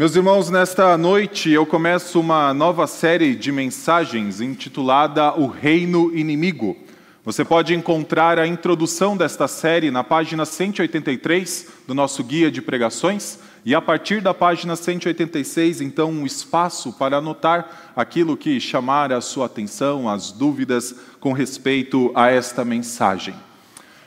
Meus 0.00 0.16
irmãos, 0.16 0.48
nesta 0.48 0.96
noite 0.96 1.50
eu 1.50 1.66
começo 1.66 2.18
uma 2.18 2.54
nova 2.54 2.86
série 2.86 3.34
de 3.34 3.52
mensagens 3.52 4.40
intitulada 4.40 5.34
O 5.38 5.46
Reino 5.46 6.10
Inimigo. 6.16 6.74
Você 7.22 7.44
pode 7.44 7.74
encontrar 7.74 8.38
a 8.38 8.46
introdução 8.46 9.14
desta 9.14 9.46
série 9.46 9.90
na 9.90 10.02
página 10.02 10.46
183 10.46 11.68
do 11.86 11.94
nosso 11.94 12.24
guia 12.24 12.50
de 12.50 12.62
pregações 12.62 13.40
e 13.62 13.74
a 13.74 13.82
partir 13.82 14.22
da 14.22 14.32
página 14.32 14.74
186, 14.74 15.82
então, 15.82 16.10
um 16.10 16.24
espaço 16.24 16.94
para 16.94 17.18
anotar 17.18 17.92
aquilo 17.94 18.38
que 18.38 18.58
chamar 18.58 19.12
a 19.12 19.20
sua 19.20 19.44
atenção, 19.44 20.08
as 20.08 20.32
dúvidas 20.32 20.94
com 21.20 21.34
respeito 21.34 22.10
a 22.14 22.30
esta 22.30 22.64
mensagem. 22.64 23.34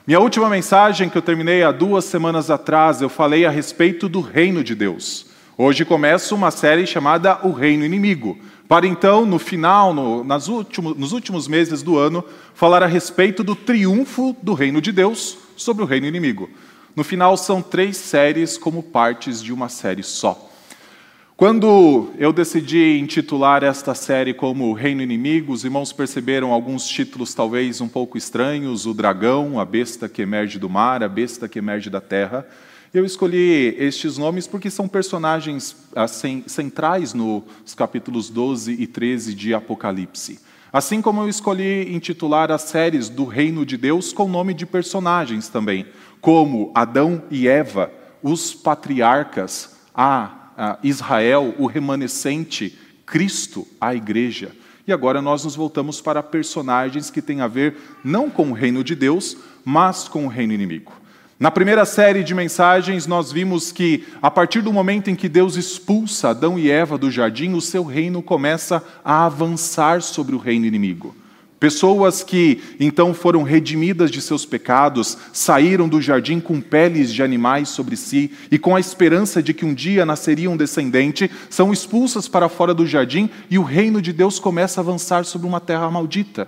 Minha 0.07 0.19
última 0.19 0.49
mensagem, 0.49 1.07
que 1.07 1.19
eu 1.19 1.21
terminei 1.21 1.61
há 1.61 1.71
duas 1.71 2.03
semanas 2.03 2.49
atrás, 2.49 2.99
eu 2.99 3.09
falei 3.09 3.45
a 3.45 3.51
respeito 3.51 4.09
do 4.09 4.21
reino 4.21 4.63
de 4.63 4.73
Deus. 4.73 5.31
Hoje 5.55 5.85
começa 5.85 6.33
uma 6.33 6.49
série 6.49 6.87
chamada 6.87 7.39
O 7.43 7.51
Reino 7.51 7.85
Inimigo, 7.85 8.39
para 8.67 8.87
então, 8.87 9.23
no 9.23 9.37
final, 9.37 9.93
no, 9.93 10.23
nas 10.23 10.47
último, 10.47 10.95
nos 10.95 11.11
últimos 11.11 11.47
meses 11.47 11.83
do 11.83 11.95
ano, 11.95 12.23
falar 12.55 12.81
a 12.81 12.87
respeito 12.87 13.43
do 13.43 13.55
triunfo 13.55 14.35
do 14.41 14.55
reino 14.55 14.81
de 14.81 14.91
Deus 14.91 15.37
sobre 15.55 15.83
o 15.83 15.85
reino 15.85 16.07
inimigo. 16.07 16.49
No 16.95 17.03
final, 17.03 17.37
são 17.37 17.61
três 17.61 17.97
séries 17.97 18.57
como 18.57 18.81
partes 18.81 19.43
de 19.43 19.53
uma 19.53 19.69
série 19.69 20.01
só. 20.01 20.49
Quando 21.37 22.09
eu 22.17 22.33
decidi 22.33 22.97
intitular 22.97 23.63
esta 23.63 23.93
série 23.93 24.33
como 24.33 24.73
Reino 24.73 25.03
Inimigo, 25.03 25.53
os 25.53 25.63
irmãos 25.63 25.93
perceberam 25.93 26.51
alguns 26.51 26.87
títulos 26.87 27.35
talvez 27.35 27.79
um 27.79 27.87
pouco 27.87 28.17
estranhos: 28.17 28.87
o 28.87 28.93
dragão, 28.93 29.59
a 29.59 29.65
besta 29.65 30.09
que 30.09 30.23
emerge 30.23 30.57
do 30.57 30.69
mar, 30.69 31.03
a 31.03 31.07
besta 31.07 31.47
que 31.47 31.59
emerge 31.59 31.91
da 31.91 32.01
terra. 32.01 32.43
Eu 32.93 33.03
escolhi 33.03 33.75
estes 33.79 34.19
nomes 34.19 34.45
porque 34.45 34.69
são 34.69 34.87
personagens 34.87 35.75
assim, 35.95 36.43
centrais 36.45 37.11
nos 37.11 37.73
capítulos 37.75 38.29
12 38.29 38.71
e 38.73 38.85
13 38.85 39.33
de 39.33 39.51
Apocalipse. 39.51 40.39
Assim 40.71 41.01
como 41.01 41.19
eu 41.21 41.27
escolhi 41.27 41.91
intitular 41.91 42.51
as 42.51 42.61
séries 42.61 43.09
do 43.09 43.25
Reino 43.25 43.65
de 43.65 43.77
Deus 43.77 44.13
com 44.13 44.29
nome 44.29 44.53
de 44.53 44.67
personagens 44.67 45.49
também, 45.49 45.87
como 46.21 46.71
Adão 46.75 47.23
e 47.31 47.47
Eva, 47.47 47.91
os 48.21 48.53
patriarcas, 48.53 49.75
a, 49.95 50.77
Israel, 50.83 51.55
o 51.57 51.65
remanescente, 51.65 52.77
Cristo, 53.07 53.67
a 53.81 53.95
igreja. 53.95 54.51
E 54.85 54.93
agora 54.93 55.19
nós 55.19 55.43
nos 55.43 55.55
voltamos 55.55 55.99
para 55.99 56.21
personagens 56.21 57.09
que 57.09 57.23
têm 57.23 57.41
a 57.41 57.47
ver 57.47 57.75
não 58.03 58.29
com 58.29 58.51
o 58.51 58.53
reino 58.53 58.83
de 58.83 58.93
Deus, 58.93 59.35
mas 59.65 60.07
com 60.07 60.25
o 60.25 60.29
reino 60.29 60.53
inimigo. 60.53 61.02
Na 61.43 61.51
primeira 61.51 61.83
série 61.83 62.23
de 62.23 62.33
mensagens, 62.33 63.05
nós 63.05 63.29
vimos 63.29 63.69
que, 63.69 64.05
a 64.21 64.31
partir 64.31 64.61
do 64.61 64.71
momento 64.71 65.09
em 65.09 65.15
que 65.15 65.27
Deus 65.27 65.57
expulsa 65.57 66.29
Adão 66.29 66.57
e 66.57 66.71
Eva 66.71 66.97
do 66.97 67.11
jardim, 67.11 67.51
o 67.51 67.59
seu 67.59 67.83
reino 67.83 68.21
começa 68.21 68.81
a 69.03 69.25
avançar 69.25 70.01
sobre 70.01 70.33
o 70.33 70.37
reino 70.37 70.65
inimigo. 70.65 71.13
Pessoas 71.59 72.23
que 72.23 72.61
então 72.79 73.13
foram 73.13 73.43
redimidas 73.43 74.09
de 74.09 74.21
seus 74.21 74.45
pecados, 74.45 75.17
saíram 75.33 75.89
do 75.89 76.01
jardim 76.01 76.39
com 76.39 76.61
peles 76.61 77.13
de 77.13 77.21
animais 77.21 77.67
sobre 77.67 77.97
si 77.97 78.31
e 78.49 78.57
com 78.57 78.73
a 78.73 78.79
esperança 78.79 79.43
de 79.43 79.53
que 79.53 79.65
um 79.65 79.73
dia 79.73 80.05
nasceria 80.05 80.49
um 80.49 80.55
descendente, 80.55 81.29
são 81.49 81.73
expulsas 81.73 82.25
para 82.25 82.47
fora 82.47 82.73
do 82.73 82.87
jardim 82.87 83.29
e 83.49 83.59
o 83.59 83.63
reino 83.63 84.01
de 84.01 84.13
Deus 84.13 84.39
começa 84.39 84.79
a 84.79 84.81
avançar 84.81 85.25
sobre 85.25 85.45
uma 85.45 85.59
terra 85.59 85.91
maldita. 85.91 86.47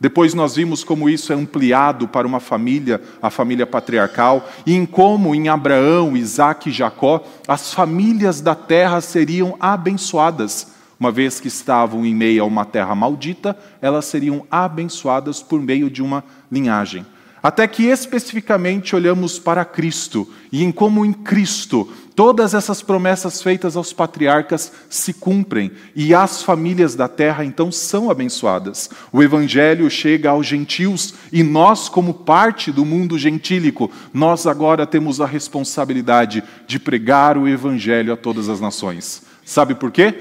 Depois 0.00 0.32
nós 0.32 0.56
vimos 0.56 0.82
como 0.82 1.10
isso 1.10 1.30
é 1.30 1.36
ampliado 1.36 2.08
para 2.08 2.26
uma 2.26 2.40
família, 2.40 3.02
a 3.20 3.28
família 3.28 3.66
patriarcal, 3.66 4.48
e 4.64 4.74
em 4.74 4.86
como 4.86 5.34
em 5.34 5.50
Abraão, 5.50 6.16
Isaac 6.16 6.70
e 6.70 6.72
Jacó, 6.72 7.22
as 7.46 7.74
famílias 7.74 8.40
da 8.40 8.54
terra 8.54 9.02
seriam 9.02 9.56
abençoadas. 9.60 10.68
Uma 10.98 11.12
vez 11.12 11.38
que 11.38 11.48
estavam 11.48 12.06
em 12.06 12.14
meio 12.14 12.42
a 12.42 12.46
uma 12.46 12.64
terra 12.64 12.94
maldita, 12.94 13.54
elas 13.80 14.06
seriam 14.06 14.46
abençoadas 14.50 15.42
por 15.42 15.60
meio 15.60 15.90
de 15.90 16.02
uma 16.02 16.24
linhagem. 16.50 17.04
Até 17.42 17.66
que 17.66 17.84
especificamente 17.84 18.94
olhamos 18.94 19.38
para 19.38 19.64
Cristo 19.64 20.28
e 20.52 20.62
em 20.62 20.70
como 20.70 21.06
em 21.06 21.12
Cristo 21.12 21.88
todas 22.14 22.52
essas 22.52 22.82
promessas 22.82 23.40
feitas 23.40 23.76
aos 23.76 23.94
patriarcas 23.94 24.70
se 24.90 25.14
cumprem 25.14 25.70
e 25.96 26.14
as 26.14 26.42
famílias 26.42 26.94
da 26.94 27.08
terra 27.08 27.42
então 27.42 27.72
são 27.72 28.10
abençoadas. 28.10 28.90
O 29.10 29.22
evangelho 29.22 29.88
chega 29.88 30.28
aos 30.28 30.46
gentios 30.46 31.14
e 31.32 31.42
nós, 31.42 31.88
como 31.88 32.12
parte 32.12 32.70
do 32.70 32.84
mundo 32.84 33.18
gentílico, 33.18 33.90
nós 34.12 34.46
agora 34.46 34.86
temos 34.86 35.18
a 35.18 35.26
responsabilidade 35.26 36.44
de 36.66 36.78
pregar 36.78 37.38
o 37.38 37.48
evangelho 37.48 38.12
a 38.12 38.16
todas 38.18 38.50
as 38.50 38.60
nações. 38.60 39.22
Sabe 39.42 39.74
por 39.74 39.90
quê? 39.90 40.12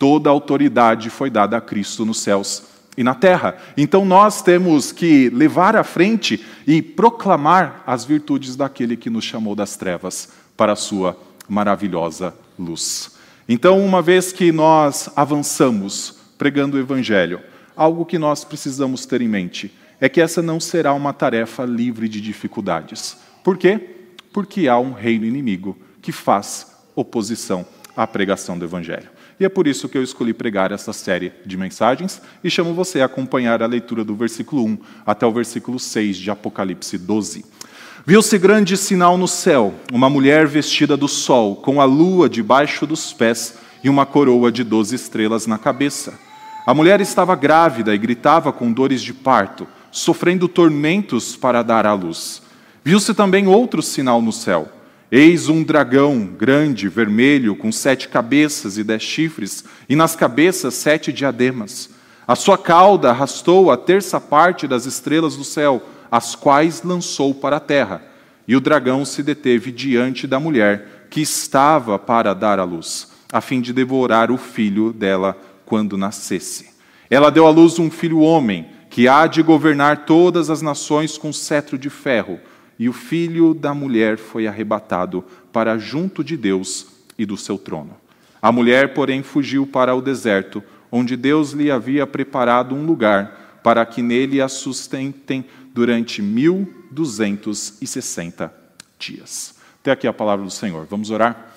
Toda 0.00 0.28
a 0.28 0.32
autoridade 0.32 1.10
foi 1.10 1.30
dada 1.30 1.56
a 1.56 1.60
Cristo 1.60 2.04
nos 2.04 2.20
céus 2.20 2.75
e 2.96 3.04
na 3.04 3.14
terra. 3.14 3.56
Então 3.76 4.04
nós 4.04 4.42
temos 4.42 4.92
que 4.92 5.28
levar 5.30 5.76
à 5.76 5.84
frente 5.84 6.44
e 6.66 6.80
proclamar 6.80 7.82
as 7.86 8.04
virtudes 8.04 8.56
daquele 8.56 8.96
que 8.96 9.10
nos 9.10 9.24
chamou 9.24 9.54
das 9.54 9.76
trevas 9.76 10.30
para 10.56 10.72
a 10.72 10.76
sua 10.76 11.16
maravilhosa 11.48 12.34
luz. 12.58 13.16
Então, 13.48 13.84
uma 13.84 14.02
vez 14.02 14.32
que 14.32 14.50
nós 14.50 15.08
avançamos 15.14 16.16
pregando 16.36 16.76
o 16.76 16.80
evangelho, 16.80 17.40
algo 17.76 18.04
que 18.04 18.18
nós 18.18 18.44
precisamos 18.44 19.06
ter 19.06 19.20
em 19.20 19.28
mente 19.28 19.72
é 20.00 20.08
que 20.08 20.20
essa 20.20 20.42
não 20.42 20.58
será 20.58 20.92
uma 20.92 21.12
tarefa 21.12 21.64
livre 21.64 22.08
de 22.08 22.20
dificuldades. 22.20 23.16
Por 23.44 23.56
quê? 23.56 23.78
Porque 24.32 24.68
há 24.68 24.78
um 24.78 24.92
reino 24.92 25.24
inimigo 25.24 25.76
que 26.02 26.12
faz 26.12 26.74
oposição 26.94 27.64
à 27.96 28.06
pregação 28.06 28.58
do 28.58 28.64
evangelho. 28.64 29.08
E 29.38 29.44
é 29.44 29.48
por 29.50 29.66
isso 29.66 29.88
que 29.88 29.98
eu 29.98 30.02
escolhi 30.02 30.32
pregar 30.32 30.72
essa 30.72 30.94
série 30.94 31.30
de 31.44 31.58
mensagens 31.58 32.22
e 32.42 32.48
chamo 32.48 32.72
você 32.72 33.02
a 33.02 33.04
acompanhar 33.04 33.62
a 33.62 33.66
leitura 33.66 34.02
do 34.02 34.14
versículo 34.14 34.64
1 34.64 34.78
até 35.04 35.26
o 35.26 35.32
versículo 35.32 35.78
6 35.78 36.16
de 36.16 36.30
Apocalipse 36.30 36.96
12. 36.96 37.44
Viu-se 38.06 38.38
grande 38.38 38.78
sinal 38.78 39.18
no 39.18 39.28
céu, 39.28 39.74
uma 39.92 40.08
mulher 40.08 40.46
vestida 40.46 40.96
do 40.96 41.06
sol, 41.06 41.56
com 41.56 41.82
a 41.82 41.84
lua 41.84 42.30
debaixo 42.30 42.86
dos 42.86 43.12
pés 43.12 43.58
e 43.84 43.90
uma 43.90 44.06
coroa 44.06 44.50
de 44.50 44.64
doze 44.64 44.94
estrelas 44.94 45.46
na 45.46 45.58
cabeça. 45.58 46.18
A 46.66 46.72
mulher 46.72 47.00
estava 47.02 47.34
grávida 47.34 47.94
e 47.94 47.98
gritava 47.98 48.52
com 48.52 48.72
dores 48.72 49.02
de 49.02 49.12
parto, 49.12 49.66
sofrendo 49.90 50.48
tormentos 50.48 51.36
para 51.36 51.62
dar 51.62 51.84
à 51.84 51.92
luz. 51.92 52.40
Viu-se 52.82 53.12
também 53.12 53.46
outro 53.46 53.82
sinal 53.82 54.22
no 54.22 54.32
céu 54.32 54.75
Eis 55.10 55.48
um 55.48 55.62
dragão 55.62 56.26
grande, 56.26 56.88
vermelho, 56.88 57.54
com 57.54 57.70
sete 57.70 58.08
cabeças 58.08 58.76
e 58.76 58.82
dez 58.82 59.02
chifres, 59.02 59.64
e 59.88 59.94
nas 59.94 60.16
cabeças 60.16 60.74
sete 60.74 61.12
diademas. 61.12 61.90
A 62.26 62.34
sua 62.34 62.58
cauda 62.58 63.10
arrastou 63.10 63.70
a 63.70 63.76
terça 63.76 64.20
parte 64.20 64.66
das 64.66 64.84
estrelas 64.84 65.36
do 65.36 65.44
céu, 65.44 65.80
as 66.10 66.34
quais 66.34 66.82
lançou 66.82 67.32
para 67.32 67.58
a 67.58 67.60
terra. 67.60 68.02
E 68.48 68.56
o 68.56 68.60
dragão 68.60 69.04
se 69.04 69.22
deteve 69.22 69.70
diante 69.70 70.26
da 70.26 70.40
mulher, 70.40 71.06
que 71.08 71.20
estava 71.20 72.00
para 72.00 72.34
dar 72.34 72.58
à 72.58 72.64
luz, 72.64 73.08
a 73.32 73.40
fim 73.40 73.60
de 73.60 73.72
devorar 73.72 74.32
o 74.32 74.36
filho 74.36 74.92
dela 74.92 75.40
quando 75.64 75.96
nascesse. 75.96 76.70
Ela 77.08 77.30
deu 77.30 77.46
à 77.46 77.50
luz 77.50 77.78
um 77.78 77.92
filho 77.92 78.18
homem, 78.18 78.66
que 78.90 79.06
há 79.06 79.28
de 79.28 79.40
governar 79.40 80.04
todas 80.04 80.50
as 80.50 80.62
nações 80.62 81.16
com 81.16 81.32
cetro 81.32 81.78
de 81.78 81.90
ferro 81.90 82.40
e 82.78 82.88
o 82.88 82.92
filho 82.92 83.54
da 83.54 83.72
mulher 83.72 84.18
foi 84.18 84.46
arrebatado 84.46 85.24
para 85.52 85.78
junto 85.78 86.22
de 86.22 86.36
Deus 86.36 86.86
e 87.18 87.24
do 87.24 87.36
seu 87.36 87.56
trono. 87.56 87.96
A 88.40 88.52
mulher, 88.52 88.94
porém, 88.94 89.22
fugiu 89.22 89.66
para 89.66 89.94
o 89.94 90.02
deserto, 90.02 90.62
onde 90.90 91.16
Deus 91.16 91.52
lhe 91.52 91.70
havia 91.70 92.06
preparado 92.06 92.74
um 92.74 92.84
lugar 92.84 93.60
para 93.62 93.84
que 93.84 94.02
nele 94.02 94.40
a 94.40 94.48
sustentem 94.48 95.44
durante 95.74 96.22
mil 96.22 96.72
duzentos 96.90 97.74
e 97.80 97.86
sessenta 97.86 98.54
dias. 98.98 99.56
Até 99.80 99.90
aqui 99.90 100.06
a 100.06 100.12
palavra 100.12 100.44
do 100.44 100.50
Senhor. 100.50 100.86
Vamos 100.88 101.10
orar? 101.10 101.52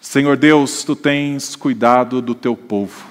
Senhor 0.00 0.36
Deus, 0.36 0.84
tu 0.84 0.94
tens 0.94 1.56
cuidado 1.56 2.22
do 2.22 2.34
teu 2.34 2.56
povo. 2.56 3.06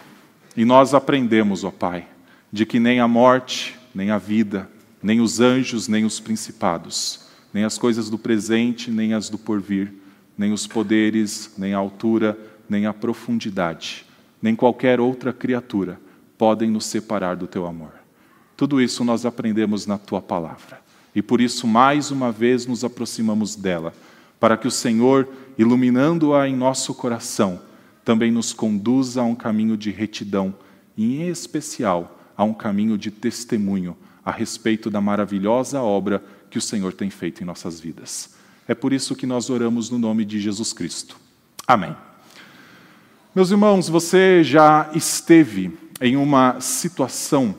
E 0.56 0.64
nós 0.66 0.94
aprendemos, 0.94 1.64
ó 1.64 1.72
Pai, 1.72 2.08
de 2.52 2.66
que 2.66 2.80
nem 2.80 3.00
a 3.00 3.08
morte, 3.08 3.78
nem 3.94 4.10
a 4.10 4.18
vida, 4.18 4.70
nem 5.08 5.22
os 5.22 5.40
anjos, 5.40 5.88
nem 5.88 6.04
os 6.04 6.20
principados, 6.20 7.22
nem 7.54 7.64
as 7.64 7.78
coisas 7.78 8.10
do 8.10 8.18
presente, 8.18 8.92
nem 8.92 9.14
as 9.14 9.30
do 9.30 9.38
porvir, 9.38 9.94
nem 10.38 10.52
os 10.52 10.68
poderes, 10.68 11.54
nem 11.58 11.74
a 11.74 11.78
altura, 11.78 12.38
nem 12.68 12.86
a 12.86 12.94
profundidade, 12.94 14.06
nem 14.42 14.54
qualquer 14.54 15.00
outra 15.00 15.32
criatura 15.32 15.98
podem 16.38 16.70
nos 16.70 16.88
separar 16.88 17.38
do 17.38 17.48
teu 17.48 17.66
amor. 17.66 17.94
Tudo 18.58 18.82
isso 18.82 19.02
nós 19.06 19.26
aprendemos 19.26 19.88
na 19.88 19.98
tua 19.98 20.22
palavra. 20.22 20.82
E 21.16 21.22
por 21.22 21.40
isso, 21.40 21.66
mais 21.66 22.12
uma 22.12 22.30
vez, 22.30 22.66
nos 22.66 22.84
aproximamos 22.84 23.56
dela, 23.56 23.94
para 24.42 24.58
que 24.58 24.68
o 24.68 24.72
Senhor, 24.72 25.26
iluminando-a 25.58 26.50
em 26.50 26.56
nosso 26.56 26.94
coração, 26.94 27.62
também 28.04 28.30
nos 28.30 28.52
conduza 28.52 29.22
a 29.22 29.24
um 29.24 29.36
caminho 29.36 29.78
de 29.78 29.90
retidão, 29.90 30.54
e 30.98 31.22
em 31.22 31.30
especial 31.30 32.20
a 32.36 32.44
um 32.44 32.54
caminho 32.54 32.98
de 32.98 33.10
testemunho 33.10 33.96
a 34.28 34.32
respeito 34.32 34.90
da 34.90 35.00
maravilhosa 35.00 35.82
obra 35.82 36.22
que 36.50 36.58
o 36.58 36.62
Senhor 36.62 36.92
tem 36.92 37.10
feito 37.10 37.42
em 37.42 37.46
nossas 37.46 37.80
vidas. 37.80 38.36
É 38.68 38.76
por 38.76 38.92
isso 38.92 39.16
que 39.16 39.26
nós 39.26 39.50
oramos 39.50 39.90
no 39.90 39.98
nome 39.98 40.26
de 40.26 40.38
Jesus 40.38 40.74
Cristo. 40.74 41.16
Amém. 41.66 41.96
Meus 43.34 43.52
irmãos, 43.52 43.88
você 43.88 44.44
já 44.44 44.92
esteve 44.94 45.72
em 46.02 46.18
uma 46.18 46.60
situação 46.60 47.56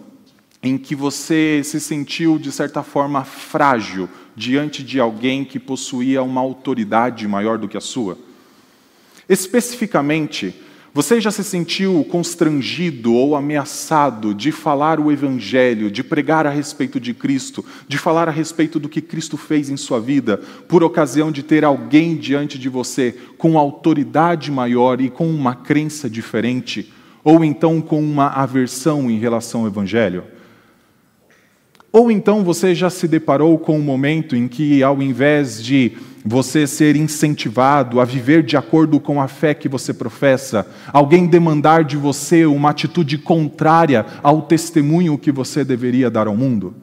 em 0.62 0.76
que 0.76 0.94
você 0.94 1.62
se 1.65 1.81
sentiu, 1.81 2.38
de 2.38 2.53
certa 2.53 2.82
forma, 2.82 3.25
frágil 3.25 4.06
diante 4.37 4.85
de 4.85 5.00
alguém 5.00 5.47
que 5.47 5.59
possuía 5.59 6.23
uma 6.23 6.43
autoridade 6.43 7.26
maior 7.26 7.56
do 7.56 7.67
que 7.67 7.79
a 7.79 7.81
sua? 7.81 8.19
Especificamente, 9.26 10.55
você 10.98 11.20
já 11.20 11.30
se 11.30 11.44
sentiu 11.44 12.04
constrangido 12.10 13.14
ou 13.14 13.36
ameaçado 13.36 14.34
de 14.34 14.50
falar 14.50 14.98
o 14.98 15.12
Evangelho, 15.12 15.92
de 15.92 16.02
pregar 16.02 16.44
a 16.44 16.50
respeito 16.50 16.98
de 16.98 17.14
Cristo, 17.14 17.64
de 17.86 17.96
falar 17.96 18.26
a 18.26 18.32
respeito 18.32 18.80
do 18.80 18.88
que 18.88 19.00
Cristo 19.00 19.36
fez 19.36 19.70
em 19.70 19.76
sua 19.76 20.00
vida, 20.00 20.38
por 20.66 20.82
ocasião 20.82 21.30
de 21.30 21.44
ter 21.44 21.64
alguém 21.64 22.16
diante 22.16 22.58
de 22.58 22.68
você 22.68 23.14
com 23.38 23.56
autoridade 23.56 24.50
maior 24.50 25.00
e 25.00 25.08
com 25.08 25.30
uma 25.30 25.54
crença 25.54 26.10
diferente, 26.10 26.92
ou 27.22 27.44
então 27.44 27.80
com 27.80 28.02
uma 28.02 28.30
aversão 28.30 29.08
em 29.08 29.20
relação 29.20 29.60
ao 29.60 29.66
Evangelho? 29.68 30.24
Ou 31.90 32.11
então 32.11 32.44
você 32.44 32.75
já 32.75 32.90
se 32.90 33.08
deparou 33.08 33.58
com 33.58 33.79
um 33.79 33.82
momento 33.82 34.37
em 34.37 34.46
que, 34.46 34.82
ao 34.82 35.02
invés 35.02 35.62
de 35.62 35.93
você 36.25 36.67
ser 36.67 36.96
incentivado 36.96 38.00
a 38.00 38.05
viver 38.05 38.43
de 38.43 38.56
acordo 38.56 39.00
com 39.00 39.20
a 39.20 39.29
fé 39.29 39.55
que 39.55 39.69
você 39.69 39.94
professa, 39.94 40.67
alguém 40.93 41.26
demandar 41.26 41.85
de 41.85 41.96
você 41.96 42.44
uma 42.44 42.70
atitude 42.70 43.17
contrária 43.17 44.05
ao 44.23 44.43
testemunho 44.43 45.17
que 45.17 45.32
você 45.32 45.64
deveria 45.64 46.11
dar 46.11 46.26
ao 46.26 46.37
mundo. 46.37 46.75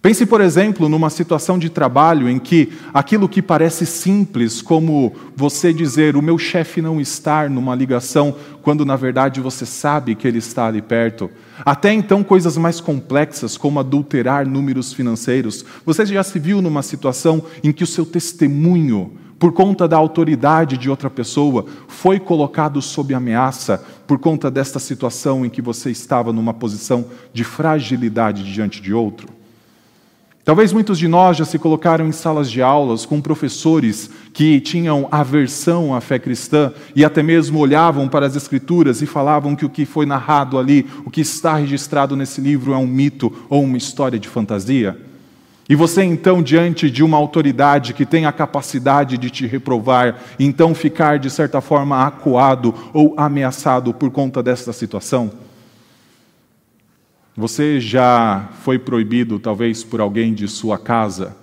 Pense, 0.00 0.24
por 0.24 0.40
exemplo, 0.40 0.88
numa 0.88 1.10
situação 1.10 1.58
de 1.58 1.68
trabalho 1.68 2.28
em 2.28 2.38
que 2.38 2.72
aquilo 2.94 3.28
que 3.28 3.42
parece 3.42 3.84
simples, 3.84 4.62
como 4.62 5.12
você 5.34 5.72
dizer 5.72 6.14
o 6.14 6.22
meu 6.22 6.38
chefe 6.38 6.80
não 6.80 7.00
estar 7.00 7.50
numa 7.50 7.74
ligação, 7.74 8.36
quando 8.62 8.84
na 8.84 8.94
verdade 8.94 9.40
você 9.40 9.66
sabe 9.66 10.14
que 10.14 10.28
ele 10.28 10.38
está 10.38 10.68
ali 10.68 10.80
perto, 10.80 11.28
até 11.64 11.92
então 11.92 12.22
coisas 12.22 12.56
mais 12.56 12.80
complexas, 12.80 13.56
como 13.56 13.80
adulterar 13.80 14.46
números 14.46 14.92
financeiros. 14.92 15.64
Você 15.84 16.04
já 16.06 16.22
se 16.22 16.38
viu 16.38 16.60
numa 16.60 16.82
situação 16.82 17.42
em 17.62 17.72
que 17.72 17.84
o 17.84 17.86
seu 17.86 18.04
testemunho, 18.04 19.12
por 19.38 19.52
conta 19.52 19.86
da 19.86 19.96
autoridade 19.96 20.76
de 20.76 20.88
outra 20.88 21.10
pessoa, 21.10 21.66
foi 21.86 22.18
colocado 22.18 22.80
sob 22.80 23.14
ameaça 23.14 23.84
por 24.06 24.18
conta 24.18 24.50
desta 24.50 24.78
situação 24.78 25.44
em 25.44 25.50
que 25.50 25.60
você 25.60 25.90
estava 25.90 26.32
numa 26.32 26.54
posição 26.54 27.06
de 27.32 27.44
fragilidade 27.44 28.50
diante 28.50 28.80
de 28.80 28.94
outro? 28.94 29.35
Talvez 30.46 30.72
muitos 30.72 30.96
de 30.96 31.08
nós 31.08 31.36
já 31.36 31.44
se 31.44 31.58
colocaram 31.58 32.06
em 32.06 32.12
salas 32.12 32.48
de 32.48 32.62
aulas 32.62 33.04
com 33.04 33.20
professores 33.20 34.08
que 34.32 34.60
tinham 34.60 35.08
aversão 35.10 35.92
à 35.92 36.00
fé 36.00 36.20
cristã 36.20 36.72
e 36.94 37.04
até 37.04 37.20
mesmo 37.20 37.58
olhavam 37.58 38.08
para 38.08 38.26
as 38.26 38.36
Escrituras 38.36 39.02
e 39.02 39.06
falavam 39.06 39.56
que 39.56 39.66
o 39.66 39.68
que 39.68 39.84
foi 39.84 40.06
narrado 40.06 40.56
ali, 40.56 40.86
o 41.04 41.10
que 41.10 41.20
está 41.20 41.56
registrado 41.56 42.14
nesse 42.14 42.40
livro 42.40 42.72
é 42.72 42.76
um 42.76 42.86
mito 42.86 43.32
ou 43.48 43.64
uma 43.64 43.76
história 43.76 44.20
de 44.20 44.28
fantasia. 44.28 44.96
E 45.68 45.74
você, 45.74 46.04
então, 46.04 46.40
diante 46.40 46.88
de 46.88 47.02
uma 47.02 47.16
autoridade 47.16 47.92
que 47.92 48.06
tem 48.06 48.24
a 48.24 48.30
capacidade 48.30 49.18
de 49.18 49.28
te 49.30 49.48
reprovar, 49.48 50.14
então 50.38 50.76
ficar, 50.76 51.18
de 51.18 51.28
certa 51.28 51.60
forma, 51.60 52.06
acuado 52.06 52.72
ou 52.94 53.14
ameaçado 53.16 53.92
por 53.92 54.12
conta 54.12 54.44
desta 54.44 54.72
situação? 54.72 55.45
Você 57.36 57.78
já 57.78 58.48
foi 58.62 58.78
proibido, 58.78 59.38
talvez 59.38 59.84
por 59.84 60.00
alguém 60.00 60.32
de 60.32 60.48
sua 60.48 60.78
casa, 60.78 61.36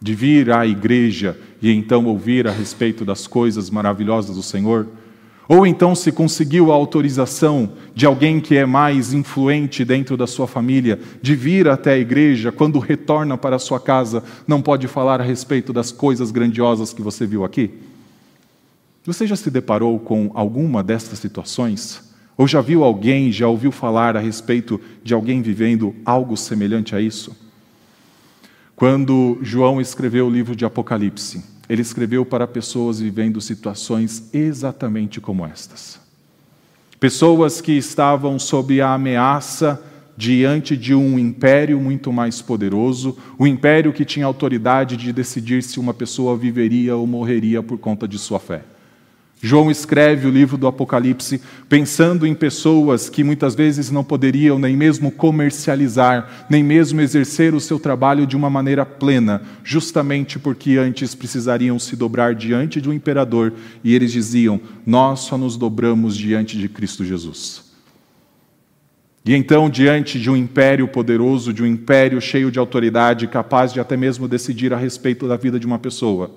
de 0.00 0.14
vir 0.14 0.52
à 0.52 0.64
igreja 0.64 1.36
e 1.60 1.72
então 1.72 2.06
ouvir 2.06 2.46
a 2.46 2.52
respeito 2.52 3.04
das 3.04 3.26
coisas 3.26 3.68
maravilhosas 3.68 4.36
do 4.36 4.42
Senhor? 4.42 4.86
Ou 5.48 5.66
então 5.66 5.96
se 5.96 6.12
conseguiu 6.12 6.70
a 6.70 6.76
autorização 6.76 7.72
de 7.92 8.06
alguém 8.06 8.40
que 8.40 8.56
é 8.56 8.64
mais 8.64 9.12
influente 9.12 9.84
dentro 9.84 10.16
da 10.16 10.28
sua 10.28 10.46
família 10.46 11.00
de 11.20 11.34
vir 11.34 11.68
até 11.68 11.94
a 11.94 11.98
igreja, 11.98 12.52
quando 12.52 12.78
retorna 12.78 13.36
para 13.36 13.56
a 13.56 13.58
sua 13.58 13.80
casa, 13.80 14.22
não 14.46 14.62
pode 14.62 14.86
falar 14.86 15.20
a 15.20 15.24
respeito 15.24 15.72
das 15.72 15.90
coisas 15.90 16.30
grandiosas 16.30 16.92
que 16.92 17.02
você 17.02 17.26
viu 17.26 17.44
aqui? 17.44 17.70
Você 19.04 19.26
já 19.26 19.34
se 19.34 19.50
deparou 19.50 19.98
com 19.98 20.30
alguma 20.34 20.84
destas 20.84 21.18
situações? 21.18 22.11
Ou 22.42 22.48
já 22.48 22.60
viu 22.60 22.82
alguém, 22.82 23.30
já 23.30 23.46
ouviu 23.46 23.70
falar 23.70 24.16
a 24.16 24.20
respeito 24.20 24.80
de 25.04 25.14
alguém 25.14 25.40
vivendo 25.40 25.94
algo 26.04 26.36
semelhante 26.36 26.92
a 26.92 27.00
isso? 27.00 27.36
Quando 28.74 29.38
João 29.40 29.80
escreveu 29.80 30.26
o 30.26 30.30
livro 30.30 30.56
de 30.56 30.64
Apocalipse, 30.64 31.44
ele 31.68 31.82
escreveu 31.82 32.26
para 32.26 32.48
pessoas 32.48 32.98
vivendo 32.98 33.40
situações 33.40 34.28
exatamente 34.34 35.20
como 35.20 35.46
estas. 35.46 36.00
Pessoas 36.98 37.60
que 37.60 37.74
estavam 37.78 38.40
sob 38.40 38.80
a 38.80 38.92
ameaça 38.92 39.80
diante 40.16 40.76
de 40.76 40.96
um 40.96 41.16
império 41.20 41.80
muito 41.80 42.12
mais 42.12 42.42
poderoso, 42.42 43.16
o 43.38 43.44
um 43.44 43.46
império 43.46 43.92
que 43.92 44.04
tinha 44.04 44.26
autoridade 44.26 44.96
de 44.96 45.12
decidir 45.12 45.62
se 45.62 45.78
uma 45.78 45.94
pessoa 45.94 46.36
viveria 46.36 46.96
ou 46.96 47.06
morreria 47.06 47.62
por 47.62 47.78
conta 47.78 48.08
de 48.08 48.18
sua 48.18 48.40
fé. 48.40 48.64
João 49.44 49.72
escreve 49.72 50.28
o 50.28 50.30
livro 50.30 50.56
do 50.56 50.68
Apocalipse 50.68 51.42
pensando 51.68 52.24
em 52.24 52.32
pessoas 52.32 53.08
que 53.08 53.24
muitas 53.24 53.56
vezes 53.56 53.90
não 53.90 54.04
poderiam 54.04 54.56
nem 54.56 54.76
mesmo 54.76 55.10
comercializar, 55.10 56.46
nem 56.48 56.62
mesmo 56.62 57.00
exercer 57.00 57.52
o 57.52 57.58
seu 57.58 57.80
trabalho 57.80 58.24
de 58.24 58.36
uma 58.36 58.48
maneira 58.48 58.86
plena, 58.86 59.42
justamente 59.64 60.38
porque 60.38 60.76
antes 60.78 61.12
precisariam 61.16 61.76
se 61.76 61.96
dobrar 61.96 62.36
diante 62.36 62.80
de 62.80 62.88
um 62.88 62.92
imperador 62.92 63.52
e 63.82 63.96
eles 63.96 64.12
diziam: 64.12 64.60
Nós 64.86 65.20
só 65.20 65.36
nos 65.36 65.56
dobramos 65.56 66.16
diante 66.16 66.56
de 66.56 66.68
Cristo 66.68 67.04
Jesus. 67.04 67.72
E 69.24 69.34
então, 69.34 69.68
diante 69.68 70.20
de 70.20 70.30
um 70.30 70.36
império 70.36 70.86
poderoso, 70.86 71.52
de 71.52 71.64
um 71.64 71.66
império 71.66 72.20
cheio 72.20 72.48
de 72.48 72.60
autoridade, 72.60 73.26
capaz 73.26 73.72
de 73.72 73.80
até 73.80 73.96
mesmo 73.96 74.28
decidir 74.28 74.72
a 74.72 74.76
respeito 74.76 75.26
da 75.26 75.36
vida 75.36 75.58
de 75.58 75.66
uma 75.66 75.80
pessoa, 75.80 76.30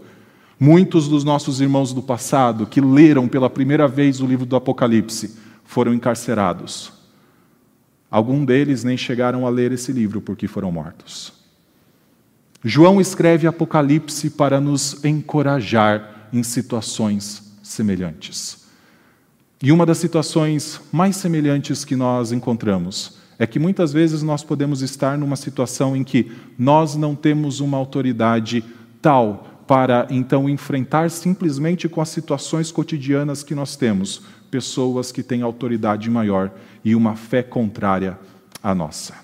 Muitos 0.59 1.09
dos 1.09 1.23
nossos 1.23 1.59
irmãos 1.59 1.91
do 1.91 2.01
passado 2.01 2.65
que 2.65 2.79
leram 2.79 3.27
pela 3.27 3.49
primeira 3.49 3.87
vez 3.87 4.21
o 4.21 4.25
livro 4.25 4.45
do 4.45 4.55
Apocalipse 4.55 5.35
foram 5.65 5.93
encarcerados. 5.93 6.93
Alguns 8.09 8.45
deles 8.45 8.83
nem 8.83 8.95
chegaram 8.95 9.45
a 9.45 9.49
ler 9.49 9.73
esse 9.73 9.91
livro 9.91 10.21
porque 10.21 10.47
foram 10.47 10.71
mortos. 10.71 11.33
João 12.63 13.01
escreve 13.01 13.45
Apocalipse 13.45 14.29
para 14.29 14.61
nos 14.61 15.03
encorajar 15.03 16.29
em 16.31 16.41
situações 16.41 17.57
semelhantes. 17.61 18.65
E 19.61 19.71
uma 19.71 19.85
das 19.85 19.97
situações 19.97 20.79
mais 20.91 21.17
semelhantes 21.17 21.83
que 21.83 21.95
nós 21.95 22.31
encontramos 22.31 23.17
é 23.37 23.45
que 23.45 23.59
muitas 23.59 23.91
vezes 23.91 24.23
nós 24.23 24.43
podemos 24.43 24.81
estar 24.81 25.17
numa 25.17 25.35
situação 25.35 25.95
em 25.95 26.03
que 26.03 26.31
nós 26.57 26.95
não 26.95 27.13
temos 27.13 27.59
uma 27.59 27.77
autoridade 27.77 28.63
tal 29.01 29.54
para 29.67 30.07
então 30.09 30.49
enfrentar 30.49 31.09
simplesmente 31.09 31.89
com 31.89 32.01
as 32.01 32.09
situações 32.09 32.71
cotidianas 32.71 33.43
que 33.43 33.55
nós 33.55 33.75
temos, 33.75 34.21
pessoas 34.51 35.11
que 35.11 35.23
têm 35.23 35.41
autoridade 35.41 36.09
maior 36.09 36.51
e 36.83 36.95
uma 36.95 37.15
fé 37.15 37.41
contrária 37.41 38.17
à 38.61 38.75
nossa. 38.75 39.15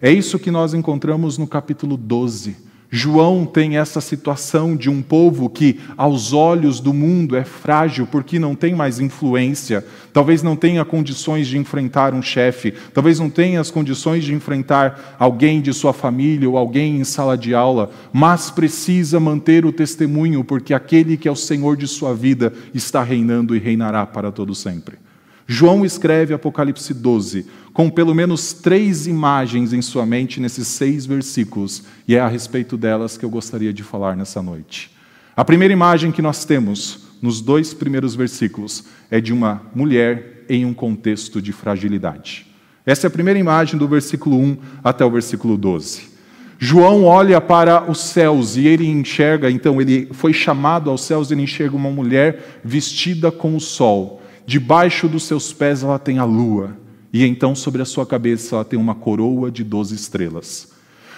É 0.00 0.10
isso 0.10 0.38
que 0.38 0.50
nós 0.50 0.74
encontramos 0.74 1.36
no 1.36 1.46
capítulo 1.46 1.96
12 1.96 2.67
João 2.90 3.44
tem 3.44 3.76
essa 3.76 4.00
situação 4.00 4.74
de 4.74 4.88
um 4.88 5.02
povo 5.02 5.50
que, 5.50 5.78
aos 5.94 6.32
olhos 6.32 6.80
do 6.80 6.94
mundo, 6.94 7.36
é 7.36 7.44
frágil 7.44 8.06
porque 8.06 8.38
não 8.38 8.54
tem 8.54 8.74
mais 8.74 8.98
influência, 8.98 9.84
talvez 10.10 10.42
não 10.42 10.56
tenha 10.56 10.82
condições 10.86 11.46
de 11.46 11.58
enfrentar 11.58 12.14
um 12.14 12.22
chefe, 12.22 12.72
talvez 12.94 13.20
não 13.20 13.28
tenha 13.28 13.60
as 13.60 13.70
condições 13.70 14.24
de 14.24 14.32
enfrentar 14.32 15.16
alguém 15.18 15.60
de 15.60 15.72
sua 15.74 15.92
família 15.92 16.48
ou 16.48 16.56
alguém 16.56 16.96
em 16.96 17.04
sala 17.04 17.36
de 17.36 17.54
aula, 17.54 17.90
mas 18.10 18.50
precisa 18.50 19.20
manter 19.20 19.66
o 19.66 19.72
testemunho 19.72 20.42
porque 20.42 20.72
aquele 20.72 21.18
que 21.18 21.28
é 21.28 21.30
o 21.30 21.36
Senhor 21.36 21.76
de 21.76 21.86
sua 21.86 22.14
vida 22.14 22.54
está 22.72 23.02
reinando 23.02 23.54
e 23.54 23.58
reinará 23.58 24.06
para 24.06 24.32
todo 24.32 24.54
sempre. 24.54 25.07
João 25.50 25.82
escreve 25.82 26.34
Apocalipse 26.34 26.92
12 26.92 27.46
com 27.72 27.88
pelo 27.88 28.14
menos 28.14 28.52
três 28.52 29.06
imagens 29.06 29.72
em 29.72 29.80
sua 29.80 30.04
mente 30.04 30.40
nesses 30.40 30.68
seis 30.68 31.06
versículos, 31.06 31.84
e 32.06 32.14
é 32.14 32.20
a 32.20 32.28
respeito 32.28 32.76
delas 32.76 33.16
que 33.16 33.24
eu 33.24 33.30
gostaria 33.30 33.72
de 33.72 33.82
falar 33.82 34.14
nessa 34.14 34.42
noite. 34.42 34.90
A 35.34 35.44
primeira 35.44 35.72
imagem 35.72 36.12
que 36.12 36.20
nós 36.20 36.44
temos 36.44 37.06
nos 37.22 37.40
dois 37.40 37.72
primeiros 37.72 38.14
versículos 38.14 38.84
é 39.10 39.22
de 39.22 39.32
uma 39.32 39.62
mulher 39.74 40.44
em 40.50 40.66
um 40.66 40.74
contexto 40.74 41.40
de 41.40 41.52
fragilidade. 41.52 42.46
Essa 42.84 43.06
é 43.06 43.08
a 43.08 43.10
primeira 43.10 43.38
imagem 43.38 43.78
do 43.78 43.88
versículo 43.88 44.36
1 44.36 44.58
até 44.84 45.02
o 45.02 45.10
versículo 45.10 45.56
12. 45.56 46.08
João 46.58 47.04
olha 47.04 47.40
para 47.40 47.90
os 47.90 48.00
céus 48.00 48.56
e 48.56 48.66
ele 48.66 48.86
enxerga, 48.86 49.50
então 49.50 49.80
ele 49.80 50.08
foi 50.12 50.32
chamado 50.34 50.90
aos 50.90 51.04
céus, 51.04 51.30
ele 51.30 51.42
enxerga 51.42 51.76
uma 51.76 51.90
mulher 51.90 52.60
vestida 52.62 53.30
com 53.30 53.56
o 53.56 53.60
sol. 53.60 54.17
Debaixo 54.48 55.06
dos 55.08 55.24
seus 55.24 55.52
pés 55.52 55.82
ela 55.82 55.98
tem 55.98 56.18
a 56.18 56.24
lua, 56.24 56.74
e 57.12 57.22
então 57.22 57.54
sobre 57.54 57.82
a 57.82 57.84
sua 57.84 58.06
cabeça 58.06 58.56
ela 58.56 58.64
tem 58.64 58.78
uma 58.78 58.94
coroa 58.94 59.50
de 59.50 59.62
doze 59.62 59.94
estrelas. 59.94 60.68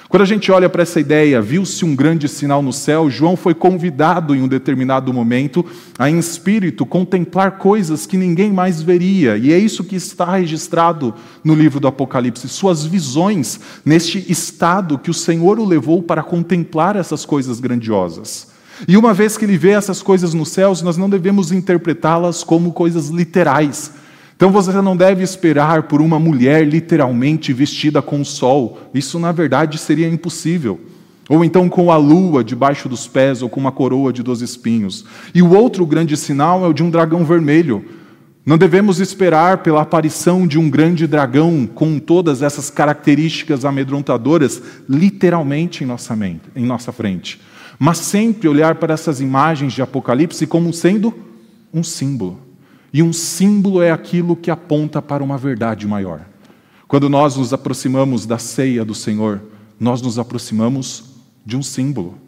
Quando 0.08 0.22
a 0.22 0.26
gente 0.26 0.50
olha 0.50 0.68
para 0.68 0.82
essa 0.82 0.98
ideia, 0.98 1.40
viu-se 1.40 1.84
um 1.84 1.94
grande 1.94 2.28
sinal 2.28 2.60
no 2.60 2.72
céu, 2.72 3.08
João 3.08 3.36
foi 3.36 3.54
convidado 3.54 4.34
em 4.34 4.42
um 4.42 4.48
determinado 4.48 5.14
momento 5.14 5.64
a, 5.96 6.10
em 6.10 6.18
espírito, 6.18 6.84
contemplar 6.84 7.52
coisas 7.58 8.04
que 8.04 8.16
ninguém 8.16 8.52
mais 8.52 8.82
veria, 8.82 9.36
e 9.36 9.52
é 9.52 9.58
isso 9.60 9.84
que 9.84 9.94
está 9.94 10.34
registrado 10.34 11.14
no 11.44 11.54
livro 11.54 11.78
do 11.78 11.86
Apocalipse, 11.86 12.48
suas 12.48 12.84
visões 12.84 13.60
neste 13.84 14.28
estado 14.28 14.98
que 14.98 15.08
o 15.08 15.14
Senhor 15.14 15.60
o 15.60 15.64
levou 15.64 16.02
para 16.02 16.24
contemplar 16.24 16.96
essas 16.96 17.24
coisas 17.24 17.60
grandiosas. 17.60 18.49
E 18.88 18.96
uma 18.96 19.14
vez 19.14 19.36
que 19.36 19.44
ele 19.44 19.58
vê 19.58 19.70
essas 19.70 20.02
coisas 20.02 20.34
nos 20.34 20.48
céus, 20.50 20.82
nós 20.82 20.96
não 20.96 21.08
devemos 21.08 21.52
interpretá-las 21.52 22.42
como 22.44 22.72
coisas 22.72 23.08
literais, 23.08 23.92
então 24.40 24.50
você 24.50 24.72
não 24.80 24.96
deve 24.96 25.22
esperar 25.22 25.82
por 25.82 26.00
uma 26.00 26.18
mulher 26.18 26.66
literalmente 26.66 27.52
vestida 27.52 28.00
com 28.00 28.22
o 28.22 28.24
sol. 28.24 28.78
Isso, 28.94 29.18
na 29.18 29.32
verdade, 29.32 29.76
seria 29.76 30.08
impossível. 30.08 30.80
Ou 31.28 31.44
então 31.44 31.68
com 31.68 31.92
a 31.92 31.98
lua 31.98 32.42
debaixo 32.42 32.88
dos 32.88 33.06
pés, 33.06 33.42
ou 33.42 33.50
com 33.50 33.60
uma 33.60 33.70
coroa 33.70 34.10
de 34.14 34.22
doze 34.22 34.42
espinhos. 34.42 35.04
E 35.34 35.42
o 35.42 35.52
outro 35.52 35.84
grande 35.84 36.16
sinal 36.16 36.64
é 36.64 36.68
o 36.68 36.72
de 36.72 36.82
um 36.82 36.88
dragão 36.88 37.22
vermelho. 37.22 37.84
Não 38.46 38.56
devemos 38.56 38.98
esperar 38.98 39.58
pela 39.58 39.82
aparição 39.82 40.46
de 40.46 40.58
um 40.58 40.70
grande 40.70 41.06
dragão 41.06 41.66
com 41.66 41.98
todas 41.98 42.40
essas 42.40 42.70
características 42.70 43.66
amedrontadoras, 43.66 44.62
literalmente 44.88 45.84
em 45.84 45.86
nossa, 45.86 46.16
mente, 46.16 46.48
em 46.56 46.64
nossa 46.64 46.90
frente. 46.92 47.38
Mas 47.82 47.96
sempre 47.96 48.46
olhar 48.46 48.74
para 48.74 48.92
essas 48.92 49.22
imagens 49.22 49.72
de 49.72 49.80
Apocalipse 49.80 50.46
como 50.46 50.70
sendo 50.70 51.14
um 51.72 51.82
símbolo. 51.82 52.38
E 52.92 53.02
um 53.02 53.10
símbolo 53.10 53.80
é 53.80 53.90
aquilo 53.90 54.36
que 54.36 54.50
aponta 54.50 55.00
para 55.00 55.24
uma 55.24 55.38
verdade 55.38 55.86
maior. 55.86 56.26
Quando 56.86 57.08
nós 57.08 57.36
nos 57.36 57.54
aproximamos 57.54 58.26
da 58.26 58.36
ceia 58.36 58.84
do 58.84 58.94
Senhor, 58.94 59.40
nós 59.78 60.02
nos 60.02 60.18
aproximamos 60.18 61.04
de 61.46 61.56
um 61.56 61.62
símbolo. 61.62 62.18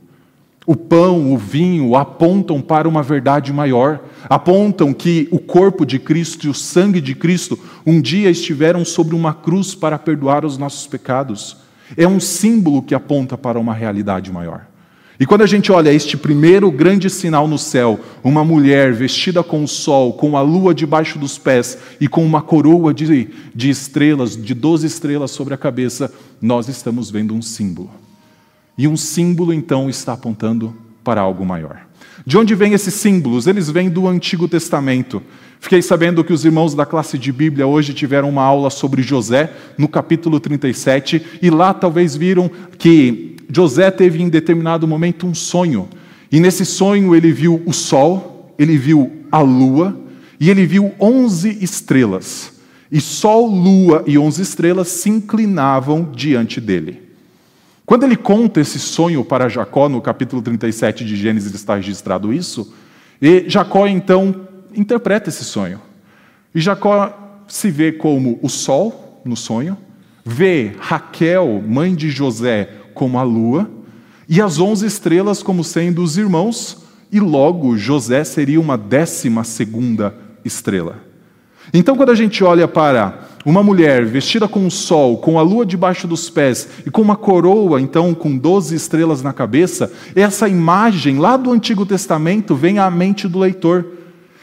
O 0.67 0.75
pão, 0.75 1.35
o 1.35 1.37
vinho 1.37 1.97
apontam 1.97 2.63
para 2.63 2.89
uma 2.89 3.03
verdade 3.03 3.53
maior, 3.53 4.01
apontam 4.31 4.95
que 4.95 5.29
o 5.31 5.39
corpo 5.39 5.85
de 5.85 5.99
Cristo 5.99 6.47
e 6.47 6.49
o 6.49 6.55
sangue 6.55 7.01
de 7.01 7.15
Cristo 7.15 7.59
um 7.85 8.01
dia 8.01 8.31
estiveram 8.31 8.87
sobre 8.87 9.15
uma 9.15 9.35
cruz 9.35 9.75
para 9.75 9.99
perdoar 9.99 10.47
os 10.47 10.57
nossos 10.57 10.87
pecados. 10.87 11.59
É 11.95 12.09
um 12.09 12.19
símbolo 12.19 12.81
que 12.81 12.95
aponta 12.95 13.37
para 13.37 13.61
uma 13.61 13.75
realidade 13.75 14.33
maior. 14.33 14.72
E 15.23 15.25
quando 15.25 15.43
a 15.43 15.47
gente 15.47 15.71
olha 15.71 15.93
este 15.93 16.17
primeiro 16.17 16.69
grande 16.69 17.09
sinal 17.09 17.47
no 17.47 17.57
céu, 17.57 18.01
uma 18.25 18.45
mulher 18.45 18.93
vestida 18.93 19.41
com 19.41 19.63
o 19.63 19.69
sol, 19.69 20.15
com 20.15 20.37
a 20.37 20.43
lua 20.43 20.75
debaixo 20.75 21.17
dos 21.17 21.39
pés 21.39 21.79
e 22.01 22.09
com 22.09 22.27
uma 22.27 22.43
coroa 22.43 22.93
de, 22.93 23.29
de 23.55 23.71
estrelas, 23.71 24.37
de 24.37 24.53
doze 24.53 24.89
estrelas 24.89 25.31
sobre 25.31 25.55
a 25.55 25.57
cabeça, 25.57 26.13
nós 26.41 26.67
estamos 26.67 27.09
vendo 27.09 27.37
um 27.37 27.41
símbolo. 27.41 27.89
E 28.77 28.89
um 28.89 28.97
símbolo, 28.97 29.53
então, 29.53 29.89
está 29.89 30.15
apontando 30.15 30.77
para 31.05 31.21
algo 31.21 31.47
maior. 31.47 31.87
De 32.27 32.37
onde 32.37 32.57
vêm 32.57 32.73
esses 32.73 32.95
símbolos? 32.95 33.47
Eles 33.47 33.71
vêm 33.71 33.89
do 33.89 34.09
Antigo 34.09 34.49
Testamento. 34.49 35.23
Fiquei 35.63 35.81
sabendo 35.81 36.25
que 36.25 36.33
os 36.33 36.45
irmãos 36.45 36.75
da 36.75 36.85
classe 36.85 37.17
de 37.17 37.31
Bíblia 37.31 37.69
hoje 37.69 37.95
tiveram 37.95 38.29
uma 38.29 38.43
aula 38.43 38.69
sobre 38.69 39.01
José, 39.01 39.49
no 39.79 39.87
capítulo 39.87 40.41
37, 40.41 41.25
e 41.41 41.51
lá 41.51 41.73
talvez 41.73 42.17
viram 42.17 42.51
que 42.77 43.37
José 43.49 43.89
teve 43.93 44.21
em 44.21 44.29
determinado 44.29 44.89
momento 44.89 45.25
um 45.25 45.33
sonho. 45.33 45.89
E 46.33 46.41
nesse 46.41 46.67
sonho 46.67 47.15
ele 47.15 47.31
viu 47.31 47.63
o 47.65 47.73
sol, 47.73 48.53
ele 48.59 48.77
viu 48.77 49.13
a 49.31 49.39
lua 49.39 49.97
e 50.41 50.51
ele 50.51 50.67
viu 50.67 50.93
onze 50.99 51.57
estrelas. 51.63 52.55
E 52.91 53.01
sol, 53.01 53.47
lua 53.47 54.03
e 54.05 54.19
onze 54.19 54.43
estrelas 54.43 54.89
se 54.89 55.11
inclinavam 55.11 56.11
diante 56.13 56.61
dele. 56.61 57.03
Quando 57.87 58.03
ele 58.03 58.17
conta 58.17 58.61
esse 58.61 58.81
sonho 58.81 59.25
para 59.25 59.49
Jacó, 59.49 59.89
no 59.89 60.03
capítulo 60.03 60.43
37 60.43 61.05
de 61.05 61.15
Gênesis 61.15 61.55
está 61.55 61.77
registrado 61.77 62.33
isso, 62.33 62.75
e 63.23 63.45
Jacó 63.47 63.87
então 63.87 64.49
interpreta 64.75 65.29
esse 65.29 65.45
sonho. 65.45 65.81
E 66.55 66.61
Jacó 66.61 67.43
se 67.49 67.71
vê 67.71 67.93
como 67.93 68.39
o 68.43 68.49
sol 68.49 69.21
no 69.25 69.37
sonho, 69.37 69.77
vê 70.25 70.73
Raquel, 70.79 71.63
mãe 71.67 71.95
de 71.95 72.11
José, 72.11 72.69
como 72.95 73.19
a 73.19 73.23
lua, 73.23 73.71
e 74.29 74.41
as 74.41 74.59
onze 74.59 74.87
estrelas 74.87 75.43
como 75.43 75.65
sendo 75.65 76.03
os 76.03 76.17
irmãos, 76.17 76.85
e 77.11 77.21
logo 77.21 77.77
José 77.77 78.25
seria 78.25 78.61
uma 78.61 78.79
décima 78.79 79.45
segunda 79.45 80.15
estrela. 80.45 80.97
Então, 81.73 81.97
quando 81.97 82.11
a 82.11 82.15
gente 82.15 82.43
olha 82.43 82.67
para 82.67 83.29
uma 83.45 83.63
mulher 83.63 84.05
vestida 84.05 84.49
com 84.49 84.67
o 84.67 84.71
sol, 84.71 85.19
com 85.19 85.39
a 85.39 85.43
lua 85.43 85.67
debaixo 85.67 86.07
dos 86.07 86.31
pés 86.31 86.69
e 86.87 86.91
com 86.91 87.03
uma 87.03 87.17
coroa, 87.17 87.81
então, 87.81 88.15
com 88.15 88.37
doze 88.37 88.75
estrelas 88.75 89.23
na 89.23 89.33
cabeça, 89.33 89.93
essa 90.15 90.49
imagem 90.49 91.19
lá 91.19 91.37
do 91.37 91.53
Antigo 91.53 91.85
Testamento 91.85 92.55
vem 92.55 92.79
à 92.79 92.91
mente 92.91 93.29
do 93.29 93.39
leitor. 93.39 93.85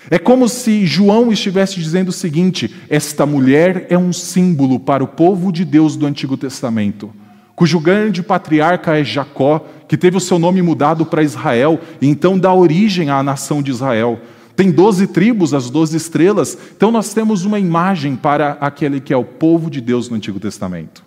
É 0.09 0.17
como 0.17 0.49
se 0.49 0.85
João 0.85 1.31
estivesse 1.31 1.75
dizendo 1.75 2.09
o 2.09 2.13
seguinte: 2.13 2.73
esta 2.89 3.25
mulher 3.25 3.85
é 3.89 3.97
um 3.97 4.11
símbolo 4.11 4.79
para 4.79 5.03
o 5.03 5.07
povo 5.07 5.51
de 5.51 5.63
Deus 5.63 5.95
do 5.95 6.05
Antigo 6.05 6.35
Testamento 6.35 7.13
cujo 7.59 7.77
grande 7.77 8.23
patriarca 8.23 8.97
é 8.97 9.03
Jacó, 9.03 9.67
que 9.85 9.97
teve 9.97 10.15
o 10.15 10.21
seu 10.21 10.39
nome 10.39 10.61
mudado 10.61 11.05
para 11.05 11.21
Israel, 11.21 11.77
e 11.99 12.07
então 12.07 12.39
dá 12.39 12.53
origem 12.53 13.09
à 13.09 13.21
nação 13.21 13.61
de 13.61 13.69
Israel. 13.69 14.17
Tem 14.55 14.71
doze 14.71 15.07
tribos, 15.07 15.53
as 15.53 15.69
doze 15.69 15.97
estrelas, 15.97 16.57
então 16.73 16.89
nós 16.89 17.13
temos 17.13 17.43
uma 17.43 17.59
imagem 17.59 18.15
para 18.15 18.51
aquele 18.61 19.01
que 19.01 19.13
é 19.13 19.17
o 19.17 19.25
povo 19.25 19.69
de 19.69 19.81
Deus 19.81 20.07
no 20.07 20.15
Antigo 20.15 20.39
Testamento. 20.39 21.03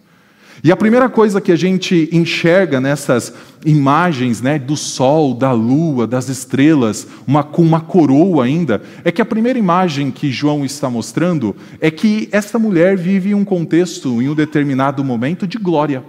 E 0.64 0.70
a 0.70 0.76
primeira 0.76 1.08
coisa 1.08 1.40
que 1.40 1.50
a 1.50 1.56
gente 1.56 2.08
enxerga 2.12 2.80
nessas 2.80 3.34
imagens 3.66 4.40
né, 4.40 4.60
do 4.60 4.76
sol, 4.76 5.34
da 5.34 5.50
lua, 5.50 6.06
das 6.06 6.28
estrelas, 6.28 7.08
uma, 7.26 7.42
com 7.42 7.62
uma 7.62 7.80
coroa 7.80 8.44
ainda, 8.44 8.80
é 9.04 9.10
que 9.10 9.20
a 9.20 9.24
primeira 9.24 9.58
imagem 9.58 10.12
que 10.12 10.30
João 10.30 10.64
está 10.64 10.88
mostrando 10.88 11.56
é 11.80 11.90
que 11.90 12.28
esta 12.30 12.60
mulher 12.60 12.96
vive 12.96 13.34
um 13.34 13.44
contexto, 13.44 14.22
em 14.22 14.28
um 14.28 14.36
determinado 14.36 15.02
momento, 15.02 15.48
de 15.48 15.58
glória. 15.58 16.04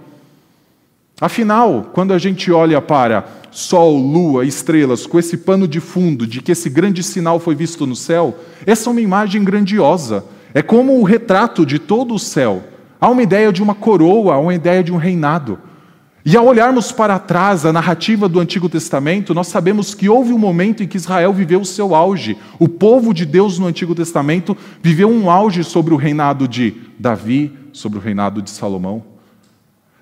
Afinal, 1.20 1.90
quando 1.92 2.12
a 2.12 2.18
gente 2.18 2.52
olha 2.52 2.80
para 2.80 3.26
Sol, 3.50 3.96
Lua, 3.96 4.44
estrelas, 4.44 5.04
com 5.04 5.18
esse 5.18 5.36
pano 5.36 5.66
de 5.66 5.80
fundo 5.80 6.28
de 6.28 6.40
que 6.40 6.52
esse 6.52 6.70
grande 6.70 7.02
sinal 7.02 7.40
foi 7.40 7.56
visto 7.56 7.86
no 7.86 7.96
céu, 7.96 8.38
essa 8.64 8.88
é 8.88 8.92
uma 8.92 9.00
imagem 9.00 9.42
grandiosa. 9.42 10.24
É 10.52 10.62
como 10.62 11.00
o 11.00 11.02
retrato 11.02 11.66
de 11.66 11.80
todo 11.80 12.14
o 12.14 12.18
céu. 12.20 12.62
Há 13.04 13.10
uma 13.10 13.22
ideia 13.22 13.52
de 13.52 13.62
uma 13.62 13.74
coroa, 13.74 14.32
há 14.32 14.38
uma 14.38 14.54
ideia 14.54 14.82
de 14.82 14.90
um 14.90 14.96
reinado. 14.96 15.58
E 16.24 16.34
ao 16.38 16.46
olharmos 16.46 16.90
para 16.90 17.18
trás 17.18 17.66
a 17.66 17.70
narrativa 17.70 18.26
do 18.30 18.40
Antigo 18.40 18.66
Testamento, 18.66 19.34
nós 19.34 19.48
sabemos 19.48 19.94
que 19.94 20.08
houve 20.08 20.32
um 20.32 20.38
momento 20.38 20.82
em 20.82 20.88
que 20.88 20.96
Israel 20.96 21.30
viveu 21.30 21.60
o 21.60 21.66
seu 21.66 21.94
auge. 21.94 22.38
O 22.58 22.66
povo 22.66 23.12
de 23.12 23.26
Deus 23.26 23.58
no 23.58 23.66
Antigo 23.66 23.94
Testamento 23.94 24.56
viveu 24.82 25.10
um 25.10 25.30
auge 25.30 25.62
sobre 25.62 25.92
o 25.92 25.98
reinado 25.98 26.48
de 26.48 26.76
Davi, 26.98 27.52
sobre 27.74 27.98
o 27.98 28.00
reinado 28.00 28.40
de 28.40 28.48
Salomão. 28.48 29.13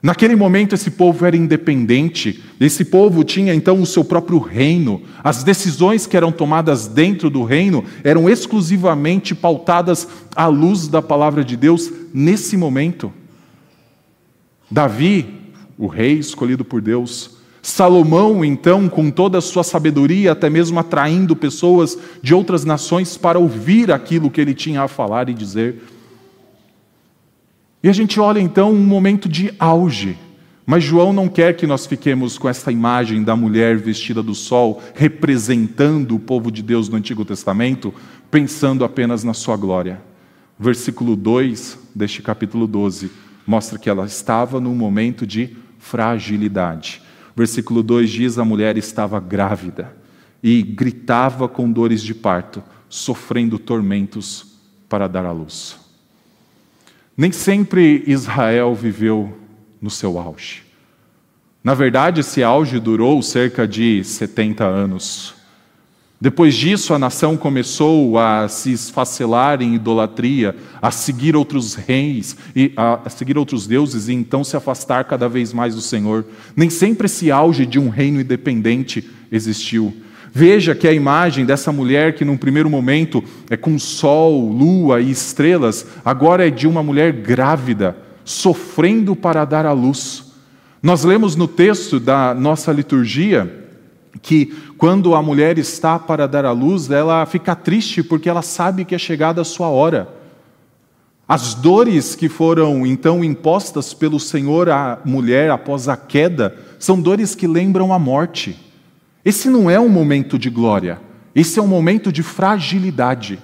Naquele 0.03 0.35
momento, 0.35 0.75
esse 0.75 0.91
povo 0.91 1.25
era 1.25 1.37
independente, 1.37 2.43
esse 2.59 2.85
povo 2.85 3.23
tinha 3.23 3.55
então 3.55 3.81
o 3.81 3.87
seu 3.87 4.03
próprio 4.03 4.41
reino. 4.41 5.03
As 5.23 5.45
decisões 5.45 6.09
que 6.09 6.17
eram 6.17 6.33
tomadas 6.33 6.89
dentro 6.89 7.31
do 7.31 7.45
reino 7.45 7.85
eram 8.03 8.29
exclusivamente 8.29 9.33
pautadas 9.33 10.09
à 10.35 10.49
luz 10.49 10.89
da 10.89 11.01
palavra 11.01 11.45
de 11.45 11.57
Deus 11.57 11.89
nesse 12.13 12.57
momento. 12.57 13.13
Davi, 14.69 15.25
o 15.79 15.87
rei 15.87 16.15
escolhido 16.15 16.65
por 16.65 16.81
Deus, 16.81 17.37
Salomão, 17.63 18.45
então, 18.45 18.89
com 18.89 19.09
toda 19.09 19.39
a 19.39 19.41
sua 19.41 19.63
sabedoria, 19.63 20.33
até 20.33 20.51
mesmo 20.51 20.81
atraindo 20.81 21.37
pessoas 21.37 21.97
de 22.21 22.35
outras 22.35 22.65
nações 22.65 23.17
para 23.17 23.39
ouvir 23.39 23.93
aquilo 23.93 24.33
que 24.33 24.41
ele 24.41 24.53
tinha 24.53 24.83
a 24.83 24.89
falar 24.89 25.29
e 25.29 25.35
dizer. 25.35 25.81
E 27.83 27.89
a 27.89 27.93
gente 27.93 28.21
olha 28.21 28.39
então 28.39 28.73
um 28.73 28.85
momento 28.85 29.29
de 29.29 29.53
auge. 29.59 30.17
Mas 30.65 30.85
João 30.85 31.13
não 31.13 31.29
quer 31.29 31.57
que 31.57 31.67
nós 31.67 31.85
fiquemos 31.87 32.39
com 32.39 32.49
essa 32.49 32.71
imagem 32.71 33.25
da 33.25 33.35
mulher 33.35 33.77
vestida 33.77 34.23
do 34.23 34.35
sol, 34.35 34.81
representando 34.95 36.15
o 36.15 36.21
povo 36.21 36.53
de 36.53 36.63
Deus 36.63 36.89
no 36.89 36.97
Antigo 36.97 37.25
Testamento, 37.25 37.93
pensando 38.31 38.85
apenas 38.85 39.25
na 39.25 39.35
sua 39.35 39.57
glória. 39.57 40.01
Versículo 40.59 41.17
2 41.17 41.79
deste 41.93 42.23
capítulo 42.23 42.69
12 42.69 43.11
mostra 43.45 43.77
que 43.79 43.91
ela 43.91 44.07
estava 44.07 44.61
num 44.61 44.75
momento 44.75 45.27
de 45.27 45.57
fragilidade. 45.79 47.03
Versículo 47.35 47.83
2 47.83 48.09
diz: 48.09 48.39
a 48.39 48.45
mulher 48.45 48.77
estava 48.77 49.19
grávida 49.19 49.93
e 50.41 50.63
gritava 50.63 51.49
com 51.49 51.71
dores 51.71 52.01
de 52.01 52.15
parto, 52.15 52.63
sofrendo 52.89 53.59
tormentos 53.59 54.59
para 54.89 55.09
dar 55.09 55.25
à 55.25 55.33
luz. 55.33 55.82
Nem 57.17 57.31
sempre 57.31 58.03
Israel 58.07 58.75
viveu 58.75 59.37
no 59.81 59.91
seu 59.91 60.19
auge. 60.19 60.63
Na 61.63 61.75
verdade, 61.75 62.21
esse 62.21 62.43
auge 62.43 62.81
durou 62.81 63.23
cerca 63.23 63.69
de 63.69 64.03
70 64.03 64.65
anos. 64.65 65.35
Depois 66.21 66.55
disso, 66.55 66.95
a 66.95 66.99
nação 67.01 67.37
começou 67.37 68.17
a 68.17 68.47
se 68.47 68.73
esfacelar 68.73 69.61
em 69.61 69.75
idolatria, 69.75 70.55
a 70.81 70.91
seguir 70.91 71.35
outros 71.35 71.75
reis, 71.75 72.37
e 72.55 72.73
a 72.77 73.09
seguir 73.11 73.37
outros 73.37 73.67
deuses 73.67 74.09
e 74.09 74.13
então 74.13 74.45
se 74.45 74.57
afastar 74.57 75.05
cada 75.05 75.29
vez 75.29 75.53
mais 75.53 75.75
do 75.75 75.81
Senhor. 75.81 76.25
Nem 76.55 76.71
sempre 76.71 77.07
esse 77.07 77.31
auge 77.31 77.67
de 77.67 77.79
um 77.79 77.89
reino 77.89 78.21
independente 78.21 79.09
existiu. 79.33 79.93
Veja 80.35 80.75
que 80.75 80.89
a 80.89 80.93
imagem 80.93 81.45
dessa 81.45 81.71
mulher 81.71 82.15
que 82.15 82.25
num 82.25 82.39
primeiro 82.39 82.71
momento 82.71 83.23
é 83.51 83.57
com 83.57 83.79
sol, 83.79 84.49
lua 84.49 84.99
e 84.99 85.11
estrelas, 85.11 85.87
agora 86.03 86.49
é 86.49 86.51
de 86.51 86.67
uma 86.67 86.83
mulher 86.83 87.13
grávida, 87.13 87.95
sofrendo 88.25 89.15
para 89.15 89.45
dar 89.45 89.67
à 89.67 89.73
luz. 89.73 90.33
Nós 90.83 91.05
lemos 91.05 91.37
no 91.37 91.47
texto 91.47 92.01
da 92.01 92.33
nossa 92.33 92.73
liturgia 92.73 93.69
que 94.23 94.47
quando 94.79 95.15
a 95.15 95.23
mulher 95.23 95.59
está 95.59 95.99
para 95.99 96.27
dar 96.27 96.47
à 96.47 96.53
luz, 96.53 96.91
ela 96.91 97.27
fica 97.27 97.55
triste 97.55 98.03
porque 98.03 98.29
ela 98.29 98.43
sabe 98.43 98.87
que 98.87 98.95
é 98.95 98.99
chegada 98.99 99.43
a 99.43 99.45
sua 99.45 99.69
hora. 99.69 100.09
As 101.29 101.53
dores 101.53 102.15
que 102.15 102.31
foram 102.31 102.87
então 102.87 103.23
impostas 103.23 103.93
pelo 103.93 104.19
Senhor 104.19 104.71
à 104.71 104.99
mulher 105.05 105.51
após 105.51 105.89
a 105.89 105.97
queda 105.97 106.57
são 106.79 106.99
dores 106.99 107.35
que 107.35 107.47
lembram 107.47 107.93
a 107.93 107.99
morte. 107.99 108.72
Esse 109.25 109.49
não 109.49 109.71
é 109.71 109.79
um 109.79 109.89
momento 109.89 110.39
de 110.39 110.51
glória, 110.51 111.01
esse 111.35 111.59
é 111.59 111.63
um 111.63 111.67
momento 111.67 112.13
de 112.13 112.23
fragilidade. 112.23 113.39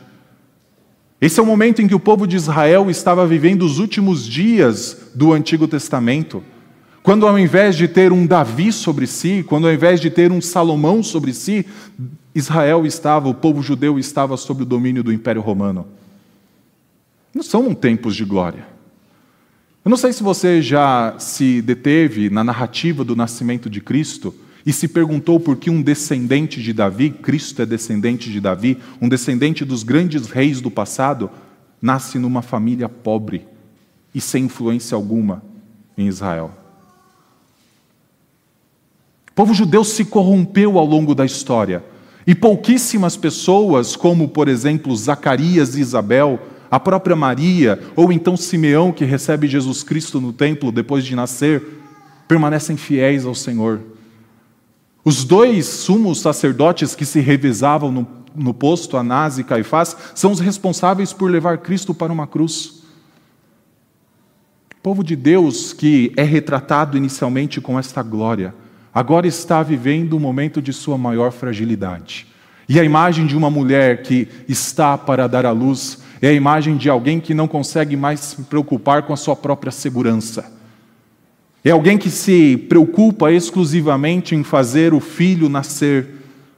Esse 1.21 1.41
é 1.41 1.43
o 1.43 1.47
momento 1.47 1.83
em 1.83 1.89
que 1.89 1.95
o 1.95 2.01
povo 2.01 2.27
de 2.27 2.37
Israel 2.37 2.89
estava 2.89 3.27
vivendo 3.27 3.63
os 3.63 3.81
últimos 3.81 4.25
dias 4.25 5.11
do 5.15 5.33
Antigo 5.33 5.67
Testamento. 5.67 6.45
Quando 7.03 7.27
ao 7.27 7.37
invés 7.37 7.75
de 7.75 7.89
ter 7.89 8.13
um 8.13 8.25
Davi 8.25 8.73
sobre 8.73 9.07
si, 9.07 9.45
quando 9.49 9.67
ao 9.67 9.73
invés 9.73 10.01
de 10.01 10.11
ter 10.11 10.31
um 10.31 10.41
Salomão 10.41 11.03
sobre 11.03 11.33
si, 11.33 11.67
Israel 12.35 12.87
estava, 12.87 13.29
o 13.29 13.35
povo 13.35 13.63
judeu 13.63 13.99
estava 13.99 14.37
sob 14.37 14.63
o 14.63 14.67
domínio 14.67 15.03
do 15.03 15.13
Império 15.13 15.43
Romano. 15.43 15.87
Não 17.35 17.43
são 17.43 17.75
tempos 17.75 18.15
de 18.15 18.25
glória. 18.25 18.67
Eu 19.85 19.91
não 19.91 19.97
sei 19.97 20.13
se 20.13 20.23
você 20.23 20.63
já 20.63 21.17
se 21.19 21.63
deteve 21.63 22.31
na 22.31 22.45
narrativa 22.45 23.03
do 23.03 23.17
nascimento 23.17 23.69
de 23.69 23.81
Cristo 23.81 24.35
e 24.65 24.73
se 24.73 24.89
perguntou 24.89 25.39
por 25.41 25.57
que 25.57 25.71
um 25.71 25.83
descendente 25.83 26.63
de 26.63 26.73
Davi, 26.73 27.11
Cristo 27.11 27.63
é 27.63 27.67
descendente 27.67 28.31
de 28.31 28.41
Davi, 28.41 28.79
um 29.01 29.09
descendente 29.09 29.65
dos 29.65 29.83
grandes 29.83 30.27
reis 30.27 30.61
do 30.61 30.71
passado, 30.71 31.31
nasce 31.81 32.19
numa 32.19 32.43
família 32.43 32.89
pobre 32.89 33.47
e 34.15 34.21
sem 34.21 34.45
influência 34.45 34.95
alguma 34.95 35.43
em 35.97 36.07
Israel 36.07 36.59
povo 39.39 39.55
judeu 39.55 39.85
se 39.85 40.05
corrompeu 40.05 40.77
ao 40.77 40.85
longo 40.85 41.15
da 41.15 41.25
história. 41.25 41.85
E 42.27 42.35
pouquíssimas 42.35 43.17
pessoas, 43.17 43.95
como 43.95 44.27
por 44.27 44.49
exemplo 44.49 44.97
Zacarias 44.97 45.77
e 45.77 45.81
Isabel, 45.81 46.41
a 46.69 46.81
própria 46.81 47.15
Maria, 47.15 47.79
ou 47.95 48.11
então 48.11 48.37
Simeão, 48.37 48.91
que 48.91 49.05
recebe 49.05 49.47
Jesus 49.47 49.85
Cristo 49.85 50.21
no 50.21 50.33
templo 50.33 50.73
depois 50.73 51.05
de 51.05 51.15
nascer, 51.15 51.63
permanecem 52.27 52.77
fiéis 52.77 53.25
ao 53.25 53.33
Senhor. 53.33 53.81
Os 55.05 55.25
dois 55.25 55.67
sumos 55.67 56.21
sacerdotes 56.21 56.95
que 56.95 57.05
se 57.05 57.21
revezavam 57.21 57.91
no, 57.91 58.07
no 58.35 58.53
posto, 58.53 58.97
Anás 58.97 59.39
e 59.39 59.45
Caifás, 59.45 59.97
são 60.15 60.33
os 60.33 60.41
responsáveis 60.41 61.13
por 61.13 61.31
levar 61.31 61.59
Cristo 61.59 61.95
para 61.95 62.13
uma 62.13 62.27
cruz. 62.27 62.83
O 64.77 64.81
povo 64.83 65.03
de 65.03 65.17
Deus 65.17 65.73
que 65.73 66.13
é 66.17 66.23
retratado 66.23 66.97
inicialmente 66.97 67.61
com 67.61 67.79
esta 67.79 68.03
glória, 68.03 68.55
agora 68.95 69.27
está 69.27 69.63
vivendo 69.63 70.17
um 70.17 70.21
momento 70.21 70.63
de 70.63 70.73
sua 70.73 70.97
maior 70.99 71.33
fragilidade. 71.33 72.27
E 72.69 72.79
a 72.79 72.85
imagem 72.85 73.27
de 73.27 73.37
uma 73.37 73.49
mulher 73.49 74.03
que 74.03 74.29
está 74.47 74.99
para 74.99 75.27
dar 75.27 75.47
à 75.47 75.51
luz 75.51 76.03
é 76.21 76.29
a 76.29 76.33
imagem 76.33 76.77
de 76.77 76.91
alguém 76.91 77.19
que 77.19 77.33
não 77.33 77.49
consegue 77.49 77.97
mais 77.97 78.21
se 78.21 78.43
preocupar 78.43 79.05
com 79.05 79.13
a 79.13 79.17
sua 79.17 79.35
própria 79.35 79.73
segurança. 79.73 80.58
É 81.65 81.71
alguém 81.71 81.99
que 81.99 82.11
se 82.11 82.57
preocupa 82.69 83.33
exclusivamente 83.33 84.35
em 84.35 84.45
fazer 84.45 84.95
o 84.95 85.01
filho 85.01 85.49
nascer, 85.49 86.09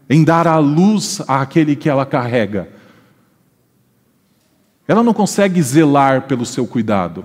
em 0.09 0.23
dar 0.23 0.47
à 0.47 0.59
luz 0.59 1.23
àquele 1.27 1.75
que 1.75 1.89
ela 1.89 2.05
carrega. 2.05 2.69
Ela 4.87 5.03
não 5.03 5.15
consegue 5.15 5.63
zelar 5.63 6.23
pelo 6.23 6.45
seu 6.45 6.67
cuidado. 6.67 7.25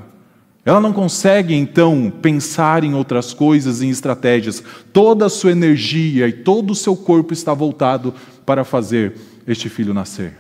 Ela 0.64 0.80
não 0.80 0.94
consegue, 0.94 1.54
então, 1.54 2.12
pensar 2.22 2.84
em 2.84 2.94
outras 2.96 3.34
coisas, 3.34 3.82
em 3.82 3.90
estratégias. 3.90 4.64
Toda 4.92 5.26
a 5.26 5.30
sua 5.30 5.52
energia 5.52 6.28
e 6.28 6.34
todo 6.34 6.72
o 6.72 6.76
seu 6.76 6.96
corpo 6.96 7.34
está 7.34 7.54
voltado 7.54 8.14
para 8.46 8.64
fazer 8.64 9.16
este 9.48 9.70
filho 9.70 9.94
nascer. 9.94 10.34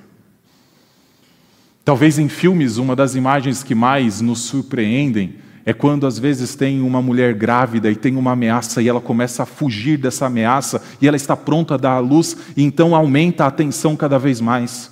Talvez 1.83 2.17
em 2.17 2.27
filmes, 2.27 2.77
uma 2.77 2.95
das 2.95 3.13
imagens 3.13 3.61
que 3.61 3.75
mais 3.75 4.19
nos 4.19 4.39
surpreendem 4.39 5.35
é 5.65 5.73
quando 5.73 6.05
às 6.05 6.19
vezes 6.19 6.53
tem 6.53 6.81
uma 6.81 7.01
mulher 7.01 7.33
grávida 7.33 7.89
e 7.89 7.95
tem 7.95 8.15
uma 8.15 8.33
ameaça 8.33 8.81
e 8.81 8.87
ela 8.87 9.01
começa 9.01 9.41
a 9.41 9.45
fugir 9.47 9.97
dessa 9.97 10.27
ameaça 10.27 10.81
e 11.01 11.07
ela 11.07 11.17
está 11.17 11.35
pronta 11.35 11.73
a 11.73 11.77
dar 11.77 11.93
à 11.93 11.99
luz 11.99 12.37
e 12.55 12.63
então 12.63 12.95
aumenta 12.95 13.47
a 13.47 13.51
tensão 13.51 13.95
cada 13.95 14.19
vez 14.19 14.39
mais. 14.39 14.91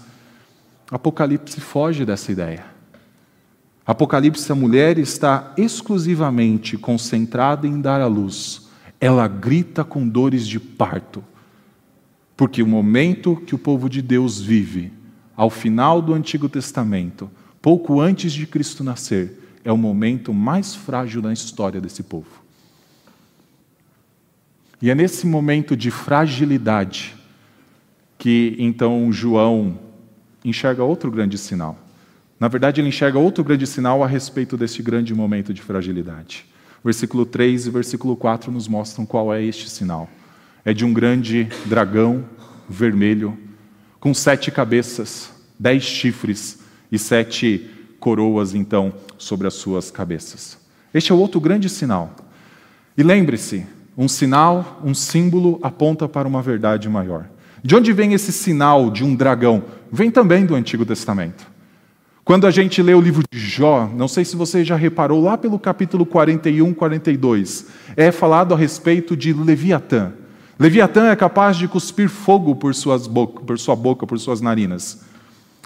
Apocalipse 0.90 1.62
foge 1.62 2.04
dessa 2.04 2.32
ideia. 2.32 2.66
Apocalipse, 3.86 4.52
a 4.52 4.56
mulher 4.56 4.98
está 4.98 5.54
exclusivamente 5.58 6.78
concentrada 6.78 7.68
em 7.68 7.80
dar 7.80 8.02
à 8.02 8.08
luz. 8.08 8.70
Ela 9.00 9.28
grita 9.28 9.84
com 9.84 10.08
dores 10.08 10.48
de 10.48 10.60
parto. 10.60 11.24
Porque 12.36 12.64
o 12.64 12.68
momento 12.68 13.36
que 13.36 13.54
o 13.54 13.60
povo 13.60 13.90
de 13.90 14.02
Deus 14.02 14.42
vive, 14.42 14.92
ao 15.36 15.50
final 15.50 16.02
do 16.02 16.14
Antigo 16.14 16.50
Testamento, 16.50 17.30
pouco 17.62 18.00
antes 18.00 18.34
de 18.34 18.48
Cristo 18.48 18.84
nascer, 18.84 19.43
é 19.64 19.72
o 19.72 19.78
momento 19.78 20.34
mais 20.34 20.76
frágil 20.76 21.22
da 21.22 21.32
história 21.32 21.80
desse 21.80 22.04
povo. 22.04 22.44
E 24.82 24.90
é 24.90 24.96
nesse 24.96 25.26
momento 25.26 25.78
de 25.78 25.90
fragilidade 25.90 27.16
que 28.18 28.56
então 28.60 29.12
João 29.12 29.80
enxerga 30.44 30.84
outro 30.84 31.10
grande 31.10 31.38
sinal. 31.38 31.78
Na 32.40 32.48
verdade, 32.48 32.82
ele 32.82 32.90
enxerga 32.90 33.18
outro 33.18 33.44
grande 33.44 33.66
sinal 33.66 34.04
a 34.04 34.08
respeito 34.08 34.58
deste 34.58 34.84
grande 34.84 35.14
momento 35.14 35.54
de 35.54 35.62
fragilidade. 35.62 36.46
Versículo 36.84 37.26
3 37.26 37.68
e 37.68 37.70
versículo 37.70 38.18
4 38.18 38.52
nos 38.52 38.68
mostram 38.68 39.06
qual 39.06 39.34
é 39.34 39.42
este 39.42 39.70
sinal. 39.70 40.10
É 40.66 40.74
de 40.74 40.84
um 40.84 40.92
grande 40.92 41.48
dragão 41.66 42.26
vermelho, 42.68 43.38
com 44.00 44.14
sete 44.14 44.52
cabeças, 44.52 45.32
dez 45.58 45.84
chifres 45.84 46.60
e 46.92 47.00
sete 47.00 47.70
coroas, 48.00 48.54
então, 48.54 48.94
sobre 49.24 49.48
as 49.48 49.54
suas 49.56 49.90
cabeças. 49.90 50.58
Este 50.94 51.12
é 51.12 51.16
o 51.16 51.18
outro 51.18 51.40
grande 51.40 51.70
sinal. 51.70 52.16
E 52.98 53.04
lembre-se: 53.04 53.66
um 53.98 54.08
sinal, 54.08 54.82
um 54.84 54.94
símbolo 54.94 55.60
aponta 55.64 56.08
para 56.08 56.28
uma 56.28 56.42
verdade 56.42 56.88
maior. 56.90 57.26
De 57.64 57.76
onde 57.76 57.94
vem 57.94 58.14
esse 58.14 58.32
sinal 58.32 58.92
de 58.92 59.04
um 59.04 59.16
dragão? 59.16 59.64
Vem 59.92 60.12
também 60.12 60.46
do 60.46 60.56
Antigo 60.56 60.86
Testamento. 60.86 61.48
Quando 62.26 62.48
a 62.48 62.52
gente 62.52 62.82
lê 62.82 62.94
o 62.94 63.02
livro 63.02 63.24
de 63.32 63.40
Jó, 63.40 63.90
não 63.94 64.08
sei 64.08 64.24
se 64.24 64.36
você 64.36 64.64
já 64.64 64.76
reparou, 64.76 65.22
lá 65.22 65.38
pelo 65.38 65.60
capítulo 65.60 66.06
41, 66.06 66.74
42, 66.74 67.68
é 67.98 68.12
falado 68.12 68.54
a 68.54 68.58
respeito 68.58 69.16
de 69.16 69.34
Leviatã. 69.34 70.14
Leviatã 70.58 71.08
é 71.08 71.16
capaz 71.16 71.58
de 71.58 71.68
cuspir 71.68 72.08
fogo 72.08 72.56
por, 72.56 72.74
suas 72.74 73.08
boca, 73.08 73.44
por 73.44 73.60
sua 73.60 73.76
boca, 73.76 74.08
por 74.08 74.18
suas 74.20 74.40
narinas. 74.40 75.04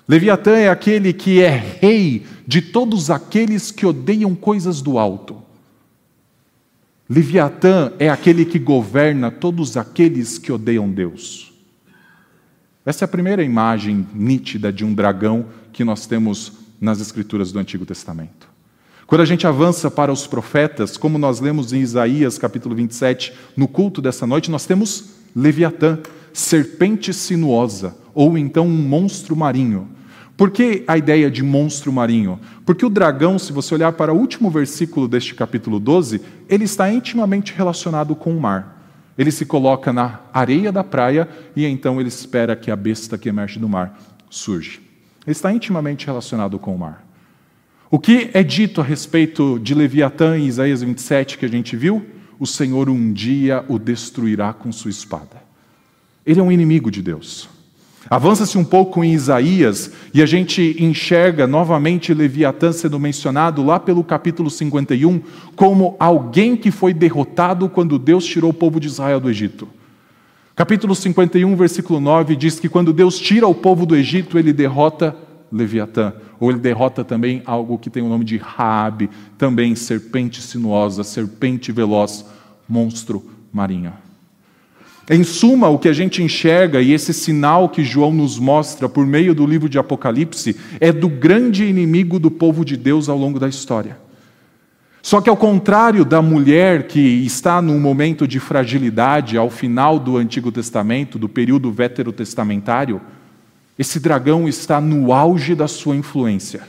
Leviatã 0.07 0.55
é 0.55 0.69
aquele 0.69 1.11
que 1.11 1.41
é 1.41 1.49
rei 1.49 2.25
de 2.47 2.61
todos 2.61 3.09
aqueles 3.09 3.71
que 3.71 3.85
odeiam 3.85 4.33
coisas 4.33 4.81
do 4.81 4.97
alto. 4.97 5.41
Leviatã 7.09 7.91
é 7.99 8.09
aquele 8.09 8.45
que 8.45 8.57
governa 8.57 9.29
todos 9.29 9.75
aqueles 9.75 10.37
que 10.37 10.51
odeiam 10.51 10.89
Deus. 10.89 11.53
Essa 12.85 13.03
é 13.03 13.05
a 13.05 13.09
primeira 13.09 13.43
imagem 13.43 14.07
nítida 14.13 14.71
de 14.71 14.85
um 14.85 14.93
dragão 14.93 15.47
que 15.73 15.83
nós 15.83 16.05
temos 16.05 16.53
nas 16.79 17.01
Escrituras 17.01 17.51
do 17.51 17.59
Antigo 17.59 17.85
Testamento. 17.85 18.47
Quando 19.05 19.21
a 19.21 19.25
gente 19.25 19.45
avança 19.45 19.91
para 19.91 20.11
os 20.11 20.25
profetas, 20.25 20.95
como 20.95 21.17
nós 21.17 21.41
lemos 21.41 21.73
em 21.73 21.81
Isaías 21.81 22.37
capítulo 22.37 22.75
27, 22.75 23.33
no 23.57 23.67
culto 23.67 24.01
dessa 24.01 24.25
noite, 24.25 24.49
nós 24.49 24.65
temos 24.65 25.11
Leviatã, 25.35 25.99
serpente 26.31 27.13
sinuosa, 27.13 27.95
ou 28.13 28.37
então 28.37 28.65
um 28.65 28.87
monstro 28.87 29.35
marinho. 29.35 29.96
Por 30.37 30.51
que 30.51 30.83
a 30.87 30.95
ideia 30.95 31.31
de 31.31 31.41
monstro 31.41 31.91
marinho? 31.91 32.39
Porque 32.63 32.85
o 32.85 32.89
dragão, 32.89 33.39
se 33.39 33.51
você 33.51 33.73
olhar 33.73 33.91
para 33.93 34.13
o 34.13 34.17
último 34.17 34.51
versículo 34.51 35.07
deste 35.07 35.33
capítulo 35.33 35.79
12, 35.79 36.21
ele 36.47 36.63
está 36.63 36.93
intimamente 36.93 37.53
relacionado 37.57 38.15
com 38.15 38.37
o 38.37 38.39
mar. 38.39 38.77
Ele 39.17 39.31
se 39.31 39.47
coloca 39.47 39.91
na 39.91 40.19
areia 40.31 40.71
da 40.71 40.83
praia 40.83 41.27
e 41.55 41.65
então 41.65 41.99
ele 41.99 42.07
espera 42.07 42.55
que 42.55 42.69
a 42.69 42.75
besta 42.75 43.17
que 43.17 43.27
emerge 43.27 43.57
do 43.57 43.67
mar 43.67 43.99
surge 44.29 44.79
está 45.25 45.51
intimamente 45.51 46.05
relacionado 46.05 46.59
com 46.59 46.75
o 46.75 46.79
mar. 46.79 47.03
O 47.89 47.97
que 47.97 48.29
é 48.33 48.43
dito 48.43 48.79
a 48.79 48.83
respeito 48.83 49.57
de 49.59 49.73
Leviatã 49.73 50.37
em 50.37 50.45
Isaías 50.45 50.83
27 50.83 51.37
que 51.37 51.45
a 51.45 51.49
gente 51.49 51.75
viu? 51.75 52.05
O 52.39 52.45
Senhor 52.45 52.89
um 52.89 53.11
dia 53.11 53.65
o 53.67 53.79
destruirá 53.79 54.53
com 54.53 54.71
sua 54.71 54.91
espada. 54.91 55.41
Ele 56.25 56.39
é 56.39 56.43
um 56.43 56.51
inimigo 56.51 56.91
de 56.91 57.01
Deus. 57.01 57.49
Avança-se 58.09 58.57
um 58.57 58.63
pouco 58.63 59.03
em 59.03 59.11
Isaías 59.11 59.91
e 60.13 60.21
a 60.21 60.25
gente 60.25 60.77
enxerga 60.79 61.45
novamente 61.45 62.13
Leviatã 62.13 62.71
sendo 62.71 62.99
mencionado 62.99 63.63
lá 63.63 63.79
pelo 63.79 64.03
capítulo 64.03 64.49
51 64.49 65.21
como 65.55 65.95
alguém 65.99 66.55
que 66.55 66.71
foi 66.71 66.93
derrotado 66.93 67.67
quando 67.67 67.99
Deus 67.99 68.25
tirou 68.25 68.51
o 68.51 68.53
povo 68.53 68.79
de 68.79 68.87
Israel 68.87 69.19
do 69.19 69.29
Egito. 69.29 69.67
Capítulo 70.55 70.95
51, 70.95 71.55
versículo 71.55 71.99
9 71.99 72.35
diz 72.35 72.59
que 72.59 72.69
quando 72.69 72.93
Deus 72.93 73.19
tira 73.19 73.47
o 73.47 73.53
povo 73.53 73.85
do 73.85 73.95
Egito, 73.95 74.39
ele 74.39 74.51
derrota 74.51 75.15
Leviatã, 75.51 76.13
ou 76.39 76.49
ele 76.49 76.59
derrota 76.59 77.03
também 77.03 77.43
algo 77.45 77.77
que 77.77 77.89
tem 77.89 78.01
o 78.01 78.09
nome 78.09 78.25
de 78.25 78.37
Raabe, 78.37 79.09
também 79.37 79.75
serpente 79.75 80.41
sinuosa, 80.41 81.03
serpente 81.03 81.71
veloz, 81.71 82.25
monstro 82.67 83.23
marinho. 83.51 83.93
Em 85.09 85.23
suma, 85.23 85.69
o 85.69 85.79
que 85.79 85.87
a 85.87 85.93
gente 85.93 86.21
enxerga 86.21 86.81
e 86.81 86.91
esse 86.91 87.13
sinal 87.13 87.69
que 87.69 87.83
João 87.83 88.11
nos 88.11 88.37
mostra 88.37 88.89
por 88.89 89.05
meio 89.07 89.33
do 89.33 89.45
livro 89.45 89.69
de 89.69 89.79
Apocalipse 89.79 90.57
é 90.81 90.91
do 90.91 91.07
grande 91.07 91.63
inimigo 91.63 92.19
do 92.19 92.29
povo 92.29 92.65
de 92.65 92.75
Deus 92.75 93.07
ao 93.07 93.17
longo 93.17 93.39
da 93.39 93.47
história. 93.47 93.97
Só 95.01 95.21
que, 95.21 95.29
ao 95.29 95.37
contrário 95.37 96.03
da 96.03 96.21
mulher 96.21 96.87
que 96.87 96.99
está 96.99 97.61
num 97.61 97.79
momento 97.79 98.27
de 98.27 98.37
fragilidade 98.41 99.37
ao 99.37 99.49
final 99.49 99.97
do 99.97 100.17
Antigo 100.17 100.51
Testamento, 100.51 101.17
do 101.17 101.29
período 101.29 101.71
veterotestamentário, 101.71 102.99
esse 103.79 104.01
dragão 104.01 104.45
está 104.45 104.81
no 104.81 105.13
auge 105.13 105.55
da 105.55 105.69
sua 105.69 105.95
influência. 105.95 106.63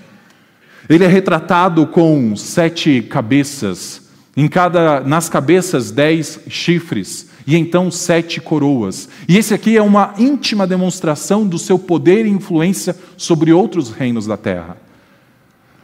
Ele 0.89 1.03
é 1.03 1.09
retratado 1.09 1.85
com 1.89 2.37
sete 2.37 3.03
cabeças, 3.03 4.09
em 4.37 4.47
cada, 4.47 5.01
nas 5.01 5.29
cabeças 5.29 5.91
dez 5.91 6.39
chifres 6.49 7.28
e 7.49 7.57
então 7.57 7.91
sete 7.91 8.43
coroas. 8.43 9.09
E 9.27 9.39
esse 9.39 9.55
aqui 9.55 9.75
é 9.75 9.81
uma 9.81 10.13
íntima 10.19 10.67
demonstração 10.67 11.47
do 11.47 11.59
seu 11.59 11.79
poder 11.79 12.27
e 12.27 12.29
influência 12.29 12.95
sobre 13.17 13.55
outros 13.55 13.91
reinos 13.91 14.27
da 14.27 14.37
terra. 14.37 14.77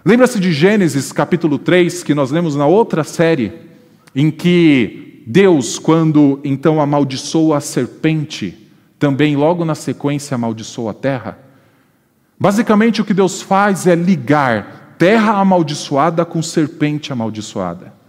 Lembra-se 0.05 0.39
de 0.39 0.53
Gênesis 0.53 1.11
capítulo 1.11 1.59
3, 1.59 2.03
que 2.03 2.15
nós 2.15 2.31
lemos 2.31 2.55
na 2.55 2.67
outra 2.67 3.03
série, 3.03 3.51
em 4.15 4.31
que 4.31 5.25
Deus, 5.27 5.79
quando 5.79 6.39
então 6.45 6.83
amaldiçoa 6.83 7.57
a 7.57 7.61
serpente, 7.63 8.71
também 8.99 9.35
logo 9.35 9.65
na 9.65 9.75
sequência 9.75 10.35
amaldiçoa 10.35 10.91
a 10.91 10.95
terra? 10.95 11.39
Basicamente 12.39 13.01
o 13.01 13.07
que 13.07 13.15
Deus 13.15 13.41
faz 13.41 13.87
é 13.87 13.95
ligar 13.95 14.97
terra 14.99 15.39
amaldiçoada 15.39 16.27
com 16.27 16.43
serpente 16.43 17.11
amaldiçoada 17.11 18.04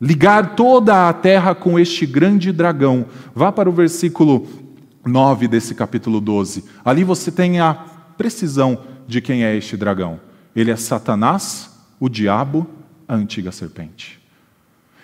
ligar 0.00 0.54
toda 0.54 1.08
a 1.08 1.12
terra 1.12 1.54
com 1.54 1.78
este 1.78 2.06
grande 2.06 2.50
dragão. 2.52 3.06
Vá 3.34 3.52
para 3.52 3.68
o 3.68 3.72
versículo 3.72 4.46
9 5.04 5.46
desse 5.46 5.74
capítulo 5.74 6.20
12. 6.20 6.64
Ali 6.84 7.04
você 7.04 7.30
tem 7.30 7.60
a 7.60 7.74
precisão 8.16 8.78
de 9.06 9.20
quem 9.20 9.44
é 9.44 9.54
este 9.54 9.76
dragão. 9.76 10.20
Ele 10.56 10.70
é 10.70 10.76
Satanás, 10.76 11.70
o 11.98 12.08
diabo, 12.08 12.66
a 13.06 13.14
antiga 13.14 13.52
serpente. 13.52 14.20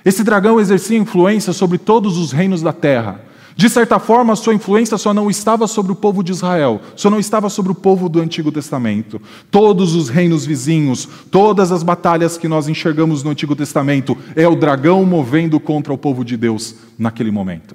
Esse 0.05 0.23
dragão 0.23 0.61
exercia 0.61 0.97
influência 0.97 1.53
sobre 1.53 1.79
todos 1.79 2.17
os 2.17 2.33
reinos 2.33 2.63
da 2.63 2.73
terra. 2.73 3.21
De 3.57 3.71
certa 3.71 3.99
forma, 3.99 4.35
a 4.35 4.37
sua 4.37 4.55
influência 4.55 4.99
só 4.99 5.14
não 5.14 5.31
estava 5.31 5.66
sobre 5.66 5.90
o 5.90 5.97
povo 5.97 6.23
de 6.23 6.31
Israel, 6.31 6.79
só 6.95 7.09
não 7.09 7.19
estava 7.19 7.49
sobre 7.49 7.73
o 7.73 7.75
povo 7.75 8.07
do 8.07 8.21
Antigo 8.21 8.53
Testamento. 8.53 9.19
Todos 9.51 9.95
os 9.95 10.11
reinos 10.11 10.45
vizinhos, 10.45 11.09
todas 11.31 11.73
as 11.73 11.83
batalhas 11.83 12.37
que 12.37 12.49
nós 12.49 12.69
enxergamos 12.69 13.23
no 13.23 13.31
Antigo 13.31 13.57
Testamento, 13.57 14.14
é 14.37 14.47
o 14.47 14.55
dragão 14.55 15.07
movendo 15.07 15.59
contra 15.59 15.90
o 15.90 15.97
povo 15.97 16.23
de 16.23 16.37
Deus 16.37 16.75
naquele 16.99 17.31
momento. 17.31 17.75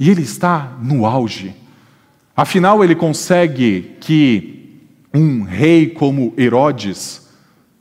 E 0.00 0.10
ele 0.10 0.22
está 0.22 0.76
no 0.82 1.06
auge. 1.06 1.54
Afinal, 2.36 2.82
ele 2.82 2.96
consegue 2.96 3.96
que 4.00 4.80
um 5.14 5.44
rei 5.44 5.90
como 5.90 6.34
Herodes 6.36 7.28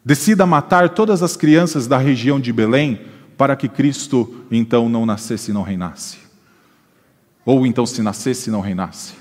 decida 0.06 0.46
matar 0.46 0.90
todas 0.90 1.24
as 1.24 1.36
crianças 1.36 1.88
da 1.88 1.98
região 1.98 2.40
de 2.40 2.54
Belém 2.54 3.02
para 3.36 3.56
que 3.56 3.68
Cristo 3.68 4.46
então 4.52 4.88
não 4.88 5.04
nascesse 5.04 5.50
e 5.50 5.54
não 5.54 5.64
reinasse. 5.64 6.25
Ou 7.46 7.66
então, 7.66 7.86
se 7.86 8.02
nascesse, 8.02 8.50
não 8.50 8.60
reinasse. 8.60 9.14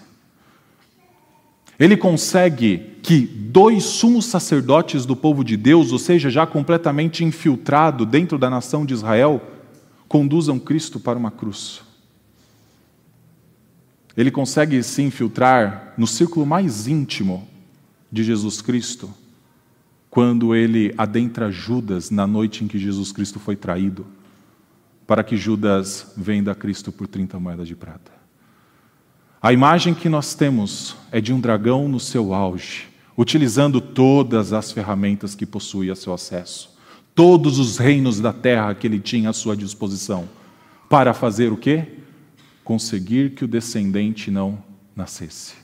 Ele 1.79 1.97
consegue 1.97 2.79
que 3.03 3.21
dois 3.27 3.85
sumos 3.85 4.25
sacerdotes 4.27 5.05
do 5.05 5.15
povo 5.15 5.45
de 5.45 5.57
Deus, 5.57 5.93
ou 5.93 5.99
seja, 5.99 6.31
já 6.31 6.47
completamente 6.47 7.25
infiltrado 7.25 8.07
dentro 8.07 8.39
da 8.39 8.49
nação 8.49 8.87
de 8.87 8.95
Israel, 8.95 9.43
conduzam 10.09 10.59
Cristo 10.59 10.99
para 10.99 11.19
uma 11.19 11.31
cruz. 11.31 11.83
Ele 14.17 14.31
consegue 14.31 14.83
se 14.83 15.03
infiltrar 15.03 15.93
no 15.99 16.07
círculo 16.07 16.47
mais 16.47 16.87
íntimo 16.87 17.47
de 18.11 18.23
Jesus 18.23 18.63
Cristo, 18.63 19.13
quando 20.09 20.55
ele 20.55 20.95
adentra 20.97 21.51
Judas 21.51 22.11
na 22.11 22.25
noite 22.25 22.65
em 22.65 22.69
que 22.69 22.79
Jesus 22.79 23.11
Cristo 23.11 23.41
foi 23.41 23.57
traído, 23.57 24.07
para 25.07 25.23
que 25.23 25.37
Judas 25.37 26.12
venda 26.17 26.55
Cristo 26.55 26.90
por 26.90 27.07
30 27.07 27.38
moedas 27.38 27.69
de 27.69 27.77
prata. 27.77 28.12
A 29.40 29.53
imagem 29.53 29.93
que 29.93 30.09
nós 30.09 30.35
temos 30.35 30.97
é 31.12 31.21
de 31.21 31.33
um 31.33 31.38
dragão 31.38 31.87
no 31.88 32.01
seu 32.01 32.33
auge, 32.33 32.88
utilizando 33.17 33.81
todas 33.81 34.53
as 34.53 34.73
ferramentas 34.73 35.35
que 35.35 35.45
possui 35.45 35.90
a 35.90 35.95
seu 35.95 36.14
acesso, 36.14 36.75
todos 37.14 37.59
os 37.59 37.77
reinos 37.77 38.21
da 38.21 38.33
terra 38.33 38.75
que 38.75 38.87
ele 38.87 38.99
tinha 38.99 39.31
à 39.31 39.33
sua 39.33 39.55
disposição, 39.55 40.29
para 40.88 41.12
fazer 41.12 41.53
o 41.53 41.57
quê? 41.57 41.87
Conseguir 42.64 43.35
que 43.35 43.45
o 43.45 43.49
descendente 43.49 44.31
não 44.31 44.59
nascesse. 44.97 45.55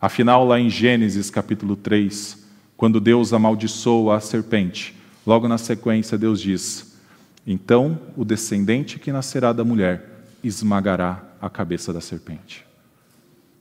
Afinal, 0.00 0.44
lá 0.44 0.58
em 0.58 0.68
Gênesis 0.68 1.30
capítulo 1.30 1.76
3, 1.76 2.44
quando 2.76 2.98
Deus 2.98 3.32
amaldiçoa 3.32 4.16
a 4.16 4.20
serpente, 4.20 4.96
logo 5.24 5.46
na 5.46 5.58
sequência 5.58 6.18
Deus 6.18 6.40
diz: 6.40 6.91
Então 7.46 7.98
o 8.16 8.24
descendente 8.24 8.98
que 8.98 9.12
nascerá 9.12 9.52
da 9.52 9.64
mulher 9.64 10.24
esmagará 10.42 11.22
a 11.40 11.50
cabeça 11.50 11.92
da 11.92 12.00
serpente. 12.00 12.64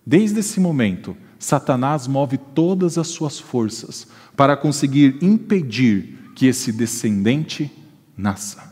Desde 0.06 0.40
esse 0.40 0.60
momento, 0.60 1.16
Satanás 1.38 2.08
move 2.08 2.38
todas 2.38 2.98
as 2.98 3.08
suas 3.08 3.40
forças 3.40 4.08
para 4.36 4.58
conseguir 4.58 5.18
impedir 5.22 6.32
que 6.36 6.48
esse 6.48 6.72
descendente 6.72 7.72
nasça. 8.18 8.72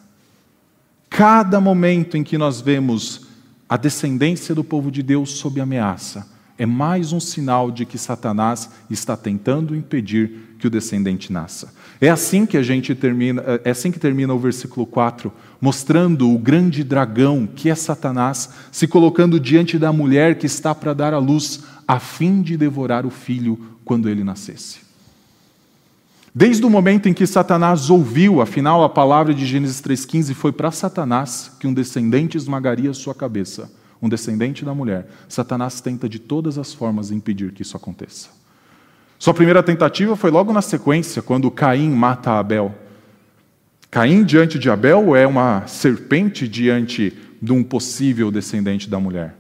Cada 1.10 1.60
momento 1.60 2.18
em 2.18 2.24
que 2.24 2.38
nós 2.38 2.62
vemos 2.62 3.28
a 3.68 3.78
descendência 3.78 4.56
do 4.56 4.64
povo 4.64 4.90
de 4.90 5.04
Deus 5.04 5.32
sob 5.34 5.60
ameaça, 5.62 6.28
é 6.58 6.66
mais 6.66 7.14
um 7.14 7.20
sinal 7.20 7.72
de 7.72 7.86
que 7.86 7.98
Satanás 7.98 8.70
está 8.90 9.16
tentando 9.16 9.76
impedir 9.76 10.49
que 10.60 10.68
o 10.68 10.70
descendente 10.70 11.32
nasça. 11.32 11.74
É 12.02 12.10
assim 12.10 12.46
que 12.46 12.58
a 12.58 12.62
gente 12.62 12.94
termina, 12.94 13.42
é 13.64 13.72
assim 13.72 13.92
que 13.92 14.00
termina 14.00 14.34
o 14.34 14.40
versículo 14.40 14.86
4, 14.86 15.32
mostrando 15.60 16.32
o 16.32 16.38
grande 16.38 16.84
dragão 16.84 17.48
que 17.48 17.70
é 17.70 17.76
Satanás 17.76 18.50
se 18.72 18.88
colocando 18.88 19.40
diante 19.40 19.80
da 19.80 19.92
mulher 19.92 20.38
que 20.38 20.46
está 20.46 20.76
para 20.76 20.94
dar 20.94 21.14
à 21.14 21.18
luz, 21.18 21.62
a 21.88 22.00
fim 22.00 22.42
de 22.42 22.56
devorar 22.58 23.06
o 23.06 23.10
filho 23.10 23.58
quando 23.84 24.08
ele 24.08 24.24
nascesse. 24.24 24.80
Desde 26.36 26.64
o 26.64 26.70
momento 26.70 27.10
em 27.10 27.14
que 27.14 27.26
Satanás 27.26 27.90
ouviu, 27.90 28.40
afinal 28.40 28.84
a 28.84 28.90
palavra 28.90 29.34
de 29.34 29.46
Gênesis 29.46 29.82
3:15 29.82 30.36
foi 30.36 30.52
para 30.52 30.70
Satanás 30.70 31.52
que 31.60 31.66
um 31.66 31.74
descendente 31.74 32.38
esmagaria 32.38 32.94
sua 32.94 33.16
cabeça 33.16 33.72
um 34.02 34.08
descendente 34.08 34.64
da 34.64 34.74
mulher, 34.74 35.10
Satanás 35.28 35.82
tenta 35.82 36.08
de 36.08 36.20
todas 36.20 36.58
as 36.58 36.74
formas 36.74 37.12
impedir 37.12 37.52
que 37.52 37.62
isso 37.62 37.76
aconteça. 37.76 38.30
Sua 39.20 39.34
primeira 39.34 39.62
tentativa 39.62 40.16
foi 40.16 40.32
logo 40.32 40.54
na 40.54 40.62
sequência, 40.62 41.22
quando 41.22 41.52
Caim 41.52 41.90
mata 41.90 42.40
Abel. 42.40 42.74
Caim 43.92 44.24
diante 44.24 44.58
de 44.58 44.70
Abel 44.70 45.14
é 45.14 45.28
uma 45.28 45.68
serpente 45.68 46.48
diante 46.48 47.14
de 47.42 47.52
um 47.52 47.62
possível 47.62 48.32
descendente 48.32 48.90
da 48.90 48.98
mulher. 48.98 49.36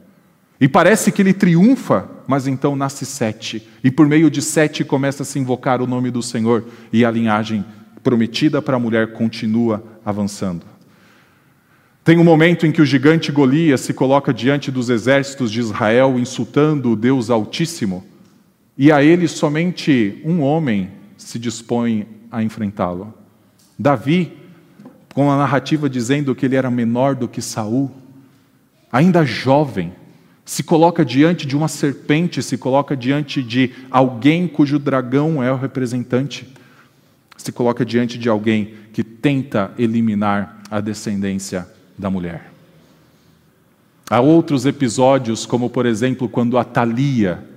E 0.59 0.67
parece 0.67 1.13
que 1.13 1.21
ele 1.21 1.33
triunfa, 1.33 2.09
mas 2.27 2.45
então 2.45 2.75
nasce 2.75 3.05
Sete. 3.05 3.65
E 3.81 3.89
por 3.89 4.05
meio 4.05 4.29
de 4.29 4.41
Sete 4.41 4.83
começa 4.83 5.23
a 5.23 5.25
se 5.25 5.39
invocar 5.39 5.81
o 5.81 5.87
nome 5.87 6.11
do 6.11 6.21
Senhor, 6.21 6.65
e 6.91 7.05
a 7.05 7.11
linhagem 7.11 7.63
prometida 8.03 8.61
para 8.61 8.75
a 8.75 8.79
mulher 8.79 9.13
continua 9.13 9.81
avançando. 10.05 10.65
Tem 12.03 12.17
um 12.17 12.23
momento 12.25 12.67
em 12.67 12.71
que 12.73 12.81
o 12.81 12.85
gigante 12.85 13.31
Golias 13.31 13.79
se 13.79 13.93
coloca 13.93 14.33
diante 14.33 14.71
dos 14.71 14.89
exércitos 14.89 15.49
de 15.49 15.61
Israel, 15.61 16.19
insultando 16.19 16.91
o 16.91 16.95
Deus 16.97 17.29
Altíssimo, 17.29 18.08
e 18.81 18.93
a 18.93 19.03
ele 19.03 19.27
somente 19.27 20.21
um 20.23 20.39
homem 20.39 20.89
se 21.17 21.37
dispõe 21.37 22.07
a 22.31 22.41
enfrentá-lo. 22.41 23.13
Davi, 23.77 24.31
com 25.13 25.29
a 25.29 25.37
narrativa 25.37 25.89
dizendo 25.89 26.33
que 26.33 26.45
ele 26.45 26.55
era 26.55 26.71
menor 26.71 27.13
do 27.13 27.27
que 27.27 27.41
Saul, 27.41 27.91
ainda 28.89 29.25
jovem, 29.25 29.91
se 30.45 30.63
coloca 30.63 31.03
diante 31.03 31.45
de 31.45 31.57
uma 31.57 31.67
serpente, 31.67 32.41
se 32.41 32.57
coloca 32.57 32.95
diante 32.95 33.43
de 33.43 33.73
alguém 33.91 34.47
cujo 34.47 34.79
dragão 34.79 35.43
é 35.43 35.51
o 35.51 35.57
representante, 35.57 36.47
se 37.35 37.51
coloca 37.51 37.85
diante 37.85 38.17
de 38.17 38.29
alguém 38.29 38.75
que 38.93 39.03
tenta 39.03 39.71
eliminar 39.77 40.61
a 40.71 40.79
descendência 40.79 41.67
da 41.97 42.09
mulher. 42.09 42.49
Há 44.09 44.21
outros 44.21 44.65
episódios, 44.65 45.45
como 45.45 45.69
por 45.69 45.85
exemplo, 45.85 46.29
quando 46.29 46.57
a 46.57 46.63
Thalia 46.63 47.48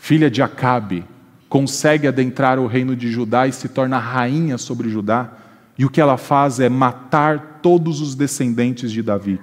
filha 0.00 0.30
de 0.30 0.40
Acabe, 0.42 1.04
consegue 1.48 2.08
adentrar 2.08 2.58
o 2.58 2.66
reino 2.66 2.96
de 2.96 3.12
Judá 3.12 3.46
e 3.46 3.52
se 3.52 3.68
torna 3.68 3.98
rainha 3.98 4.56
sobre 4.56 4.88
Judá, 4.88 5.30
e 5.78 5.84
o 5.84 5.90
que 5.90 6.00
ela 6.00 6.16
faz 6.16 6.58
é 6.58 6.68
matar 6.68 7.60
todos 7.62 8.00
os 8.00 8.14
descendentes 8.14 8.90
de 8.90 9.02
Davi. 9.02 9.38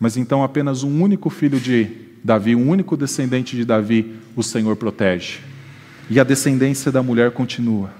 Mas 0.00 0.16
então 0.16 0.42
apenas 0.42 0.82
um 0.82 1.02
único 1.02 1.28
filho 1.28 1.60
de 1.60 1.88
Davi, 2.24 2.56
um 2.56 2.68
único 2.68 2.96
descendente 2.96 3.54
de 3.54 3.64
Davi, 3.64 4.16
o 4.34 4.42
Senhor 4.42 4.76
protege. 4.76 5.40
E 6.08 6.18
a 6.18 6.24
descendência 6.24 6.90
da 6.90 7.02
mulher 7.02 7.32
continua. 7.32 7.90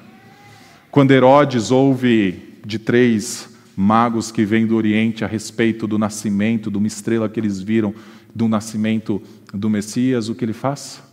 Quando 0.90 1.12
Herodes 1.12 1.70
ouve 1.70 2.58
de 2.64 2.78
três 2.78 3.54
magos 3.76 4.32
que 4.32 4.44
vêm 4.44 4.66
do 4.66 4.76
Oriente 4.76 5.24
a 5.24 5.28
respeito 5.28 5.86
do 5.86 5.98
nascimento, 5.98 6.70
de 6.70 6.78
uma 6.78 6.86
estrela 6.86 7.28
que 7.28 7.38
eles 7.38 7.60
viram, 7.60 7.94
do 8.34 8.48
nascimento 8.48 9.22
do 9.52 9.68
Messias, 9.68 10.28
o 10.28 10.34
que 10.34 10.44
ele 10.44 10.52
faz? 10.52 11.05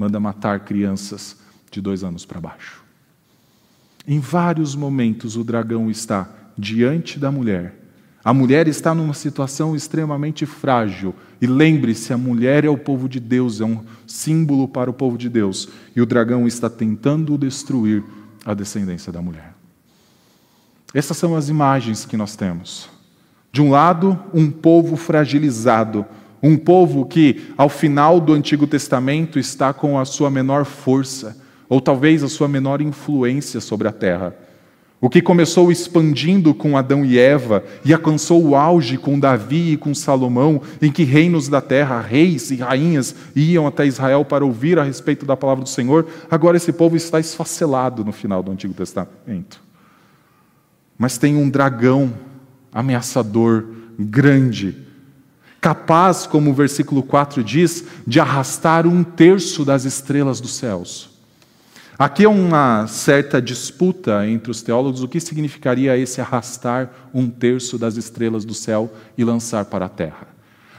Manda 0.00 0.18
matar 0.18 0.60
crianças 0.60 1.36
de 1.70 1.78
dois 1.78 2.02
anos 2.02 2.24
para 2.24 2.40
baixo. 2.40 2.82
Em 4.08 4.18
vários 4.18 4.74
momentos 4.74 5.36
o 5.36 5.44
dragão 5.44 5.90
está 5.90 6.26
diante 6.56 7.18
da 7.18 7.30
mulher. 7.30 7.74
A 8.24 8.32
mulher 8.32 8.66
está 8.66 8.94
numa 8.94 9.12
situação 9.12 9.76
extremamente 9.76 10.46
frágil. 10.46 11.14
E 11.38 11.46
lembre-se: 11.46 12.14
a 12.14 12.16
mulher 12.16 12.64
é 12.64 12.68
o 12.70 12.78
povo 12.78 13.10
de 13.10 13.20
Deus, 13.20 13.60
é 13.60 13.64
um 13.66 13.84
símbolo 14.06 14.66
para 14.66 14.88
o 14.88 14.94
povo 14.94 15.18
de 15.18 15.28
Deus. 15.28 15.68
E 15.94 16.00
o 16.00 16.06
dragão 16.06 16.46
está 16.46 16.70
tentando 16.70 17.36
destruir 17.36 18.02
a 18.46 18.54
descendência 18.54 19.12
da 19.12 19.20
mulher. 19.20 19.52
Essas 20.94 21.18
são 21.18 21.36
as 21.36 21.50
imagens 21.50 22.06
que 22.06 22.16
nós 22.16 22.34
temos. 22.36 22.88
De 23.52 23.60
um 23.60 23.70
lado, 23.70 24.18
um 24.32 24.50
povo 24.50 24.96
fragilizado, 24.96 26.06
um 26.42 26.56
povo 26.56 27.04
que, 27.04 27.52
ao 27.56 27.68
final 27.68 28.20
do 28.20 28.32
Antigo 28.32 28.66
Testamento, 28.66 29.38
está 29.38 29.72
com 29.72 29.98
a 29.98 30.04
sua 30.04 30.30
menor 30.30 30.64
força, 30.64 31.36
ou 31.68 31.80
talvez 31.80 32.22
a 32.22 32.28
sua 32.28 32.48
menor 32.48 32.80
influência 32.80 33.60
sobre 33.60 33.86
a 33.88 33.92
terra. 33.92 34.34
O 35.00 35.08
que 35.08 35.22
começou 35.22 35.72
expandindo 35.72 36.52
com 36.52 36.76
Adão 36.76 37.06
e 37.06 37.18
Eva 37.18 37.64
e 37.84 37.92
alcançou 37.92 38.44
o 38.44 38.54
auge 38.54 38.98
com 38.98 39.18
Davi 39.18 39.72
e 39.72 39.76
com 39.76 39.94
Salomão, 39.94 40.60
em 40.82 40.92
que 40.92 41.04
reinos 41.04 41.48
da 41.48 41.62
terra, 41.62 42.02
reis 42.02 42.50
e 42.50 42.56
rainhas 42.56 43.14
iam 43.34 43.66
até 43.66 43.86
Israel 43.86 44.26
para 44.26 44.44
ouvir 44.44 44.78
a 44.78 44.82
respeito 44.82 45.24
da 45.24 45.38
palavra 45.38 45.64
do 45.64 45.70
Senhor, 45.70 46.06
agora 46.30 46.58
esse 46.58 46.70
povo 46.70 46.96
está 46.96 47.18
esfacelado 47.18 48.04
no 48.04 48.12
final 48.12 48.42
do 48.42 48.52
Antigo 48.52 48.74
Testamento. 48.74 49.62
Mas 50.98 51.16
tem 51.16 51.34
um 51.34 51.48
dragão 51.48 52.12
ameaçador, 52.70 53.64
grande, 53.98 54.76
capaz, 55.60 56.26
como 56.26 56.50
o 56.50 56.54
versículo 56.54 57.02
4 57.02 57.44
diz, 57.44 57.84
de 58.06 58.18
arrastar 58.18 58.86
um 58.86 59.04
terço 59.04 59.64
das 59.64 59.84
estrelas 59.84 60.40
dos 60.40 60.54
céus. 60.54 61.10
Aqui 61.98 62.24
é 62.24 62.28
uma 62.28 62.86
certa 62.86 63.42
disputa 63.42 64.26
entre 64.26 64.50
os 64.50 64.62
teólogos 64.62 65.02
o 65.02 65.08
que 65.08 65.20
significaria 65.20 65.98
esse 65.98 66.18
arrastar 66.18 66.90
um 67.12 67.28
terço 67.28 67.76
das 67.76 67.98
estrelas 67.98 68.42
do 68.42 68.54
céu 68.54 68.90
e 69.18 69.22
lançar 69.22 69.66
para 69.66 69.84
a 69.84 69.88
terra. 69.88 70.26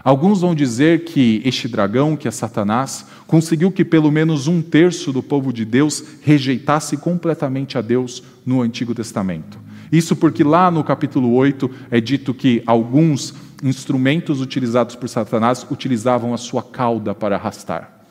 Alguns 0.03 0.41
vão 0.41 0.55
dizer 0.55 1.03
que 1.03 1.39
este 1.45 1.67
dragão, 1.67 2.15
que 2.17 2.27
é 2.27 2.31
Satanás, 2.31 3.05
conseguiu 3.27 3.71
que 3.71 3.85
pelo 3.85 4.11
menos 4.11 4.47
um 4.47 4.63
terço 4.63 5.13
do 5.13 5.21
povo 5.21 5.53
de 5.53 5.63
Deus 5.63 6.03
rejeitasse 6.23 6.97
completamente 6.97 7.77
a 7.77 7.81
Deus 7.81 8.23
no 8.43 8.63
Antigo 8.63 8.95
Testamento. 8.95 9.59
Isso 9.91 10.15
porque 10.15 10.43
lá 10.43 10.71
no 10.71 10.83
capítulo 10.83 11.33
8 11.33 11.69
é 11.91 12.01
dito 12.01 12.33
que 12.33 12.63
alguns 12.65 13.35
instrumentos 13.61 14.41
utilizados 14.41 14.95
por 14.95 15.07
Satanás 15.07 15.65
utilizavam 15.69 16.33
a 16.33 16.37
sua 16.37 16.63
cauda 16.63 17.13
para 17.13 17.35
arrastar. 17.35 18.01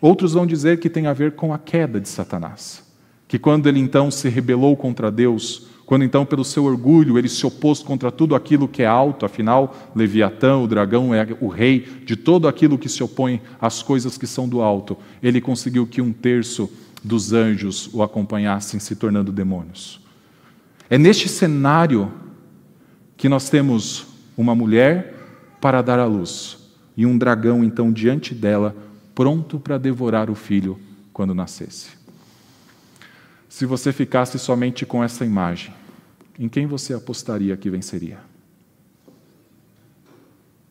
Outros 0.00 0.32
vão 0.32 0.46
dizer 0.46 0.80
que 0.80 0.88
tem 0.88 1.06
a 1.06 1.12
ver 1.12 1.32
com 1.32 1.52
a 1.52 1.58
queda 1.58 2.00
de 2.00 2.08
Satanás. 2.08 2.82
Que 3.28 3.38
quando 3.38 3.68
ele 3.68 3.78
então 3.78 4.10
se 4.10 4.28
rebelou 4.28 4.76
contra 4.76 5.10
Deus, 5.10 5.68
quando 5.90 6.04
então, 6.04 6.24
pelo 6.24 6.44
seu 6.44 6.66
orgulho, 6.66 7.18
ele 7.18 7.28
se 7.28 7.44
opôs 7.44 7.82
contra 7.82 8.12
tudo 8.12 8.36
aquilo 8.36 8.68
que 8.68 8.82
é 8.82 8.86
alto, 8.86 9.26
afinal, 9.26 9.76
Leviatã, 9.92 10.56
o 10.56 10.68
dragão, 10.68 11.12
é 11.12 11.26
o 11.40 11.48
rei 11.48 11.80
de 12.04 12.14
todo 12.14 12.46
aquilo 12.46 12.78
que 12.78 12.88
se 12.88 13.02
opõe 13.02 13.42
às 13.60 13.82
coisas 13.82 14.16
que 14.16 14.26
são 14.26 14.48
do 14.48 14.62
alto, 14.62 14.96
ele 15.20 15.40
conseguiu 15.40 15.86
que 15.88 16.00
um 16.00 16.12
terço 16.12 16.70
dos 17.02 17.32
anjos 17.32 17.90
o 17.92 18.04
acompanhassem, 18.04 18.78
se 18.78 18.94
tornando 18.94 19.32
demônios. 19.32 20.00
É 20.88 20.96
neste 20.96 21.28
cenário 21.28 22.12
que 23.16 23.28
nós 23.28 23.50
temos 23.50 24.06
uma 24.36 24.54
mulher 24.54 25.14
para 25.60 25.82
dar 25.82 25.98
à 25.98 26.06
luz 26.06 26.58
e 26.96 27.06
um 27.06 27.16
dragão, 27.16 27.64
então, 27.64 27.92
diante 27.92 28.34
dela, 28.34 28.76
pronto 29.14 29.58
para 29.58 29.78
devorar 29.78 30.28
o 30.30 30.34
filho 30.34 30.78
quando 31.12 31.34
nascesse. 31.34 31.90
Se 33.48 33.66
você 33.66 33.92
ficasse 33.92 34.38
somente 34.38 34.84
com 34.84 35.02
essa 35.02 35.24
imagem, 35.24 35.72
em 36.38 36.48
quem 36.48 36.66
você 36.66 36.94
apostaria 36.94 37.56
que 37.56 37.68
venceria? 37.70 38.18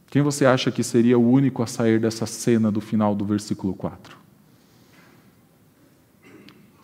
Quem 0.09 0.21
você 0.21 0.45
acha 0.45 0.71
que 0.71 0.83
seria 0.83 1.17
o 1.17 1.29
único 1.29 1.61
a 1.61 1.67
sair 1.67 1.99
dessa 1.99 2.25
cena 2.25 2.71
do 2.71 2.81
final 2.81 3.13
do 3.15 3.23
versículo 3.23 3.73
4? 3.73 4.18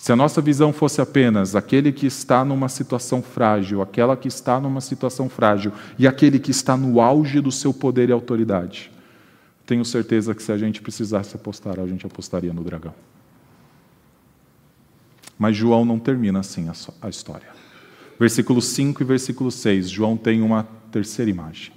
Se 0.06 0.12
a 0.12 0.16
nossa 0.16 0.40
visão 0.40 0.72
fosse 0.72 1.02
apenas 1.02 1.56
aquele 1.56 1.92
que 1.92 2.06
está 2.06 2.46
numa 2.46 2.70
situação 2.70 3.24
frágil, 3.24 3.82
aquela 3.82 4.16
que 4.16 4.28
está 4.28 4.60
numa 4.60 4.80
situação 4.80 5.28
frágil 5.28 5.72
e 5.98 6.08
aquele 6.08 6.38
que 6.38 6.52
está 6.52 6.78
no 6.78 7.02
auge 7.02 7.42
do 7.42 7.52
seu 7.52 7.74
poder 7.74 8.10
e 8.10 8.12
autoridade, 8.12 8.92
tenho 9.66 9.84
certeza 9.84 10.36
que 10.36 10.44
se 10.44 10.52
a 10.52 10.60
gente 10.60 10.80
precisasse 10.80 11.36
apostar, 11.36 11.80
a 11.80 11.88
gente 11.88 12.06
apostaria 12.06 12.54
no 12.54 12.64
dragão. 12.64 12.94
Mas 15.40 15.58
João 15.58 15.84
não 15.84 15.98
termina 15.98 16.42
assim 16.42 16.70
a 17.02 17.10
história. 17.10 17.48
Versículo 18.20 18.62
5 18.62 19.02
e 19.02 19.06
versículo 19.08 19.50
6, 19.50 19.90
João 19.90 20.16
tem 20.16 20.40
uma 20.40 20.68
terceira 20.92 21.32
imagem. 21.32 21.74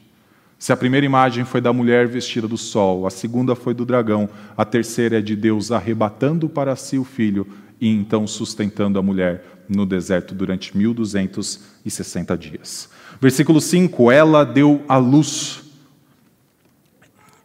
Se 0.59 0.71
a 0.71 0.77
primeira 0.77 1.07
imagem 1.07 1.47
foi 1.47 1.63
da 1.63 1.73
mulher 1.73 2.07
vestida 2.07 2.47
do 2.47 2.59
sol, 2.59 3.07
a 3.07 3.11
segunda 3.11 3.55
foi 3.55 3.73
do 3.73 3.87
dragão, 3.87 4.29
a 4.55 4.67
terceira 4.67 5.19
é 5.19 5.23
de 5.23 5.35
Deus 5.35 5.73
arrebatando 5.73 6.47
para 6.47 6.77
si 6.77 6.99
o 6.99 7.05
filho 7.05 7.47
e 7.81 7.89
então 7.89 8.27
sustentando 8.27 8.99
a 8.99 9.03
mulher 9.03 9.63
no 9.69 9.85
deserto 9.85 10.35
durante 10.35 10.77
1260 10.77 12.37
dias. 12.37 12.89
Versículo 13.21 13.61
5: 13.61 14.11
Ela 14.11 14.45
deu 14.45 14.83
a 14.89 14.97
luz 14.97 15.69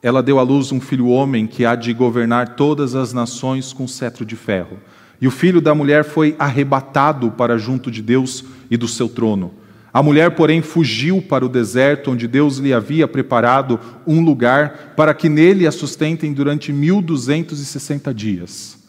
ela 0.03 0.21
deu 0.21 0.37
à 0.37 0.43
luz 0.43 0.73
um 0.73 0.81
filho 0.81 1.07
homem 1.07 1.47
que 1.47 1.65
há 1.65 1.75
de 1.75 1.93
governar 1.93 2.55
todas 2.55 2.93
as 2.93 3.13
nações 3.13 3.71
com 3.71 3.87
cetro 3.87 4.25
de 4.25 4.35
ferro. 4.35 4.77
E 5.21 5.25
o 5.25 5.31
filho 5.31 5.61
da 5.61 5.73
mulher 5.73 6.03
foi 6.03 6.35
arrebatado 6.37 7.31
para 7.31 7.57
junto 7.57 7.89
de 7.89 8.01
Deus 8.01 8.43
e 8.69 8.75
do 8.75 8.85
seu 8.85 9.07
trono. 9.07 9.53
A 9.93 10.03
mulher, 10.03 10.31
porém, 10.31 10.61
fugiu 10.61 11.21
para 11.21 11.45
o 11.45 11.49
deserto, 11.49 12.11
onde 12.11 12.27
Deus 12.27 12.57
lhe 12.57 12.73
havia 12.73 13.07
preparado 13.07 13.79
um 14.05 14.21
lugar 14.21 14.93
para 14.97 15.13
que 15.13 15.29
nele 15.29 15.65
a 15.65 15.71
sustentem 15.71 16.33
durante 16.33 16.73
1260 16.73 18.13
dias. 18.13 18.82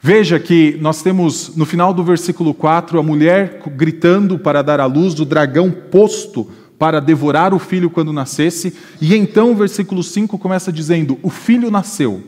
Veja 0.00 0.38
que 0.38 0.78
nós 0.80 1.02
temos 1.02 1.56
no 1.56 1.66
final 1.66 1.92
do 1.92 2.04
versículo 2.04 2.54
4 2.54 2.98
a 2.98 3.02
mulher 3.02 3.60
gritando 3.76 4.38
para 4.38 4.62
dar 4.62 4.78
à 4.80 4.86
luz, 4.86 5.18
o 5.18 5.24
dragão 5.24 5.70
posto 5.70 6.48
para 6.78 7.00
devorar 7.00 7.52
o 7.52 7.58
filho 7.58 7.90
quando 7.90 8.12
nascesse, 8.12 8.72
e 9.00 9.16
então 9.16 9.50
o 9.50 9.56
versículo 9.56 10.02
5 10.02 10.38
começa 10.38 10.72
dizendo: 10.72 11.18
O 11.22 11.30
filho 11.30 11.70
nasceu. 11.70 12.22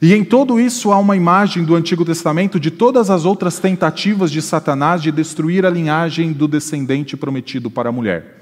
E 0.00 0.14
em 0.14 0.22
todo 0.22 0.60
isso 0.60 0.92
há 0.92 0.98
uma 0.98 1.16
imagem 1.16 1.64
do 1.64 1.74
Antigo 1.74 2.04
Testamento 2.04 2.60
de 2.60 2.70
todas 2.70 3.10
as 3.10 3.24
outras 3.24 3.58
tentativas 3.58 4.30
de 4.30 4.40
Satanás 4.40 5.02
de 5.02 5.10
destruir 5.10 5.66
a 5.66 5.70
linhagem 5.70 6.32
do 6.32 6.46
descendente 6.46 7.16
prometido 7.16 7.68
para 7.68 7.88
a 7.88 7.92
mulher. 7.92 8.37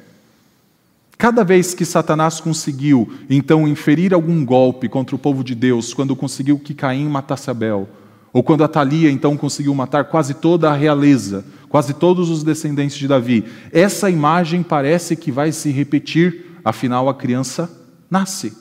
Cada 1.18 1.42
vez 1.42 1.72
que 1.72 1.84
Satanás 1.84 2.40
conseguiu, 2.40 3.10
então, 3.30 3.66
inferir 3.66 4.12
algum 4.12 4.44
golpe 4.44 4.88
contra 4.88 5.16
o 5.16 5.18
povo 5.18 5.42
de 5.42 5.54
Deus, 5.54 5.94
quando 5.94 6.14
conseguiu 6.14 6.58
que 6.58 6.74
Caim 6.74 7.08
matasse 7.08 7.50
Abel, 7.50 7.88
ou 8.32 8.42
quando 8.42 8.62
a 8.62 8.68
Thalia, 8.68 9.10
então, 9.10 9.34
conseguiu 9.36 9.74
matar 9.74 10.04
quase 10.04 10.34
toda 10.34 10.70
a 10.70 10.76
realeza, 10.76 11.42
quase 11.70 11.94
todos 11.94 12.28
os 12.28 12.42
descendentes 12.42 12.98
de 12.98 13.08
Davi. 13.08 13.44
Essa 13.72 14.10
imagem 14.10 14.62
parece 14.62 15.16
que 15.16 15.32
vai 15.32 15.52
se 15.52 15.70
repetir, 15.70 16.60
afinal 16.62 17.08
a 17.08 17.14
criança 17.14 17.70
nasce. 18.10 18.56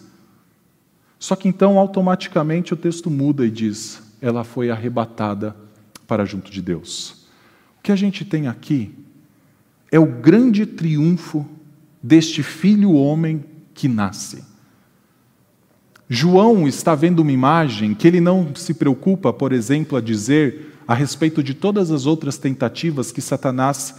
Só 1.20 1.36
que 1.36 1.48
então 1.48 1.78
automaticamente 1.78 2.74
o 2.74 2.78
texto 2.78 3.10
muda 3.10 3.46
e 3.46 3.52
diz: 3.52 4.02
ela 4.22 4.44
foi 4.44 4.70
arrebatada 4.70 5.56
para 6.08 6.26
junto 6.26 6.52
de 6.52 6.62
Deus. 6.62 7.26
O 7.80 7.84
que 7.84 7.92
a 7.92 7.96
gente 7.96 8.24
tem 8.24 8.48
aqui 8.48 8.94
é 9.92 10.00
o 10.00 10.06
grande 10.06 10.66
triunfo 10.66 11.46
deste 12.06 12.44
filho 12.44 12.94
homem 12.94 13.44
que 13.74 13.88
nasce. 13.88 14.44
João 16.08 16.68
está 16.68 16.94
vendo 16.94 17.22
uma 17.22 17.32
imagem 17.32 17.96
que 17.96 18.08
ele 18.08 18.22
não 18.22 18.54
se 18.54 18.76
preocupa, 18.76 19.34
por 19.34 19.52
exemplo, 19.52 19.98
a 19.98 20.02
dizer 20.02 20.78
a 20.88 20.94
respeito 20.94 21.42
de 21.42 21.56
todas 21.56 21.90
as 21.90 22.06
outras 22.06 22.38
tentativas 22.38 23.12
que 23.12 23.22
Satanás 23.22 23.96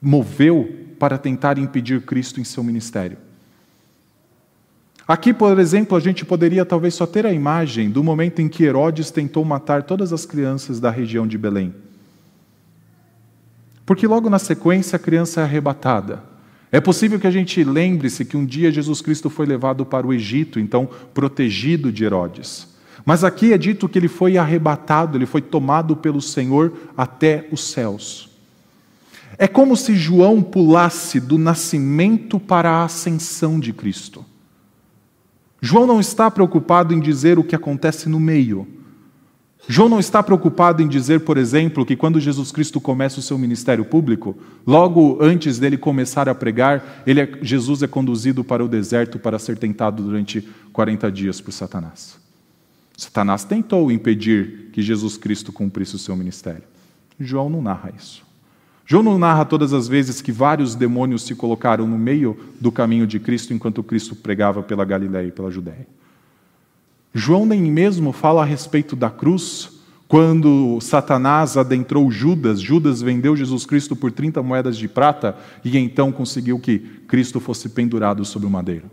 moveu 0.00 0.86
para 0.96 1.18
tentar 1.18 1.58
impedir 1.58 2.02
Cristo 2.02 2.40
em 2.40 2.44
seu 2.44 2.62
ministério. 2.62 3.18
Aqui, 5.08 5.34
por 5.34 5.58
exemplo, 5.58 5.98
a 5.98 6.00
gente 6.00 6.24
poderia 6.24 6.64
talvez 6.64 6.94
só 6.94 7.04
ter 7.04 7.26
a 7.26 7.32
imagem 7.32 7.90
do 7.90 8.04
momento 8.04 8.40
em 8.40 8.48
que 8.48 8.62
Herodes 8.62 9.10
tentou 9.10 9.44
matar 9.44 9.82
todas 9.82 10.12
as 10.12 10.24
crianças 10.24 10.78
da 10.78 10.88
região 10.88 11.26
de 11.26 11.36
Belém. 11.36 11.74
Porque 13.84 14.06
logo 14.06 14.30
na 14.30 14.38
sequência 14.38 14.94
a 14.94 15.00
criança 15.00 15.40
é 15.40 15.42
arrebatada. 15.44 16.29
É 16.72 16.80
possível 16.80 17.18
que 17.18 17.26
a 17.26 17.30
gente 17.30 17.64
lembre-se 17.64 18.24
que 18.24 18.36
um 18.36 18.44
dia 18.44 18.70
Jesus 18.70 19.00
Cristo 19.00 19.28
foi 19.28 19.44
levado 19.44 19.84
para 19.84 20.06
o 20.06 20.12
Egito, 20.12 20.60
então 20.60 20.88
protegido 21.12 21.90
de 21.90 22.04
Herodes. 22.04 22.68
Mas 23.04 23.24
aqui 23.24 23.52
é 23.52 23.58
dito 23.58 23.88
que 23.88 23.98
ele 23.98 24.08
foi 24.08 24.36
arrebatado, 24.36 25.16
ele 25.16 25.26
foi 25.26 25.40
tomado 25.40 25.96
pelo 25.96 26.20
Senhor 26.20 26.72
até 26.96 27.48
os 27.50 27.64
céus. 27.64 28.30
É 29.36 29.48
como 29.48 29.76
se 29.76 29.94
João 29.94 30.42
pulasse 30.42 31.18
do 31.18 31.38
nascimento 31.38 32.38
para 32.38 32.70
a 32.70 32.84
ascensão 32.84 33.58
de 33.58 33.72
Cristo. 33.72 34.24
João 35.60 35.86
não 35.86 36.00
está 36.00 36.30
preocupado 36.30 36.94
em 36.94 37.00
dizer 37.00 37.38
o 37.38 37.44
que 37.44 37.56
acontece 37.56 38.08
no 38.08 38.20
meio. 38.20 38.66
João 39.68 39.88
não 39.88 40.00
está 40.00 40.22
preocupado 40.22 40.82
em 40.82 40.88
dizer, 40.88 41.20
por 41.20 41.36
exemplo, 41.36 41.84
que 41.84 41.94
quando 41.94 42.18
Jesus 42.18 42.50
Cristo 42.50 42.80
começa 42.80 43.20
o 43.20 43.22
seu 43.22 43.38
ministério 43.38 43.84
público, 43.84 44.36
logo 44.66 45.18
antes 45.20 45.58
dele 45.58 45.76
começar 45.76 46.28
a 46.28 46.34
pregar, 46.34 47.02
ele 47.06 47.20
é, 47.20 47.38
Jesus 47.42 47.82
é 47.82 47.86
conduzido 47.86 48.42
para 48.42 48.64
o 48.64 48.68
deserto 48.68 49.18
para 49.18 49.38
ser 49.38 49.58
tentado 49.58 50.02
durante 50.02 50.46
40 50.72 51.12
dias 51.12 51.40
por 51.40 51.52
Satanás. 51.52 52.18
Satanás 52.96 53.44
tentou 53.44 53.90
impedir 53.92 54.70
que 54.72 54.82
Jesus 54.82 55.16
Cristo 55.16 55.52
cumprisse 55.52 55.96
o 55.96 55.98
seu 55.98 56.16
ministério. 56.16 56.64
João 57.18 57.48
não 57.48 57.62
narra 57.62 57.92
isso. 57.96 58.22
João 58.84 59.04
não 59.04 59.18
narra 59.18 59.44
todas 59.44 59.72
as 59.72 59.86
vezes 59.86 60.20
que 60.20 60.32
vários 60.32 60.74
demônios 60.74 61.22
se 61.22 61.34
colocaram 61.34 61.86
no 61.86 61.96
meio 61.96 62.36
do 62.60 62.72
caminho 62.72 63.06
de 63.06 63.20
Cristo 63.20 63.54
enquanto 63.54 63.84
Cristo 63.84 64.16
pregava 64.16 64.64
pela 64.64 64.84
Galiléia 64.84 65.28
e 65.28 65.30
pela 65.30 65.50
Judéia. 65.50 65.86
João 67.12 67.44
nem 67.44 67.60
mesmo 67.62 68.12
fala 68.12 68.42
a 68.42 68.44
respeito 68.44 68.94
da 68.94 69.10
cruz, 69.10 69.80
quando 70.06 70.80
Satanás 70.80 71.56
adentrou 71.56 72.10
Judas, 72.10 72.60
Judas 72.60 73.00
vendeu 73.00 73.36
Jesus 73.36 73.64
Cristo 73.64 73.94
por 73.94 74.10
30 74.10 74.42
moedas 74.42 74.76
de 74.76 74.88
prata 74.88 75.36
e 75.64 75.76
então 75.78 76.10
conseguiu 76.10 76.58
que 76.58 76.78
Cristo 77.06 77.38
fosse 77.38 77.68
pendurado 77.68 78.24
sobre 78.24 78.46
o 78.46 78.50
madeiro. 78.50 78.90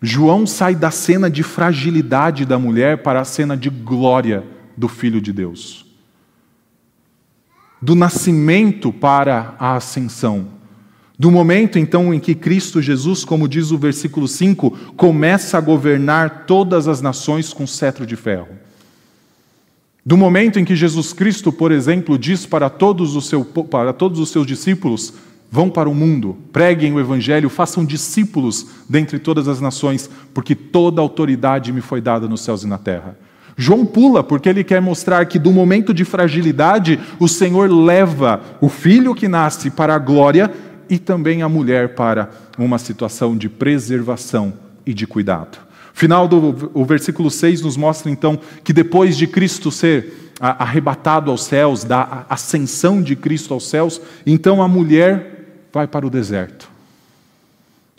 João 0.00 0.46
sai 0.46 0.74
da 0.74 0.90
cena 0.90 1.30
de 1.30 1.42
fragilidade 1.42 2.44
da 2.44 2.58
mulher 2.58 3.02
para 3.02 3.20
a 3.20 3.24
cena 3.24 3.56
de 3.56 3.70
glória 3.70 4.44
do 4.76 4.88
Filho 4.88 5.20
de 5.20 5.32
Deus 5.32 5.92
do 7.82 7.96
nascimento 7.96 8.92
para 8.92 9.56
a 9.58 9.74
ascensão. 9.74 10.61
Do 11.22 11.30
momento 11.30 11.78
então 11.78 12.12
em 12.12 12.18
que 12.18 12.34
Cristo 12.34 12.82
Jesus, 12.82 13.24
como 13.24 13.46
diz 13.46 13.70
o 13.70 13.78
versículo 13.78 14.26
5, 14.26 14.72
começa 14.96 15.56
a 15.56 15.60
governar 15.60 16.46
todas 16.48 16.88
as 16.88 17.00
nações 17.00 17.52
com 17.52 17.64
cetro 17.64 18.04
de 18.04 18.16
ferro. 18.16 18.48
Do 20.04 20.16
momento 20.16 20.58
em 20.58 20.64
que 20.64 20.74
Jesus 20.74 21.12
Cristo, 21.12 21.52
por 21.52 21.70
exemplo, 21.70 22.18
diz 22.18 22.44
para 22.44 22.68
todos, 22.68 23.14
os 23.14 23.28
seu, 23.28 23.44
para 23.44 23.92
todos 23.92 24.18
os 24.18 24.30
seus 24.30 24.44
discípulos: 24.44 25.14
vão 25.48 25.70
para 25.70 25.88
o 25.88 25.94
mundo, 25.94 26.38
preguem 26.52 26.92
o 26.92 26.98
Evangelho, 26.98 27.48
façam 27.48 27.84
discípulos 27.84 28.66
dentre 28.88 29.20
todas 29.20 29.46
as 29.46 29.60
nações, 29.60 30.10
porque 30.34 30.56
toda 30.56 31.00
autoridade 31.00 31.72
me 31.72 31.80
foi 31.80 32.00
dada 32.00 32.26
nos 32.26 32.40
céus 32.40 32.64
e 32.64 32.66
na 32.66 32.78
terra. 32.78 33.16
João 33.56 33.86
pula 33.86 34.24
porque 34.24 34.48
ele 34.48 34.64
quer 34.64 34.80
mostrar 34.82 35.24
que 35.26 35.38
do 35.38 35.52
momento 35.52 35.94
de 35.94 36.04
fragilidade 36.04 36.98
o 37.20 37.28
Senhor 37.28 37.70
leva 37.70 38.40
o 38.60 38.68
filho 38.68 39.14
que 39.14 39.28
nasce 39.28 39.70
para 39.70 39.94
a 39.94 40.00
glória 40.00 40.50
e 40.92 40.98
também 40.98 41.40
a 41.40 41.48
mulher 41.48 41.94
para 41.94 42.28
uma 42.58 42.76
situação 42.76 43.34
de 43.34 43.48
preservação 43.48 44.52
e 44.84 44.92
de 44.92 45.06
cuidado. 45.06 45.56
Final 45.94 46.28
do 46.28 46.70
o 46.74 46.84
versículo 46.84 47.30
6 47.30 47.62
nos 47.62 47.78
mostra 47.78 48.10
então 48.10 48.38
que 48.62 48.74
depois 48.74 49.16
de 49.16 49.26
Cristo 49.26 49.70
ser 49.70 50.32
arrebatado 50.38 51.30
aos 51.30 51.44
céus, 51.44 51.82
da 51.82 52.26
ascensão 52.28 53.00
de 53.00 53.16
Cristo 53.16 53.54
aos 53.54 53.70
céus, 53.70 54.02
então 54.26 54.62
a 54.62 54.68
mulher 54.68 55.68
vai 55.72 55.86
para 55.86 56.06
o 56.06 56.10
deserto 56.10 56.70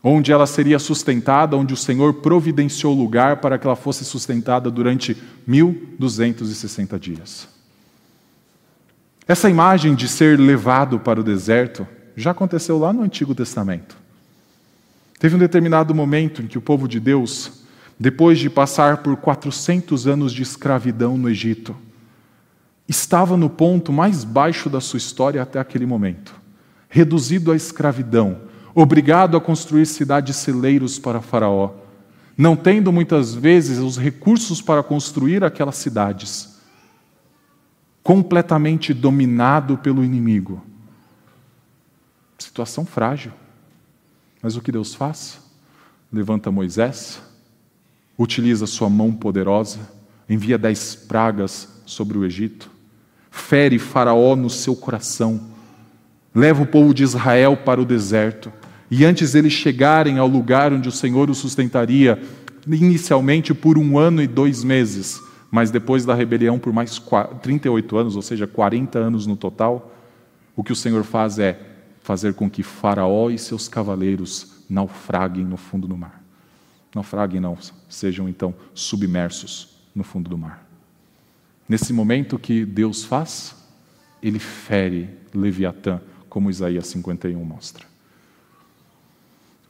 onde 0.06 0.34
ela 0.34 0.46
seria 0.46 0.78
sustentada, 0.80 1.56
onde 1.56 1.74
o 1.74 1.78
Senhor 1.78 2.16
providenciou 2.16 2.94
lugar 2.94 3.38
para 3.38 3.58
que 3.58 3.66
ela 3.66 3.76
fosse 3.76 4.04
sustentada 4.04 4.70
durante 4.70 5.16
1260 5.48 7.00
dias. 7.00 7.48
Essa 9.26 9.50
imagem 9.50 9.96
de 9.96 10.10
ser 10.10 10.38
levado 10.38 11.00
para 11.00 11.22
o 11.22 11.24
deserto 11.24 11.88
já 12.16 12.32
aconteceu 12.32 12.78
lá 12.78 12.94
no 12.94 13.02
Antigo 13.02 13.34
Testamento. 13.34 13.98
Teve 15.20 15.36
um 15.36 15.40
determinado 15.40 15.96
momento 15.96 16.42
em 16.42 16.48
que 16.48 16.58
o 16.58 16.62
povo 16.62 16.88
de 16.88 17.00
Deus, 17.00 17.64
depois 18.00 18.40
de 18.40 18.50
passar 18.50 18.98
por 18.98 19.16
400 19.16 20.06
anos 20.08 20.34
de 20.34 20.42
escravidão 20.42 21.18
no 21.18 21.30
Egito, 21.30 21.76
estava 22.88 23.38
no 23.38 23.50
ponto 23.50 23.94
mais 23.94 24.24
baixo 24.24 24.70
da 24.70 24.82
sua 24.82 24.98
história 24.98 25.42
até 25.42 25.60
aquele 25.60 25.86
momento, 25.86 26.36
reduzido 26.90 27.52
à 27.52 27.56
escravidão, 27.56 28.42
obrigado 28.76 29.38
a 29.38 29.42
construir 29.42 29.86
cidades 29.86 30.36
celeiros 30.36 31.00
para 31.00 31.22
Faraó, 31.22 31.72
não 32.38 32.56
tendo 32.56 32.92
muitas 32.92 33.34
vezes 33.34 33.80
os 33.80 33.98
recursos 33.98 34.62
para 34.62 34.84
construir 34.84 35.44
aquelas 35.44 35.78
cidades, 35.78 36.60
completamente 38.02 38.94
dominado 38.94 39.78
pelo 39.78 40.04
inimigo. 40.04 40.62
Situação 42.44 42.86
frágil. 42.86 43.32
Mas 44.42 44.58
o 44.58 44.62
que 44.62 44.70
Deus 44.70 44.94
faz? 44.94 45.40
Levanta 46.12 46.52
Moisés, 46.52 47.22
utiliza 48.18 48.68
sua 48.68 48.90
mão 48.90 49.14
poderosa, 49.14 49.80
envia 50.30 50.58
dez 50.58 50.94
pragas 50.94 51.70
sobre 51.86 52.18
o 52.18 52.26
Egito, 52.26 52.70
fere 53.32 53.80
Faraó 53.80 54.36
no 54.36 54.50
seu 54.50 54.76
coração, 54.76 55.42
leva 56.36 56.62
o 56.64 56.68
povo 56.68 56.94
de 56.94 57.02
Israel 57.02 57.56
para 57.56 57.82
o 57.82 57.86
deserto 57.86 58.52
e 58.92 59.06
antes 59.06 59.32
deles 59.32 59.54
chegarem 59.54 60.20
ao 60.20 60.28
lugar 60.28 60.74
onde 60.74 60.90
o 60.90 60.92
Senhor 60.92 61.30
os 61.30 61.38
sustentaria, 61.38 62.22
inicialmente 62.68 63.54
por 63.54 63.78
um 63.78 63.98
ano 63.98 64.22
e 64.22 64.28
dois 64.28 64.66
meses, 64.66 65.22
mas 65.50 65.72
depois 65.72 66.04
da 66.04 66.14
rebelião 66.14 66.60
por 66.60 66.74
mais 66.74 67.02
38 67.42 67.98
anos, 67.98 68.16
ou 68.18 68.22
seja, 68.22 68.46
40 68.46 69.00
anos 69.00 69.26
no 69.26 69.38
total, 69.38 69.96
o 70.58 70.64
que 70.64 70.74
o 70.74 70.76
Senhor 70.76 71.06
faz 71.06 71.40
é 71.40 71.73
fazer 72.04 72.36
com 72.36 72.50
que 72.50 72.62
Faraó 72.62 73.32
e 73.32 73.40
seus 73.40 73.68
cavaleiros 73.68 74.64
naufraguem 74.70 75.44
no 75.44 75.58
fundo 75.58 75.88
do 75.88 75.98
mar. 75.98 76.22
Naufraguem 76.94 77.40
não, 77.40 77.58
sejam 77.90 78.30
então 78.30 78.54
submersos 78.76 79.70
no 79.96 80.04
fundo 80.04 80.30
do 80.30 80.38
mar. 80.38 80.64
Nesse 81.68 81.92
momento 81.92 82.38
que 82.38 82.66
Deus 82.66 83.04
faz, 83.04 83.56
ele 84.22 84.38
fere 84.38 85.10
Leviatã, 85.34 86.00
como 86.30 86.52
Isaías 86.52 86.88
51 86.88 87.44
mostra 87.44 87.94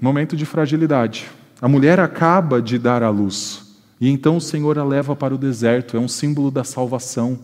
momento 0.03 0.35
de 0.35 0.45
fragilidade. 0.45 1.31
A 1.61 1.67
mulher 1.69 1.97
acaba 1.97 2.61
de 2.61 2.77
dar 2.77 3.01
à 3.01 3.09
luz 3.09 3.77
e 4.01 4.09
então 4.09 4.35
o 4.35 4.41
Senhor 4.41 4.77
a 4.77 4.83
leva 4.83 5.15
para 5.15 5.33
o 5.33 5.37
deserto, 5.37 5.95
é 5.95 5.99
um 5.99 6.09
símbolo 6.09 6.51
da 6.51 6.65
salvação. 6.65 7.39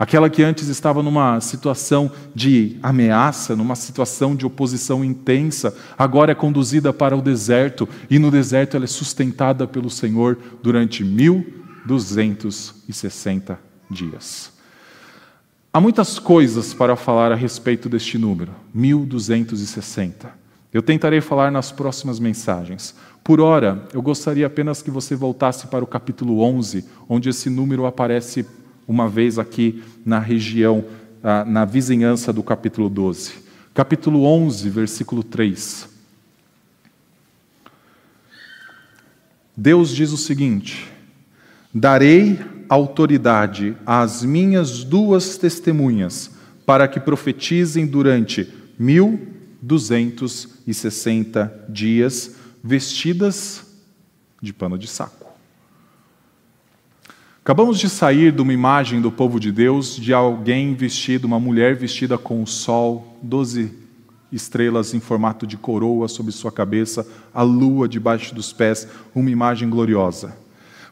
Aquela 0.00 0.28
que 0.30 0.42
antes 0.42 0.68
estava 0.68 1.02
numa 1.02 1.38
situação 1.42 2.10
de 2.34 2.78
ameaça, 2.82 3.54
numa 3.54 3.76
situação 3.76 4.34
de 4.34 4.46
oposição 4.46 5.04
intensa, 5.04 5.76
agora 5.98 6.32
é 6.32 6.34
conduzida 6.34 6.90
para 6.90 7.14
o 7.14 7.20
deserto 7.20 7.86
e 8.08 8.18
no 8.18 8.30
deserto 8.30 8.78
ela 8.78 8.86
é 8.86 8.88
sustentada 8.88 9.66
pelo 9.66 9.90
Senhor 9.90 10.38
durante 10.62 11.04
1260 11.04 13.60
dias. 13.90 14.50
Há 15.70 15.82
muitas 15.82 16.18
coisas 16.18 16.72
para 16.72 16.96
falar 16.96 17.30
a 17.30 17.36
respeito 17.36 17.86
deste 17.86 18.16
número, 18.16 18.52
1260. 18.72 20.32
Eu 20.72 20.80
tentarei 20.80 21.20
falar 21.20 21.52
nas 21.52 21.70
próximas 21.70 22.18
mensagens. 22.18 22.94
Por 23.22 23.38
hora, 23.38 23.86
eu 23.92 24.00
gostaria 24.00 24.46
apenas 24.46 24.80
que 24.80 24.90
você 24.90 25.14
voltasse 25.14 25.66
para 25.66 25.84
o 25.84 25.86
capítulo 25.86 26.40
11, 26.40 26.86
onde 27.06 27.28
esse 27.28 27.50
número 27.50 27.84
aparece 27.84 28.46
uma 28.90 29.08
vez 29.08 29.38
aqui 29.38 29.84
na 30.04 30.18
região, 30.18 30.84
ah, 31.22 31.44
na 31.44 31.64
vizinhança 31.64 32.32
do 32.32 32.42
capítulo 32.42 32.88
12. 32.88 33.34
Capítulo 33.72 34.24
11, 34.24 34.68
versículo 34.68 35.22
3. 35.22 35.88
Deus 39.56 39.94
diz 39.94 40.10
o 40.10 40.16
seguinte: 40.16 40.90
Darei 41.72 42.40
autoridade 42.68 43.76
às 43.86 44.24
minhas 44.24 44.82
duas 44.82 45.36
testemunhas, 45.36 46.32
para 46.66 46.88
que 46.88 46.98
profetizem 46.98 47.86
durante 47.86 48.52
mil 48.76 49.28
260 49.62 51.66
dias 51.68 52.34
vestidas 52.60 53.64
de 54.42 54.52
pano 54.52 54.76
de 54.76 54.88
saco. 54.88 55.29
Acabamos 57.50 57.80
de 57.80 57.88
sair 57.88 58.30
de 58.30 58.40
uma 58.40 58.52
imagem 58.52 59.00
do 59.00 59.10
povo 59.10 59.40
de 59.40 59.50
Deus 59.50 59.96
de 59.96 60.14
alguém 60.14 60.72
vestido, 60.72 61.24
uma 61.24 61.40
mulher 61.40 61.74
vestida 61.74 62.16
com 62.16 62.40
o 62.44 62.46
sol, 62.46 63.18
12 63.24 63.72
estrelas 64.30 64.94
em 64.94 65.00
formato 65.00 65.44
de 65.48 65.56
coroa 65.56 66.06
sobre 66.06 66.30
sua 66.30 66.52
cabeça, 66.52 67.04
a 67.34 67.42
lua 67.42 67.88
debaixo 67.88 68.32
dos 68.36 68.52
pés, 68.52 68.86
uma 69.12 69.28
imagem 69.30 69.68
gloriosa. 69.68 70.36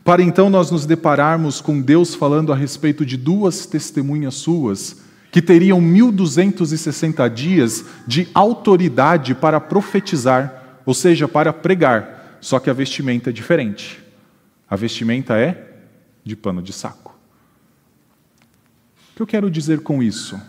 Para 0.02 0.20
então 0.20 0.50
nós 0.50 0.72
nos 0.72 0.84
depararmos 0.84 1.60
com 1.60 1.80
Deus 1.80 2.16
falando 2.16 2.52
a 2.52 2.56
respeito 2.56 3.06
de 3.06 3.16
duas 3.16 3.64
testemunhas 3.64 4.34
suas, 4.34 4.96
que 5.30 5.40
teriam 5.40 5.80
1260 5.80 7.28
dias 7.30 7.84
de 8.04 8.26
autoridade 8.34 9.32
para 9.32 9.60
profetizar, 9.60 10.80
ou 10.84 10.92
seja, 10.92 11.28
para 11.28 11.52
pregar, 11.52 12.36
só 12.40 12.58
que 12.58 12.68
a 12.68 12.72
vestimenta 12.72 13.30
é 13.30 13.32
diferente. 13.32 14.02
A 14.68 14.74
vestimenta 14.74 15.38
é 15.38 15.67
de 16.24 16.36
pano 16.36 16.62
de 16.62 16.72
saco. 16.72 17.16
O 19.12 19.16
que 19.16 19.22
eu 19.22 19.26
quero 19.26 19.50
dizer 19.50 19.80
com 19.80 20.02
isso? 20.02 20.40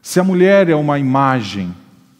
Se 0.00 0.20
a 0.20 0.24
mulher 0.24 0.68
é 0.68 0.74
uma 0.74 0.98
imagem 0.98 1.74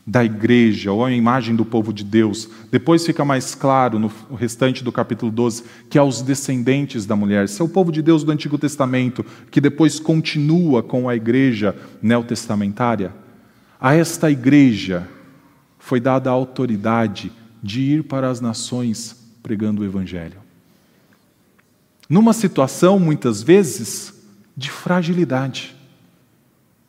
da 0.09 0.25
igreja, 0.25 0.91
ou 0.91 1.05
a 1.05 1.13
imagem 1.13 1.55
do 1.55 1.67
povo 1.67 1.93
de 1.93 2.03
Deus. 2.03 2.49
Depois 2.71 3.05
fica 3.05 3.27
mais 3.27 3.55
claro 3.55 3.99
no 3.99 4.11
restante 4.39 4.83
do 4.83 4.91
capítulo 4.91 5.31
12 5.31 5.65
que 5.91 5.99
aos 5.99 6.23
descendentes 6.23 7.05
da 7.05 7.15
mulher. 7.15 7.47
Se 7.47 7.61
é 7.61 7.65
o 7.65 7.69
povo 7.69 7.93
de 7.93 8.01
Deus 8.01 8.25
do 8.25 8.33
Antigo 8.33 8.57
Testamento, 8.57 9.23
que 9.51 9.61
depois 9.61 10.01
continua 10.01 10.83
com 10.83 11.11
a 11.11 11.15
igreja 11.15 11.77
neotestamentária, 12.01 13.13
a 13.79 13.95
esta 13.95 14.31
igreja 14.31 15.07
foi 15.79 16.01
dada 16.01 16.31
a 16.31 16.33
autoridade 16.33 17.31
de 17.63 17.83
ir 17.83 18.05
para 18.05 18.31
as 18.31 18.41
nações 18.41 19.15
pregando 19.43 19.83
o 19.83 19.85
evangelho. 19.85 20.48
Numa 22.09 22.33
situação, 22.33 22.99
muitas 22.99 23.43
vezes, 23.43 24.15
de 24.57 24.71
fragilidade. 24.71 25.77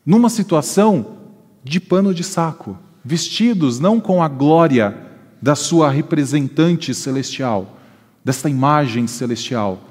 Numa 0.04 0.30
situação 0.30 1.18
de 1.62 1.78
pano 1.78 2.14
de 2.14 2.24
saco 2.24 2.78
vestidos 3.04 3.80
não 3.80 3.98
com 3.98 4.22
a 4.22 4.28
glória 4.28 4.96
da 5.40 5.54
sua 5.54 5.90
representante 5.90 6.94
celestial, 6.94 7.78
desta 8.24 8.48
imagem 8.48 9.06
celestial, 9.06 9.82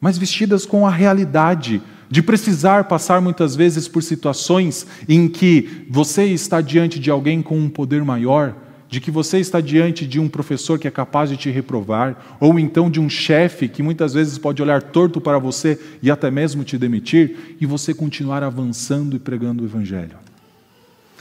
mas 0.00 0.18
vestidas 0.18 0.66
com 0.66 0.86
a 0.86 0.90
realidade 0.90 1.82
de 2.10 2.22
precisar 2.22 2.84
passar 2.84 3.20
muitas 3.20 3.56
vezes 3.56 3.88
por 3.88 4.02
situações 4.02 4.86
em 5.08 5.26
que 5.26 5.86
você 5.90 6.26
está 6.26 6.60
diante 6.60 6.98
de 6.98 7.10
alguém 7.10 7.42
com 7.42 7.58
um 7.58 7.68
poder 7.68 8.04
maior, 8.04 8.54
de 8.88 9.00
que 9.00 9.10
você 9.10 9.38
está 9.38 9.60
diante 9.60 10.06
de 10.06 10.20
um 10.20 10.28
professor 10.28 10.78
que 10.78 10.86
é 10.86 10.90
capaz 10.90 11.30
de 11.30 11.36
te 11.36 11.50
reprovar, 11.50 12.36
ou 12.38 12.58
então 12.58 12.90
de 12.90 13.00
um 13.00 13.08
chefe 13.08 13.68
que 13.68 13.82
muitas 13.82 14.14
vezes 14.14 14.38
pode 14.38 14.62
olhar 14.62 14.82
torto 14.82 15.20
para 15.20 15.38
você 15.38 15.78
e 16.02 16.10
até 16.10 16.30
mesmo 16.30 16.64
te 16.64 16.78
demitir, 16.78 17.56
e 17.60 17.66
você 17.66 17.92
continuar 17.92 18.42
avançando 18.42 19.16
e 19.16 19.18
pregando 19.18 19.62
o 19.62 19.66
Evangelho. 19.66 20.16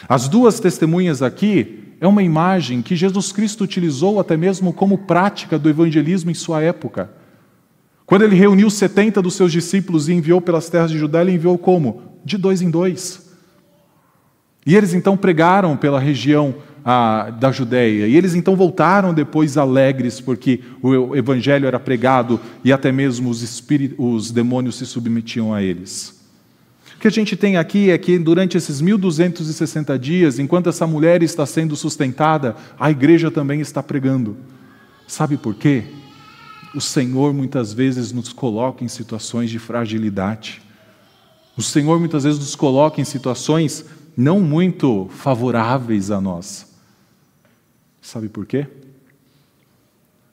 As 0.08 0.28
duas 0.28 0.60
testemunhas 0.60 1.22
aqui 1.22 1.84
é 2.00 2.08
uma 2.08 2.22
imagem 2.22 2.82
que 2.82 2.96
Jesus 2.96 3.32
Cristo 3.32 3.64
utilizou 3.64 4.20
até 4.20 4.36
mesmo 4.36 4.74
como 4.74 4.98
prática 4.98 5.58
do 5.58 5.70
evangelismo 5.70 6.30
em 6.30 6.34
sua 6.34 6.62
época. 6.62 7.10
Quando 8.06 8.24
ele 8.24 8.36
reuniu 8.36 8.70
70 8.70 9.22
dos 9.22 9.36
seus 9.36 9.52
discípulos 9.52 10.10
e 10.10 10.14
enviou 10.14 10.42
pelas 10.42 10.70
terras 10.70 10.92
de 10.92 10.98
Judá, 10.98 11.22
ele 11.22 11.32
enviou 11.32 11.58
como? 11.58 12.02
De 12.26 12.38
dois 12.38 12.62
em 12.62 12.70
dois. 12.70 13.34
E 14.66 14.76
eles 14.76 14.94
então 14.94 15.16
pregaram 15.16 15.78
pela 15.78 16.00
região 16.00 16.56
da 17.40 17.52
Judéia. 17.52 18.08
E 18.08 18.16
eles 18.16 18.36
então 18.36 18.56
voltaram 18.56 19.14
depois 19.14 19.58
alegres, 19.58 20.20
porque 20.20 20.60
o 20.82 21.16
evangelho 21.16 21.66
era 21.66 21.80
pregado 21.80 22.40
e 22.64 22.74
até 22.74 22.92
mesmo 22.92 23.30
os, 23.30 23.64
os 23.98 24.32
demônios 24.32 24.76
se 24.76 24.86
submetiam 24.86 25.54
a 25.54 25.62
eles 25.62 26.24
que 27.04 27.08
a 27.10 27.12
gente 27.12 27.36
tem 27.36 27.58
aqui 27.58 27.90
é 27.90 27.98
que 27.98 28.18
durante 28.18 28.56
esses 28.56 28.80
1260 28.80 30.00
dias, 30.00 30.40
enquanto 30.40 30.70
essa 30.70 30.88
mulher 30.88 31.22
está 31.22 31.46
sendo 31.46 31.76
sustentada, 31.76 32.56
a 32.80 32.90
igreja 32.90 33.30
também 33.30 33.60
está 33.60 33.84
pregando. 33.84 34.38
Sabe 35.06 35.36
por 35.36 35.54
quê? 35.54 35.84
O 36.74 36.80
Senhor 36.80 37.34
muitas 37.34 37.74
vezes 37.74 38.14
nos 38.14 38.32
coloca 38.32 38.86
em 38.86 38.88
situações 38.88 39.50
de 39.50 39.60
fragilidade. 39.60 40.62
O 41.58 41.62
Senhor 41.62 42.00
muitas 42.00 42.24
vezes 42.24 42.40
nos 42.40 42.56
coloca 42.56 43.02
em 43.02 43.04
situações 43.04 43.84
não 44.16 44.40
muito 44.40 45.10
favoráveis 45.10 46.10
a 46.10 46.22
nós. 46.22 46.73
Sabe 48.04 48.28
por 48.28 48.46
quê? 48.46 48.68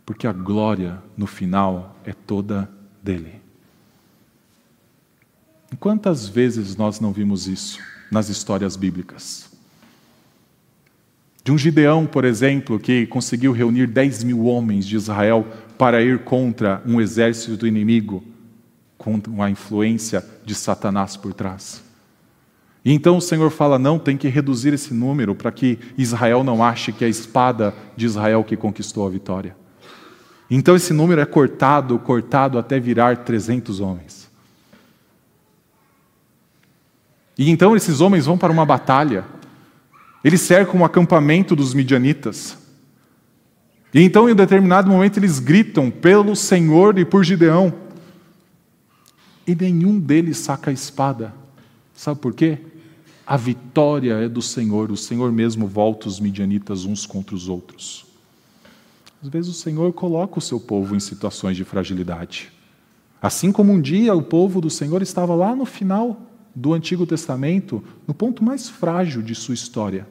Porque 0.04 0.26
a 0.26 0.32
glória 0.32 1.00
no 1.16 1.26
final 1.26 1.96
é 2.04 2.12
toda 2.12 2.68
dele. 3.00 3.40
Quantas 5.78 6.28
vezes 6.28 6.74
nós 6.74 6.98
não 6.98 7.12
vimos 7.12 7.46
isso 7.46 7.78
nas 8.10 8.28
histórias 8.28 8.74
bíblicas? 8.74 9.48
De 11.44 11.52
um 11.52 11.56
Gideão, 11.56 12.06
por 12.06 12.24
exemplo, 12.24 12.78
que 12.78 13.06
conseguiu 13.06 13.52
reunir 13.52 13.86
10 13.86 14.24
mil 14.24 14.46
homens 14.46 14.84
de 14.84 14.96
Israel 14.96 15.46
para 15.78 16.02
ir 16.02 16.24
contra 16.24 16.82
um 16.84 17.00
exército 17.00 17.66
inimigo, 17.66 18.22
com 18.98 19.42
a 19.42 19.48
influência 19.48 20.26
de 20.44 20.56
Satanás 20.56 21.16
por 21.16 21.32
trás. 21.32 21.82
E 22.84 22.92
então 22.92 23.16
o 23.16 23.20
Senhor 23.20 23.50
fala: 23.50 23.78
não, 23.78 23.98
tem 23.98 24.16
que 24.16 24.28
reduzir 24.28 24.72
esse 24.72 24.94
número 24.94 25.34
para 25.34 25.52
que 25.52 25.78
Israel 25.96 26.42
não 26.42 26.64
ache 26.64 26.92
que 26.92 27.04
é 27.04 27.06
a 27.06 27.10
espada 27.10 27.74
de 27.96 28.06
Israel 28.06 28.42
que 28.44 28.56
conquistou 28.56 29.06
a 29.06 29.10
vitória. 29.10 29.56
Então 30.50 30.74
esse 30.74 30.92
número 30.92 31.20
é 31.20 31.26
cortado, 31.26 31.98
cortado 31.98 32.58
até 32.58 32.80
virar 32.80 33.18
300 33.18 33.80
homens. 33.80 34.28
E 37.38 37.50
então 37.50 37.76
esses 37.76 38.00
homens 38.00 38.26
vão 38.26 38.36
para 38.36 38.52
uma 38.52 38.66
batalha. 38.66 39.24
Eles 40.22 40.40
cercam 40.40 40.80
o 40.80 40.84
acampamento 40.84 41.56
dos 41.56 41.72
midianitas. 41.72 42.58
E 43.92 44.02
então, 44.02 44.28
em 44.28 44.32
um 44.32 44.36
determinado 44.36 44.90
momento, 44.90 45.18
eles 45.18 45.38
gritam 45.38 45.90
pelo 45.90 46.36
Senhor 46.36 46.98
e 46.98 47.04
por 47.04 47.24
Gideão. 47.24 47.72
E 49.46 49.54
nenhum 49.54 49.98
deles 49.98 50.38
saca 50.38 50.70
a 50.70 50.72
espada. 50.72 51.34
Sabe 51.94 52.20
por 52.20 52.32
quê? 52.32 52.58
A 53.30 53.36
vitória 53.36 54.14
é 54.14 54.28
do 54.28 54.42
Senhor. 54.42 54.90
O 54.90 54.96
Senhor 54.96 55.30
mesmo 55.30 55.68
volta 55.68 56.08
os 56.08 56.18
midianitas 56.18 56.84
uns 56.84 57.06
contra 57.06 57.32
os 57.32 57.48
outros. 57.48 58.04
Às 59.22 59.28
vezes 59.28 59.48
o 59.48 59.54
Senhor 59.54 59.92
coloca 59.92 60.40
o 60.40 60.42
seu 60.42 60.58
povo 60.58 60.96
em 60.96 60.98
situações 60.98 61.56
de 61.56 61.62
fragilidade. 61.62 62.50
Assim 63.22 63.52
como 63.52 63.72
um 63.72 63.80
dia 63.80 64.12
o 64.16 64.20
povo 64.20 64.60
do 64.60 64.68
Senhor 64.68 65.00
estava 65.00 65.32
lá 65.36 65.54
no 65.54 65.64
final 65.64 66.20
do 66.52 66.74
Antigo 66.74 67.06
Testamento 67.06 67.84
no 68.04 68.12
ponto 68.12 68.42
mais 68.42 68.68
frágil 68.68 69.22
de 69.22 69.36
sua 69.36 69.54
história. 69.54 70.08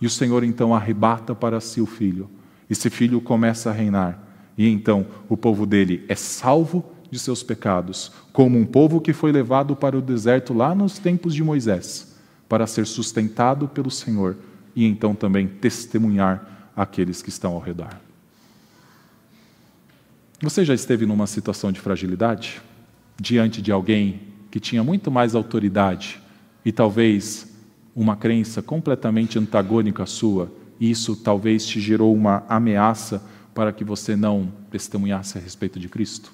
E 0.00 0.06
o 0.08 0.10
Senhor 0.10 0.42
então 0.42 0.74
arrebata 0.74 1.36
para 1.36 1.60
si 1.60 1.80
o 1.80 1.86
filho. 1.86 2.28
Esse 2.68 2.90
filho 2.90 3.20
começa 3.20 3.70
a 3.70 3.72
reinar. 3.72 4.20
E 4.58 4.68
então 4.68 5.06
o 5.28 5.36
povo 5.36 5.64
dele 5.64 6.04
é 6.08 6.16
salvo 6.16 6.84
de 7.08 7.20
seus 7.20 7.40
pecados, 7.40 8.10
como 8.32 8.58
um 8.58 8.66
povo 8.66 9.00
que 9.00 9.12
foi 9.12 9.30
levado 9.30 9.76
para 9.76 9.96
o 9.96 10.02
deserto 10.02 10.52
lá 10.52 10.74
nos 10.74 10.98
tempos 10.98 11.32
de 11.32 11.44
Moisés, 11.44 12.17
para 12.48 12.66
ser 12.66 12.86
sustentado 12.86 13.68
pelo 13.68 13.90
Senhor 13.90 14.36
e 14.74 14.84
então 14.84 15.14
também 15.14 15.46
testemunhar 15.46 16.70
aqueles 16.74 17.20
que 17.20 17.28
estão 17.28 17.52
ao 17.52 17.60
redor. 17.60 17.90
Você 20.40 20.64
já 20.64 20.72
esteve 20.72 21.04
numa 21.04 21.26
situação 21.26 21.72
de 21.72 21.80
fragilidade? 21.80 22.62
Diante 23.20 23.60
de 23.60 23.72
alguém 23.72 24.20
que 24.50 24.60
tinha 24.60 24.84
muito 24.84 25.10
mais 25.10 25.34
autoridade 25.34 26.20
e 26.64 26.70
talvez 26.70 27.52
uma 27.94 28.16
crença 28.16 28.62
completamente 28.62 29.38
antagônica 29.38 30.04
à 30.04 30.06
sua, 30.06 30.52
e 30.78 30.88
isso 30.88 31.16
talvez 31.16 31.66
te 31.66 31.80
gerou 31.80 32.14
uma 32.14 32.44
ameaça 32.48 33.20
para 33.52 33.72
que 33.72 33.82
você 33.82 34.14
não 34.14 34.52
testemunhasse 34.70 35.36
a 35.36 35.40
respeito 35.40 35.80
de 35.80 35.88
Cristo? 35.88 36.32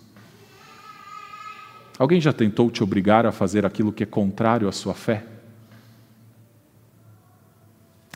Alguém 1.99 2.21
já 2.21 2.33
tentou 2.33 2.71
te 2.71 2.83
obrigar 2.83 3.25
a 3.25 3.33
fazer 3.33 3.65
aquilo 3.65 3.93
que 3.93 4.03
é 4.03 4.07
contrário 4.07 4.69
à 4.69 4.73
sua 4.73 4.93
fé? 4.93 5.25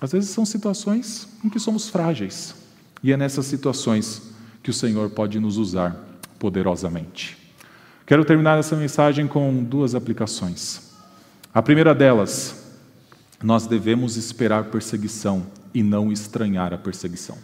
Às 0.01 0.13
vezes 0.13 0.31
são 0.31 0.45
situações 0.45 1.29
em 1.45 1.49
que 1.49 1.59
somos 1.59 1.89
frágeis, 1.89 2.55
e 3.03 3.13
é 3.13 3.17
nessas 3.17 3.47
situações 3.47 4.23
que 4.63 4.71
o 4.71 4.75
Senhor 4.75 5.11
pode 5.11 5.41
nos 5.41 5.57
usar 5.57 5.97
poderosamente. 6.39 7.37
Quero 8.07 8.25
terminar 8.25 8.59
essa 8.59 8.77
mensagem 8.77 9.27
com 9.27 9.63
duas 9.63 9.95
aplicações. 9.95 10.93
A 11.53 11.61
primeira 11.61 11.95
delas, 11.95 12.73
nós 13.43 13.67
devemos 13.67 14.17
esperar 14.17 14.65
perseguição 14.65 15.47
e 15.75 15.83
não 15.83 16.11
estranhar 16.11 16.73
a 16.73 16.79
perseguição. 16.79 17.37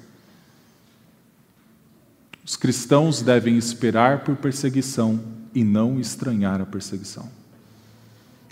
Os 2.45 2.57
cristãos 2.57 3.23
devem 3.23 3.57
esperar 3.57 4.21
por 4.21 4.37
perseguição 4.37 5.21
e 5.55 5.65
não 5.65 5.99
estranhar 5.99 6.61
a 6.61 6.67
perseguição. 6.67 7.29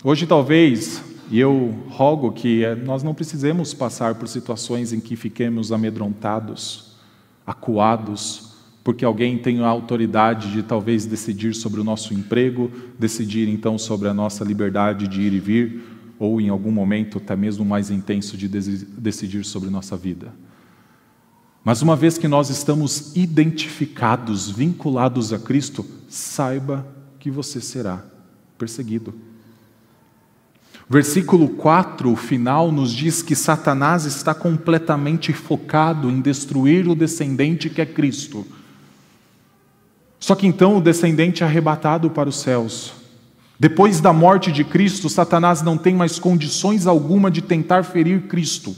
Hoje, 0.03 0.25
talvez, 0.25 1.01
e 1.31 1.39
eu 1.39 1.73
rogo 1.89 2.31
que 2.31 2.63
eh, 2.63 2.75
nós 2.75 3.03
não 3.03 3.13
precisemos 3.13 3.73
passar 3.73 4.15
por 4.15 4.27
situações 4.27 4.93
em 4.93 4.99
que 4.99 5.15
fiquemos 5.15 5.71
amedrontados, 5.71 6.95
acuados, 7.45 8.53
porque 8.83 9.05
alguém 9.05 9.37
tem 9.37 9.61
a 9.61 9.67
autoridade 9.67 10.51
de 10.51 10.61
talvez 10.61 11.05
decidir 11.05 11.55
sobre 11.55 11.79
o 11.79 11.83
nosso 11.83 12.13
emprego, 12.13 12.69
decidir 12.99 13.47
então 13.47 13.77
sobre 13.77 14.09
a 14.09 14.13
nossa 14.13 14.43
liberdade 14.43 15.07
de 15.07 15.21
ir 15.21 15.33
e 15.33 15.39
vir, 15.39 15.83
ou 16.19 16.39
em 16.39 16.49
algum 16.49 16.71
momento 16.71 17.17
até 17.17 17.35
mesmo 17.35 17.63
mais 17.65 17.89
intenso 17.89 18.37
de 18.37 18.47
decidir 18.47 19.45
sobre 19.45 19.69
nossa 19.69 19.95
vida. 19.95 20.33
Mas 21.63 21.81
uma 21.81 21.95
vez 21.95 22.17
que 22.17 22.27
nós 22.27 22.49
estamos 22.49 23.15
identificados, 23.15 24.49
vinculados 24.49 25.31
a 25.31 25.39
Cristo, 25.39 25.85
saiba 26.09 26.85
que 27.19 27.31
você 27.31 27.61
será 27.61 28.03
perseguido. 28.57 29.13
Versículo 30.89 31.49
4, 31.49 32.11
o 32.11 32.15
final, 32.15 32.71
nos 32.71 32.93
diz 32.93 33.21
que 33.21 33.35
Satanás 33.35 34.05
está 34.05 34.33
completamente 34.33 35.31
focado 35.31 36.09
em 36.09 36.19
destruir 36.19 36.87
o 36.87 36.95
descendente 36.95 37.69
que 37.69 37.81
é 37.81 37.85
Cristo. 37.85 38.45
Só 40.19 40.35
que 40.35 40.47
então 40.47 40.77
o 40.77 40.81
descendente 40.81 41.43
é 41.43 41.45
arrebatado 41.45 42.09
para 42.09 42.29
os 42.29 42.37
céus. 42.37 42.93
Depois 43.59 44.01
da 44.01 44.11
morte 44.11 44.51
de 44.51 44.63
Cristo, 44.63 45.09
Satanás 45.09 45.61
não 45.61 45.77
tem 45.77 45.95
mais 45.95 46.19
condições 46.19 46.85
alguma 46.85 47.31
de 47.31 47.41
tentar 47.41 47.83
ferir 47.83 48.23
Cristo. 48.23 48.75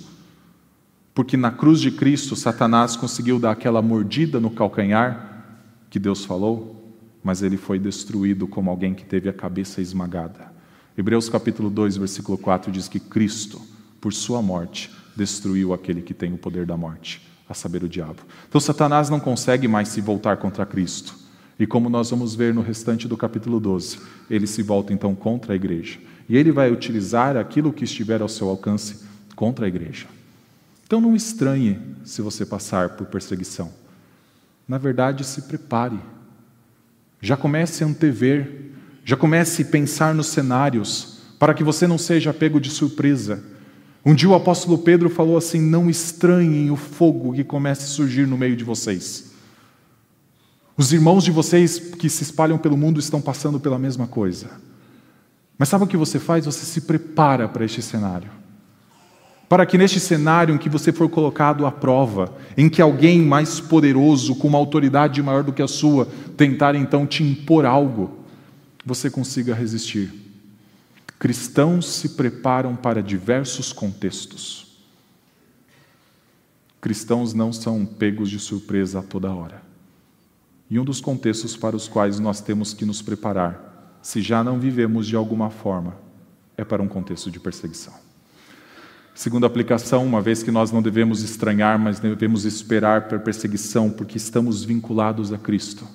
Porque 1.14 1.38
na 1.38 1.50
cruz 1.50 1.80
de 1.80 1.92
Cristo, 1.92 2.36
Satanás 2.36 2.96
conseguiu 2.96 3.40
dar 3.40 3.52
aquela 3.52 3.82
mordida 3.82 4.40
no 4.40 4.52
calcanhar 4.52 5.46
que 5.90 5.98
Deus 5.98 6.26
falou, 6.26 6.94
mas 7.24 7.42
ele 7.42 7.58
foi 7.58 7.80
destruído 7.80 8.48
como 8.48 8.70
alguém 8.70 8.94
que 8.94 9.06
teve 9.06 9.30
a 9.30 9.34
cabeça 9.34 9.82
esmagada. 9.82 10.55
Hebreus 10.98 11.28
capítulo 11.28 11.70
2, 11.70 11.98
versículo 11.98 12.38
4 12.38 12.72
diz 12.72 12.88
que 12.88 13.00
Cristo, 13.00 13.62
por 14.00 14.14
sua 14.14 14.42
morte, 14.42 14.90
destruiu 15.16 15.74
aquele 15.74 16.02
que 16.02 16.14
tem 16.14 16.34
o 16.34 16.38
poder 16.38 16.66
da 16.66 16.78
morte, 16.78 17.22
a 17.50 17.54
saber, 17.54 17.84
o 17.84 17.90
diabo. 17.90 18.22
Então 18.48 18.62
Satanás 18.62 19.10
não 19.10 19.20
consegue 19.20 19.68
mais 19.68 19.90
se 19.90 20.00
voltar 20.00 20.38
contra 20.38 20.66
Cristo. 20.66 21.16
E 21.60 21.68
como 21.68 21.90
nós 21.90 22.10
vamos 22.10 22.34
ver 22.34 22.54
no 22.54 22.62
restante 22.62 23.08
do 23.08 23.18
capítulo 23.18 23.60
12, 23.60 24.00
ele 24.30 24.48
se 24.48 24.62
volta 24.62 24.94
então 24.94 25.14
contra 25.14 25.54
a 25.54 25.56
igreja. 25.56 26.00
E 26.30 26.38
ele 26.38 26.52
vai 26.52 26.72
utilizar 26.72 27.38
aquilo 27.38 27.74
que 27.74 27.84
estiver 27.84 28.22
ao 28.22 28.28
seu 28.28 28.50
alcance 28.50 29.06
contra 29.36 29.66
a 29.66 29.68
igreja. 29.68 30.08
Então 30.86 31.02
não 31.02 31.16
estranhe 31.16 31.80
se 32.04 32.22
você 32.22 32.46
passar 32.46 32.92
por 32.92 33.08
perseguição. 33.08 33.72
Na 34.68 34.78
verdade, 34.78 35.24
se 35.24 35.44
prepare. 35.44 36.00
Já 37.22 37.36
comece 37.36 37.84
a 37.84 37.88
antever, 37.88 38.75
já 39.06 39.16
comece 39.16 39.62
a 39.62 39.66
pensar 39.66 40.14
nos 40.14 40.28
cenários, 40.28 41.20
para 41.40 41.54
que 41.54 41.64
você 41.64 41.86
não 41.86 41.98
seja 41.98 42.34
pego 42.34 42.60
de 42.60 42.72
surpresa. 42.72 43.44
Um 44.04 44.16
dia 44.16 44.28
o 44.28 44.36
apóstolo 44.36 44.80
Pedro 44.80 45.10
falou 45.10 45.38
assim: 45.38 45.62
Não 45.62 45.90
estranhem 45.90 46.72
o 46.72 46.76
fogo 46.76 47.34
que 47.34 47.44
comece 47.44 47.84
a 47.84 47.88
surgir 47.88 48.26
no 48.26 48.38
meio 48.38 48.56
de 48.56 48.64
vocês. 48.64 49.32
Os 50.76 50.92
irmãos 50.92 51.24
de 51.24 51.32
vocês 51.32 51.78
que 51.80 52.10
se 52.10 52.24
espalham 52.24 52.58
pelo 52.58 52.76
mundo 52.76 53.00
estão 53.00 53.22
passando 53.22 53.60
pela 53.60 53.80
mesma 53.80 54.08
coisa. 54.08 54.50
Mas 55.58 55.70
sabe 55.70 55.86
o 55.86 55.88
que 55.88 55.96
você 55.96 56.20
faz? 56.20 56.46
Você 56.46 56.66
se 56.66 56.82
prepara 56.82 57.48
para 57.48 57.64
este 57.64 57.82
cenário 57.82 58.30
para 59.48 59.66
que 59.66 59.78
neste 59.78 60.00
cenário 60.00 60.56
em 60.56 60.58
que 60.58 60.70
você 60.70 60.92
for 60.92 61.08
colocado 61.08 61.66
à 61.66 61.72
prova, 61.72 62.34
em 62.58 62.68
que 62.68 62.82
alguém 62.82 63.22
mais 63.22 63.60
poderoso, 63.60 64.36
com 64.36 64.48
uma 64.48 64.58
autoridade 64.58 65.22
maior 65.22 65.44
do 65.44 65.54
que 65.54 65.62
a 65.62 65.68
sua, 65.68 66.08
tentar 66.36 66.76
então 66.76 67.06
te 67.06 67.24
impor 67.24 67.66
algo, 67.66 68.25
você 68.86 69.10
consiga 69.10 69.56
resistir. 69.56 70.14
Cristãos 71.18 71.88
se 71.90 72.10
preparam 72.10 72.76
para 72.76 73.02
diversos 73.02 73.74
contextos. 73.74 74.78
Cristãos 76.80 77.34
não 77.34 77.52
são 77.52 77.84
pegos 77.84 78.30
de 78.30 78.38
surpresa 78.38 79.00
a 79.00 79.02
toda 79.02 79.34
hora. 79.34 79.64
E 80.70 80.78
um 80.78 80.86
dos 80.86 81.02
contextos 81.02 81.58
para 81.58 81.76
os 81.76 81.88
quais 81.88 82.20
nós 82.20 82.42
temos 82.42 82.74
que 82.74 82.86
nos 82.86 83.02
preparar, 83.02 84.00
se 84.04 84.22
já 84.22 84.44
não 84.44 84.60
vivemos 84.60 85.08
de 85.08 85.16
alguma 85.16 85.50
forma, 85.50 85.98
é 86.56 86.64
para 86.64 86.82
um 86.82 86.88
contexto 86.88 87.32
de 87.32 87.40
perseguição. 87.40 87.94
Segunda 89.16 89.48
aplicação, 89.48 90.06
uma 90.06 90.22
vez 90.22 90.44
que 90.44 90.52
nós 90.52 90.72
não 90.72 90.82
devemos 90.82 91.24
estranhar, 91.24 91.80
mas 91.80 92.00
devemos 92.00 92.46
esperar 92.46 93.08
para 93.08 93.18
perseguição, 93.18 93.90
porque 93.90 94.18
estamos 94.18 94.64
vinculados 94.64 95.32
a 95.32 95.38
Cristo, 95.38 95.88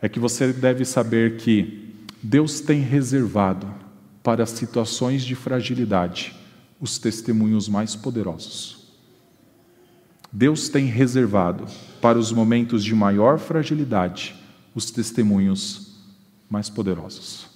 é 0.00 0.08
que 0.08 0.20
você 0.20 0.52
deve 0.52 0.84
saber 0.84 1.36
que 1.36 1.87
Deus 2.22 2.60
tem 2.60 2.80
reservado 2.80 3.72
para 4.22 4.44
situações 4.46 5.24
de 5.24 5.34
fragilidade 5.34 6.34
os 6.80 6.98
testemunhos 6.98 7.68
mais 7.68 7.94
poderosos. 7.94 8.78
Deus 10.32 10.68
tem 10.68 10.86
reservado 10.86 11.64
para 12.00 12.18
os 12.18 12.30
momentos 12.30 12.84
de 12.84 12.94
maior 12.94 13.38
fragilidade 13.38 14.34
os 14.74 14.90
testemunhos 14.90 15.96
mais 16.50 16.68
poderosos. 16.68 17.46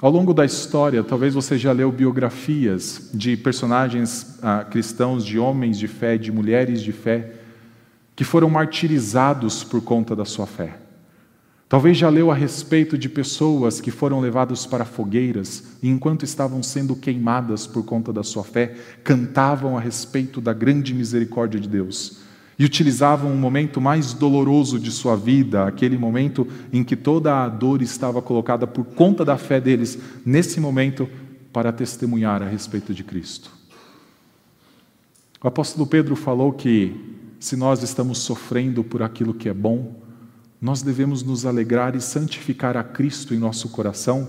Ao 0.00 0.10
longo 0.10 0.34
da 0.34 0.44
história, 0.44 1.02
talvez 1.02 1.34
você 1.34 1.56
já 1.56 1.72
leu 1.72 1.90
biografias 1.90 3.10
de 3.14 3.36
personagens 3.36 4.38
ah, 4.42 4.64
cristãos, 4.64 5.24
de 5.24 5.38
homens 5.38 5.78
de 5.78 5.88
fé, 5.88 6.18
de 6.18 6.30
mulheres 6.30 6.82
de 6.82 6.92
fé, 6.92 7.36
que 8.14 8.22
foram 8.22 8.50
martirizados 8.50 9.64
por 9.64 9.80
conta 9.80 10.14
da 10.14 10.24
sua 10.24 10.46
fé. 10.46 10.83
Talvez 11.68 11.96
já 11.96 12.08
leu 12.08 12.30
a 12.30 12.34
respeito 12.34 12.96
de 12.96 13.08
pessoas 13.08 13.80
que 13.80 13.90
foram 13.90 14.20
levadas 14.20 14.66
para 14.66 14.84
fogueiras 14.84 15.64
e, 15.82 15.88
enquanto 15.88 16.24
estavam 16.24 16.62
sendo 16.62 16.94
queimadas 16.94 17.66
por 17.66 17.84
conta 17.84 18.12
da 18.12 18.22
sua 18.22 18.44
fé, 18.44 18.76
cantavam 19.02 19.76
a 19.76 19.80
respeito 19.80 20.40
da 20.40 20.52
grande 20.52 20.94
misericórdia 20.94 21.58
de 21.58 21.68
Deus 21.68 22.24
e 22.58 22.64
utilizavam 22.64 23.32
um 23.32 23.36
momento 23.36 23.80
mais 23.80 24.12
doloroso 24.12 24.78
de 24.78 24.90
sua 24.90 25.16
vida, 25.16 25.66
aquele 25.66 25.98
momento 25.98 26.46
em 26.72 26.84
que 26.84 26.94
toda 26.94 27.42
a 27.42 27.48
dor 27.48 27.82
estava 27.82 28.22
colocada 28.22 28.66
por 28.66 28.84
conta 28.84 29.24
da 29.24 29.36
fé 29.36 29.60
deles, 29.60 29.98
nesse 30.24 30.60
momento, 30.60 31.08
para 31.52 31.72
testemunhar 31.72 32.42
a 32.42 32.48
respeito 32.48 32.94
de 32.94 33.02
Cristo. 33.02 33.50
O 35.42 35.48
apóstolo 35.48 35.86
Pedro 35.86 36.14
falou 36.14 36.52
que, 36.52 36.94
se 37.40 37.56
nós 37.56 37.82
estamos 37.82 38.18
sofrendo 38.18 38.82
por 38.84 39.02
aquilo 39.02 39.34
que 39.34 39.48
é 39.48 39.54
bom, 39.54 40.03
nós 40.64 40.80
devemos 40.80 41.22
nos 41.22 41.44
alegrar 41.44 41.94
e 41.94 42.00
santificar 42.00 42.74
a 42.74 42.82
Cristo 42.82 43.34
em 43.34 43.38
nosso 43.38 43.68
coração, 43.68 44.26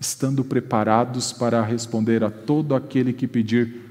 estando 0.00 0.44
preparados 0.44 1.32
para 1.32 1.60
responder 1.60 2.22
a 2.22 2.30
todo 2.30 2.76
aquele 2.76 3.12
que 3.12 3.26
pedir, 3.26 3.82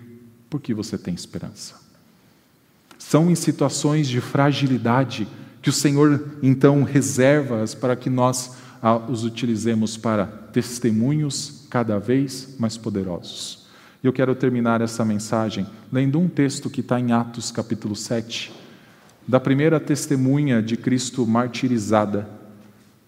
porque 0.49 0.73
você 0.73 0.97
tem 0.97 1.13
esperança. 1.13 1.75
São 2.97 3.29
em 3.29 3.35
situações 3.35 4.07
de 4.07 4.21
fragilidade 4.21 5.27
que 5.61 5.69
o 5.69 5.73
Senhor 5.73 6.37
então 6.41 6.83
reserva-as 6.83 7.75
para 7.75 7.97
que 7.97 8.09
nós 8.09 8.55
os 9.09 9.25
utilizemos 9.25 9.97
para 9.97 10.25
testemunhos 10.25 11.67
cada 11.69 11.99
vez 11.99 12.55
mais 12.57 12.77
poderosos. 12.77 13.67
E 14.01 14.07
eu 14.07 14.13
quero 14.13 14.33
terminar 14.33 14.79
essa 14.79 15.03
mensagem 15.03 15.67
lendo 15.91 16.17
um 16.21 16.29
texto 16.29 16.69
que 16.69 16.79
está 16.79 16.97
em 16.97 17.11
Atos 17.11 17.51
capítulo 17.51 17.97
7, 17.97 18.61
da 19.28 19.39
primeira 19.39 19.80
testemunha 19.80 20.61
de 20.61 20.76
Cristo 20.76 21.26
martirizada, 21.26 22.28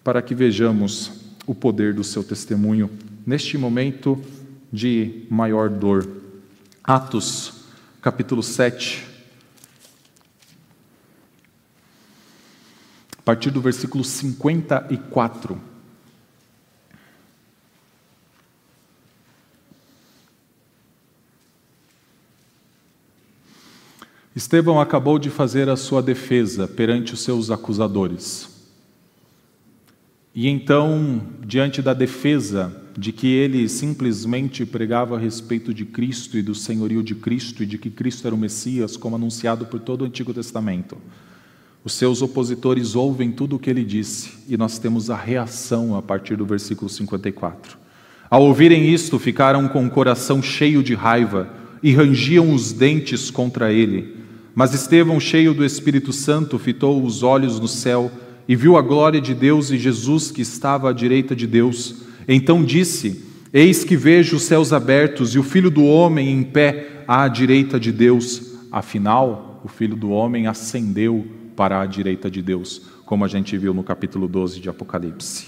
para 0.02 0.22
que 0.22 0.34
vejamos 0.34 1.12
o 1.46 1.54
poder 1.54 1.94
do 1.94 2.04
seu 2.04 2.22
testemunho 2.22 2.90
neste 3.26 3.58
momento 3.58 4.20
de 4.72 5.26
maior 5.30 5.68
dor. 5.68 6.06
Atos 6.82 7.64
capítulo 8.00 8.42
7, 8.42 9.06
a 13.18 13.22
partir 13.22 13.50
do 13.50 13.60
versículo 13.62 14.04
54. 14.04 15.73
Estevão 24.34 24.80
acabou 24.80 25.18
de 25.18 25.30
fazer 25.30 25.68
a 25.68 25.76
sua 25.76 26.02
defesa 26.02 26.66
perante 26.66 27.14
os 27.14 27.20
seus 27.20 27.50
acusadores. 27.52 28.48
E 30.34 30.48
então, 30.48 31.22
diante 31.46 31.80
da 31.80 31.94
defesa 31.94 32.74
de 32.98 33.12
que 33.12 33.28
ele 33.28 33.68
simplesmente 33.68 34.66
pregava 34.66 35.16
a 35.16 35.18
respeito 35.18 35.72
de 35.72 35.84
Cristo 35.84 36.36
e 36.36 36.42
do 36.42 36.54
senhorio 36.54 37.02
de 37.02 37.14
Cristo 37.14 37.62
e 37.62 37.66
de 37.66 37.78
que 37.78 37.88
Cristo 37.90 38.26
era 38.26 38.34
o 38.34 38.38
Messias, 38.38 38.96
como 38.96 39.14
anunciado 39.14 39.66
por 39.66 39.78
todo 39.78 40.02
o 40.02 40.04
Antigo 40.04 40.34
Testamento, 40.34 40.96
os 41.84 41.92
seus 41.92 42.20
opositores 42.20 42.96
ouvem 42.96 43.30
tudo 43.30 43.54
o 43.54 43.58
que 43.58 43.70
ele 43.70 43.84
disse 43.84 44.32
e 44.48 44.56
nós 44.56 44.78
temos 44.78 45.10
a 45.10 45.16
reação 45.16 45.94
a 45.94 46.02
partir 46.02 46.34
do 46.34 46.46
versículo 46.46 46.88
54. 46.88 47.78
Ao 48.28 48.42
ouvirem 48.42 48.92
isto, 48.92 49.18
ficaram 49.18 49.68
com 49.68 49.86
o 49.86 49.90
coração 49.90 50.42
cheio 50.42 50.82
de 50.82 50.94
raiva 50.94 51.48
e 51.82 51.92
rangiam 51.92 52.52
os 52.52 52.72
dentes 52.72 53.30
contra 53.30 53.72
ele. 53.72 54.23
Mas 54.54 54.72
Estevão, 54.72 55.18
cheio 55.18 55.52
do 55.52 55.64
Espírito 55.64 56.12
Santo, 56.12 56.58
fitou 56.58 57.02
os 57.02 57.22
olhos 57.22 57.58
no 57.58 57.66
céu 57.66 58.10
e 58.46 58.54
viu 58.54 58.76
a 58.76 58.82
glória 58.82 59.20
de 59.20 59.34
Deus 59.34 59.70
e 59.70 59.78
Jesus 59.78 60.30
que 60.30 60.42
estava 60.42 60.90
à 60.90 60.92
direita 60.92 61.34
de 61.34 61.46
Deus. 61.46 62.02
Então 62.28 62.64
disse: 62.64 63.24
Eis 63.52 63.82
que 63.82 63.96
vejo 63.96 64.36
os 64.36 64.42
céus 64.44 64.72
abertos 64.72 65.34
e 65.34 65.38
o 65.38 65.42
Filho 65.42 65.70
do 65.70 65.84
homem 65.84 66.30
em 66.30 66.42
pé 66.42 67.04
à 67.08 67.26
direita 67.26 67.80
de 67.80 67.90
Deus. 67.90 68.54
Afinal, 68.70 69.60
o 69.64 69.68
Filho 69.68 69.96
do 69.96 70.10
homem 70.10 70.46
ascendeu 70.46 71.26
para 71.56 71.80
a 71.80 71.86
direita 71.86 72.30
de 72.30 72.40
Deus, 72.40 72.82
como 73.04 73.24
a 73.24 73.28
gente 73.28 73.56
viu 73.58 73.74
no 73.74 73.82
capítulo 73.82 74.28
12 74.28 74.60
de 74.60 74.68
Apocalipse. 74.68 75.46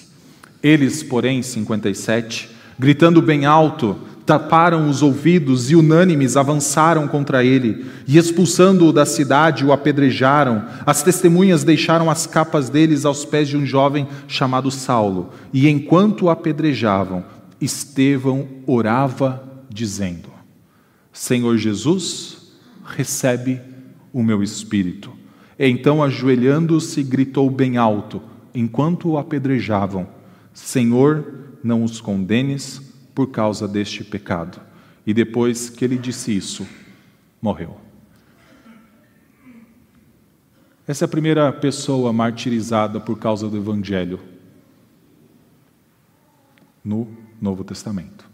Eles, 0.63 1.03
porém, 1.03 1.43
57, 1.43 2.57
Gritando 2.79 3.23
bem 3.23 3.47
alto, 3.47 3.97
taparam 4.27 4.91
os 4.91 5.03
ouvidos 5.03 5.71
e 5.71 5.77
unânimes 5.77 6.37
avançaram 6.37 7.07
contra 7.07 7.45
ele, 7.45 7.87
e 8.09 8.19
expulsando-o 8.19 8.93
da 8.93 9.07
cidade, 9.07 9.65
o 9.65 9.73
apedrejaram. 9.73 10.65
As 10.85 11.03
testemunhas 11.05 11.63
deixaram 11.63 12.11
as 12.11 12.27
capas 12.27 12.69
deles 12.69 13.05
aos 13.05 13.25
pés 13.25 13.49
de 13.49 13.57
um 13.57 13.65
jovem 13.65 14.09
chamado 14.27 14.69
Saulo, 14.71 15.31
e 15.53 15.69
enquanto 15.69 16.23
o 16.23 16.31
apedrejavam, 16.31 17.25
Estevão 17.61 18.47
orava, 18.67 19.43
dizendo: 19.71 20.29
Senhor 21.13 21.57
Jesus, 21.57 22.53
recebe 22.85 23.61
o 24.13 24.23
meu 24.23 24.43
espírito. 24.43 25.13
Então, 25.59 26.03
ajoelhando-se, 26.03 27.03
gritou 27.03 27.49
bem 27.49 27.77
alto, 27.77 28.21
enquanto 28.53 29.11
o 29.11 29.19
apedrejavam: 29.19 30.09
Senhor, 30.53 31.25
não 31.63 31.83
os 31.83 32.01
condenes 32.01 32.86
por 33.17 33.29
causa 33.29 33.67
deste 33.67 34.05
pecado. 34.05 34.61
E 35.07 35.15
depois 35.15 35.71
que 35.71 35.83
ele 35.83 35.97
disse 35.97 36.37
isso, 36.37 36.67
morreu. 37.41 37.81
Essa 40.87 41.05
é 41.05 41.07
a 41.07 41.09
primeira 41.09 41.51
pessoa 41.51 42.13
martirizada 42.13 43.01
por 43.01 43.19
causa 43.19 43.49
do 43.49 43.57
Evangelho 43.57 44.21
no 46.85 47.09
Novo 47.41 47.65
Testamento. 47.65 48.29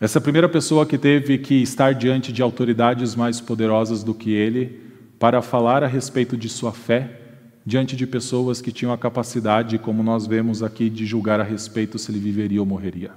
Essa 0.00 0.18
é 0.18 0.20
a 0.20 0.22
primeira 0.22 0.48
pessoa 0.48 0.86
que 0.86 0.96
teve 0.96 1.36
que 1.38 1.56
estar 1.56 1.92
diante 1.92 2.32
de 2.32 2.40
autoridades 2.42 3.16
mais 3.16 3.40
poderosas 3.40 4.04
do 4.04 4.14
que 4.14 4.30
ele 4.30 4.80
para 5.18 5.42
falar 5.42 5.82
a 5.82 5.88
respeito 5.88 6.36
de 6.36 6.48
sua 6.48 6.72
fé 6.72 7.19
diante 7.70 7.94
de 7.94 8.04
pessoas 8.04 8.60
que 8.60 8.72
tinham 8.72 8.92
a 8.92 8.98
capacidade, 8.98 9.78
como 9.78 10.02
nós 10.02 10.26
vemos 10.26 10.60
aqui, 10.60 10.90
de 10.90 11.06
julgar 11.06 11.38
a 11.38 11.44
respeito 11.44 12.00
se 12.00 12.10
ele 12.10 12.18
viveria 12.18 12.58
ou 12.58 12.66
morreria. 12.66 13.12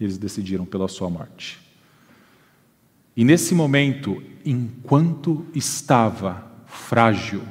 Eles 0.00 0.18
decidiram 0.18 0.64
pela 0.64 0.88
sua 0.88 1.08
morte. 1.08 1.60
E 3.16 3.24
nesse 3.24 3.54
momento, 3.54 4.20
enquanto 4.44 5.46
estava 5.54 6.44
frágil, 6.66 7.42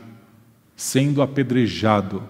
sendo 0.76 1.22
apedrejado, 1.22 2.22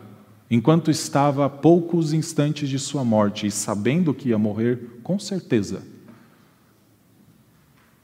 enquanto 0.47 0.91
estava 0.91 1.47
a 1.47 1.49
poucos 1.49 2.13
instantes 2.13 2.69
de 2.69 2.77
sua 2.77 3.03
morte 3.03 3.47
e 3.47 3.51
sabendo 3.51 4.13
que 4.13 4.29
ia 4.29 4.37
morrer, 4.37 4.99
com 5.01 5.17
certeza, 5.17 5.81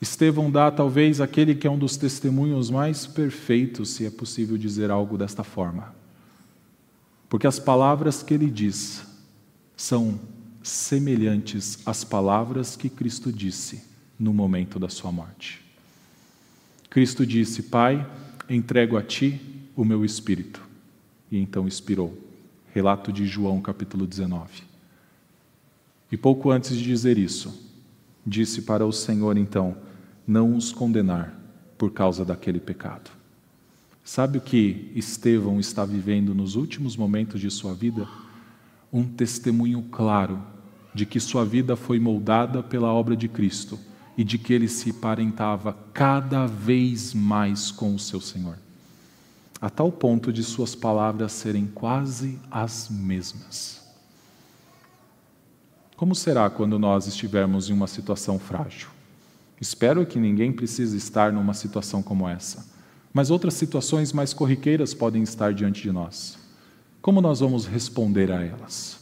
Estevão 0.02 0.50
dá 0.50 0.72
talvez 0.72 1.22
aquele 1.22 1.54
que 1.54 1.68
é 1.68 1.70
um 1.70 1.78
dos 1.78 1.98
testemunhos 1.98 2.72
mais 2.72 3.06
perfeitos, 3.06 3.92
se 3.92 4.08
é 4.08 4.10
possível 4.10 4.58
dizer 4.58 4.90
algo 4.90 5.16
desta 5.16 5.44
forma. 5.44 5.99
Porque 7.30 7.46
as 7.46 7.60
palavras 7.60 8.24
que 8.24 8.34
ele 8.34 8.50
diz 8.50 9.06
são 9.78 10.20
semelhantes 10.64 11.80
às 11.86 12.04
palavras 12.04 12.76
que 12.76 12.90
Cristo 12.90 13.32
disse 13.32 13.84
no 14.20 14.34
momento 14.34 14.80
da 14.80 14.90
sua 14.90 15.12
morte. 15.12 15.64
Cristo 16.90 17.26
disse: 17.26 17.64
Pai, 17.64 18.06
entrego 18.50 18.98
a 18.98 19.04
ti 19.04 19.40
o 19.76 19.86
meu 19.86 20.04
espírito. 20.04 20.68
E 21.32 21.38
então 21.38 21.68
expirou. 21.68 22.18
Relato 22.74 23.14
de 23.14 23.26
João, 23.26 23.62
capítulo 23.62 24.06
19. 24.06 24.64
E 26.12 26.18
pouco 26.18 26.50
antes 26.50 26.76
de 26.76 26.84
dizer 26.84 27.18
isso, 27.18 27.72
disse 28.26 28.64
para 28.64 28.86
o 28.86 28.92
Senhor 28.92 29.38
então: 29.38 29.78
não 30.28 30.56
os 30.56 30.72
condenar 30.72 31.40
por 31.78 31.92
causa 31.92 32.26
daquele 32.26 32.60
pecado. 32.60 33.19
Sabe 34.10 34.40
o 34.40 34.42
que 34.42 34.92
Estevão 34.96 35.60
está 35.60 35.86
vivendo 35.86 36.34
nos 36.34 36.56
últimos 36.56 36.98
momentos 36.98 37.40
de 37.40 37.52
sua 37.52 37.76
vida? 37.76 38.08
Um 38.92 39.04
testemunho 39.04 39.84
claro 39.92 40.42
de 40.96 41.06
que 41.06 41.20
sua 41.20 41.46
vida 41.46 41.76
foi 41.76 42.00
moldada 42.00 42.64
pela 42.64 42.92
obra 42.92 43.16
de 43.16 43.28
Cristo 43.28 43.78
e 44.18 44.24
de 44.24 44.40
que 44.40 44.52
ele 44.52 44.68
se 44.68 44.94
parentava 44.94 45.78
cada 45.94 46.48
vez 46.48 47.14
mais 47.14 47.70
com 47.70 47.94
o 47.94 48.00
seu 48.00 48.20
Senhor, 48.20 48.58
a 49.62 49.70
tal 49.70 49.92
ponto 49.92 50.34
de 50.34 50.44
suas 50.44 50.74
palavras 50.74 51.32
serem 51.32 51.68
quase 51.68 52.40
as 52.50 52.90
mesmas. 52.90 53.88
Como 55.96 56.16
será 56.16 56.50
quando 56.50 56.80
nós 56.80 57.06
estivermos 57.06 57.70
em 57.70 57.74
uma 57.74 57.86
situação 57.86 58.40
frágil? 58.40 58.90
Espero 59.62 60.04
que 60.04 60.18
ninguém 60.18 60.52
precise 60.52 60.98
estar 60.98 61.32
numa 61.32 61.54
situação 61.54 62.02
como 62.02 62.28
essa. 62.28 62.79
Mas 63.14 63.32
outras 63.32 63.56
situações 63.56 64.14
mais 64.14 64.34
corriqueiras 64.34 64.94
podem 64.94 65.24
estar 65.24 65.54
diante 65.54 65.82
de 65.82 65.92
nós. 65.92 66.38
Como 67.02 67.22
nós 67.22 67.40
vamos 67.40 67.66
responder 67.66 68.32
a 68.32 68.44
elas? 68.44 69.00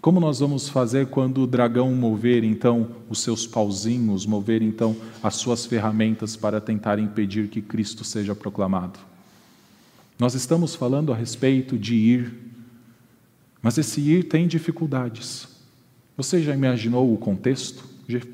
Como 0.00 0.20
nós 0.20 0.38
vamos 0.38 0.68
fazer 0.68 1.08
quando 1.08 1.42
o 1.42 1.46
dragão 1.46 1.92
mover 1.92 2.44
então 2.44 2.88
os 3.08 3.20
seus 3.20 3.46
pauzinhos, 3.46 4.26
mover 4.26 4.62
então 4.62 4.96
as 5.22 5.34
suas 5.34 5.66
ferramentas 5.66 6.36
para 6.36 6.60
tentar 6.60 6.98
impedir 6.98 7.48
que 7.48 7.60
Cristo 7.60 8.04
seja 8.04 8.34
proclamado? 8.34 8.98
Nós 10.18 10.34
estamos 10.34 10.74
falando 10.74 11.12
a 11.12 11.16
respeito 11.16 11.76
de 11.76 11.94
ir, 11.94 12.34
mas 13.60 13.76
esse 13.76 14.00
ir 14.00 14.24
tem 14.24 14.46
dificuldades. 14.46 15.48
Você 16.16 16.42
já 16.42 16.54
imaginou 16.54 17.12
o 17.12 17.18
contexto? 17.18 17.84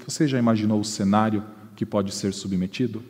Você 0.07 0.29
já 0.29 0.39
imaginou 0.39 0.81
o 0.81 0.85
cenário 0.85 1.45
que 1.75 1.85
pode 1.85 2.15
ser 2.15 2.33
submetido? 2.33 3.03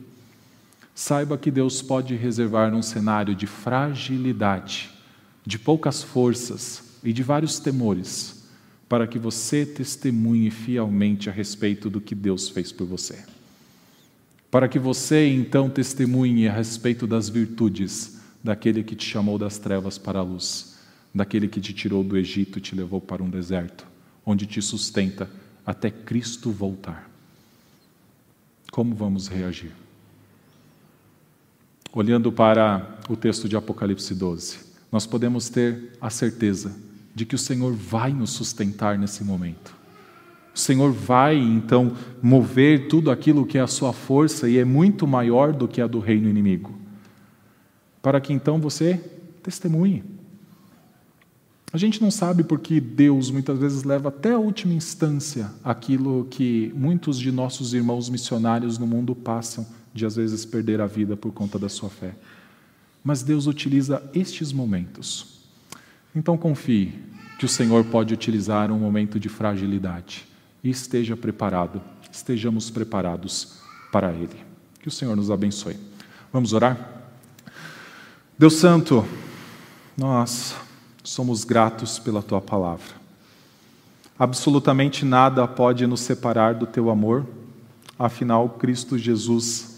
Saiba 0.94 1.36
que 1.36 1.50
Deus 1.50 1.82
pode 1.82 2.14
reservar 2.14 2.72
um 2.72 2.82
cenário 2.82 3.34
de 3.34 3.48
fragilidade, 3.48 4.90
de 5.44 5.58
poucas 5.58 6.02
forças 6.02 7.00
e 7.02 7.12
de 7.12 7.22
vários 7.22 7.58
temores, 7.58 8.44
para 8.88 9.06
que 9.06 9.18
você 9.18 9.66
testemunhe 9.66 10.50
fielmente 10.52 11.28
a 11.28 11.32
respeito 11.32 11.90
do 11.90 12.00
que 12.00 12.14
Deus 12.14 12.48
fez 12.48 12.70
por 12.70 12.86
você. 12.86 13.24
Para 14.50 14.68
que 14.68 14.78
você 14.78 15.26
então 15.26 15.68
testemunhe 15.68 16.46
a 16.46 16.52
respeito 16.52 17.08
das 17.08 17.28
virtudes 17.28 18.20
daquele 18.42 18.84
que 18.84 18.94
te 18.94 19.04
chamou 19.04 19.36
das 19.36 19.58
trevas 19.58 19.98
para 19.98 20.20
a 20.20 20.22
luz, 20.22 20.78
daquele 21.12 21.48
que 21.48 21.60
te 21.60 21.72
tirou 21.72 22.04
do 22.04 22.16
Egito 22.16 22.58
e 22.58 22.62
te 22.62 22.74
levou 22.74 23.00
para 23.00 23.22
um 23.22 23.28
deserto, 23.28 23.84
onde 24.24 24.46
te 24.46 24.62
sustenta 24.62 25.28
até 25.66 25.90
Cristo 25.90 26.52
voltar. 26.52 27.10
Como 28.70 28.94
vamos 28.94 29.26
reagir? 29.26 29.83
Olhando 31.94 32.32
para 32.32 32.98
o 33.08 33.16
texto 33.16 33.48
de 33.48 33.56
Apocalipse 33.56 34.14
12, 34.14 34.58
nós 34.90 35.06
podemos 35.06 35.48
ter 35.48 35.92
a 36.00 36.10
certeza 36.10 36.74
de 37.14 37.24
que 37.24 37.34
o 37.34 37.38
Senhor 37.38 37.72
vai 37.72 38.12
nos 38.12 38.30
sustentar 38.30 38.98
nesse 38.98 39.22
momento. 39.22 39.74
O 40.54 40.58
Senhor 40.58 40.90
vai 40.90 41.36
então 41.36 41.92
mover 42.22 42.88
tudo 42.88 43.10
aquilo 43.10 43.46
que 43.46 43.58
é 43.58 43.60
a 43.60 43.66
sua 43.66 43.92
força 43.92 44.48
e 44.48 44.58
é 44.58 44.64
muito 44.64 45.06
maior 45.06 45.52
do 45.52 45.68
que 45.68 45.80
a 45.80 45.86
do 45.86 46.00
reino 46.00 46.28
inimigo, 46.28 46.74
para 48.02 48.20
que 48.20 48.32
então 48.32 48.60
você 48.60 49.00
testemunhe 49.42 50.14
a 51.74 51.76
gente 51.76 52.00
não 52.00 52.08
sabe 52.08 52.44
porque 52.44 52.80
Deus 52.80 53.32
muitas 53.32 53.58
vezes 53.58 53.82
leva 53.82 54.08
até 54.08 54.30
a 54.30 54.38
última 54.38 54.72
instância 54.72 55.50
aquilo 55.64 56.24
que 56.30 56.72
muitos 56.76 57.18
de 57.18 57.32
nossos 57.32 57.74
irmãos 57.74 58.08
missionários 58.08 58.78
no 58.78 58.86
mundo 58.86 59.12
passam, 59.12 59.66
de 59.94 60.04
às 60.04 60.16
vezes 60.16 60.44
perder 60.44 60.80
a 60.80 60.86
vida 60.86 61.16
por 61.16 61.32
conta 61.32 61.58
da 61.58 61.68
sua 61.68 61.88
fé. 61.88 62.14
Mas 63.02 63.22
Deus 63.22 63.46
utiliza 63.46 64.02
estes 64.12 64.52
momentos. 64.52 65.38
Então 66.14 66.36
confie 66.36 66.92
que 67.38 67.44
o 67.44 67.48
Senhor 67.48 67.84
pode 67.84 68.12
utilizar 68.12 68.72
um 68.72 68.78
momento 68.78 69.20
de 69.20 69.28
fragilidade 69.28 70.26
e 70.62 70.70
esteja 70.70 71.16
preparado, 71.16 71.80
estejamos 72.10 72.70
preparados 72.70 73.58
para 73.92 74.12
Ele. 74.12 74.36
Que 74.80 74.88
o 74.88 74.90
Senhor 74.90 75.14
nos 75.14 75.30
abençoe. 75.30 75.76
Vamos 76.32 76.52
orar? 76.52 77.04
Deus 78.36 78.54
Santo, 78.54 79.06
nós 79.96 80.56
somos 81.04 81.44
gratos 81.44 81.98
pela 81.98 82.22
tua 82.22 82.40
palavra. 82.40 83.04
Absolutamente 84.18 85.04
nada 85.04 85.46
pode 85.46 85.86
nos 85.86 86.00
separar 86.00 86.54
do 86.54 86.66
teu 86.66 86.88
amor, 86.88 87.26
afinal, 87.98 88.48
Cristo 88.48 88.96
Jesus, 88.96 89.73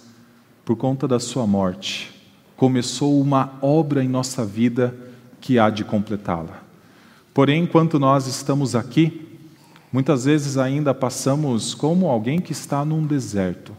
por 0.66 0.76
conta 0.76 1.08
da 1.08 1.18
sua 1.18 1.46
morte, 1.46 2.12
começou 2.56 3.18
uma 3.18 3.54
obra 3.62 4.04
em 4.04 4.08
nossa 4.08 4.44
vida 4.44 4.94
que 5.40 5.58
há 5.58 5.70
de 5.70 5.82
completá-la. 5.82 6.62
Porém, 7.32 7.62
enquanto 7.62 7.98
nós 7.98 8.26
estamos 8.26 8.76
aqui, 8.76 9.40
muitas 9.90 10.26
vezes 10.26 10.58
ainda 10.58 10.92
passamos 10.92 11.74
como 11.74 12.06
alguém 12.08 12.38
que 12.38 12.52
está 12.52 12.84
num 12.84 13.06
deserto, 13.06 13.72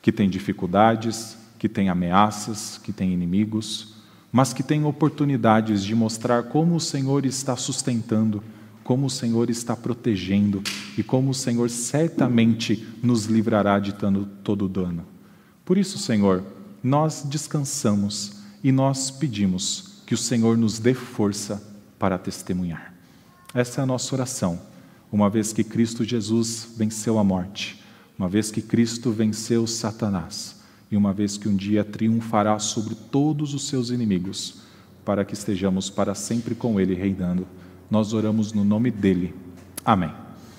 que 0.00 0.12
tem 0.12 0.30
dificuldades, 0.30 1.36
que 1.58 1.68
tem 1.68 1.88
ameaças, 1.88 2.78
que 2.80 2.92
tem 2.92 3.12
inimigos 3.12 3.98
mas 4.32 4.52
que 4.52 4.62
tem 4.62 4.84
oportunidades 4.84 5.82
de 5.82 5.94
mostrar 5.94 6.44
como 6.44 6.76
o 6.76 6.80
Senhor 6.80 7.26
está 7.26 7.56
sustentando, 7.56 8.42
como 8.84 9.06
o 9.06 9.10
Senhor 9.10 9.50
está 9.50 9.76
protegendo 9.76 10.62
e 10.96 11.02
como 11.02 11.30
o 11.30 11.34
Senhor 11.34 11.68
certamente 11.68 12.86
nos 13.02 13.26
livrará 13.26 13.78
de 13.78 13.92
todo 13.92 14.68
dano. 14.68 15.04
Por 15.70 15.78
isso, 15.78 15.98
Senhor, 15.98 16.42
nós 16.82 17.22
descansamos 17.22 18.32
e 18.60 18.72
nós 18.72 19.08
pedimos 19.08 20.02
que 20.04 20.12
o 20.12 20.18
Senhor 20.18 20.58
nos 20.58 20.80
dê 20.80 20.94
força 20.94 21.62
para 21.96 22.18
testemunhar. 22.18 22.92
Essa 23.54 23.80
é 23.80 23.84
a 23.84 23.86
nossa 23.86 24.12
oração. 24.12 24.60
uma 25.12 25.30
vez 25.30 25.52
que 25.52 25.62
Cristo 25.62 26.02
Jesus 26.02 26.70
venceu 26.76 27.20
a 27.20 27.22
morte, 27.22 27.80
uma 28.18 28.28
vez 28.28 28.50
que 28.50 28.60
Cristo 28.60 29.12
venceu 29.12 29.64
Satanás 29.64 30.56
e 30.90 30.96
uma 30.96 31.12
vez 31.12 31.38
que 31.38 31.48
um 31.48 31.54
dia 31.54 31.84
triunfará 31.84 32.58
sobre 32.58 32.96
todos 32.96 33.54
os 33.54 33.68
seus 33.68 33.90
inimigos, 33.90 34.62
para 35.04 35.24
que 35.24 35.34
estejamos 35.34 35.88
para 35.88 36.16
sempre 36.16 36.56
com 36.56 36.80
Ele 36.80 36.96
reinando. 36.96 37.46
Nós 37.88 38.12
oramos 38.12 38.52
no 38.52 38.64
nome 38.64 38.90
dele. 38.90 39.32
Amém. 39.84 40.10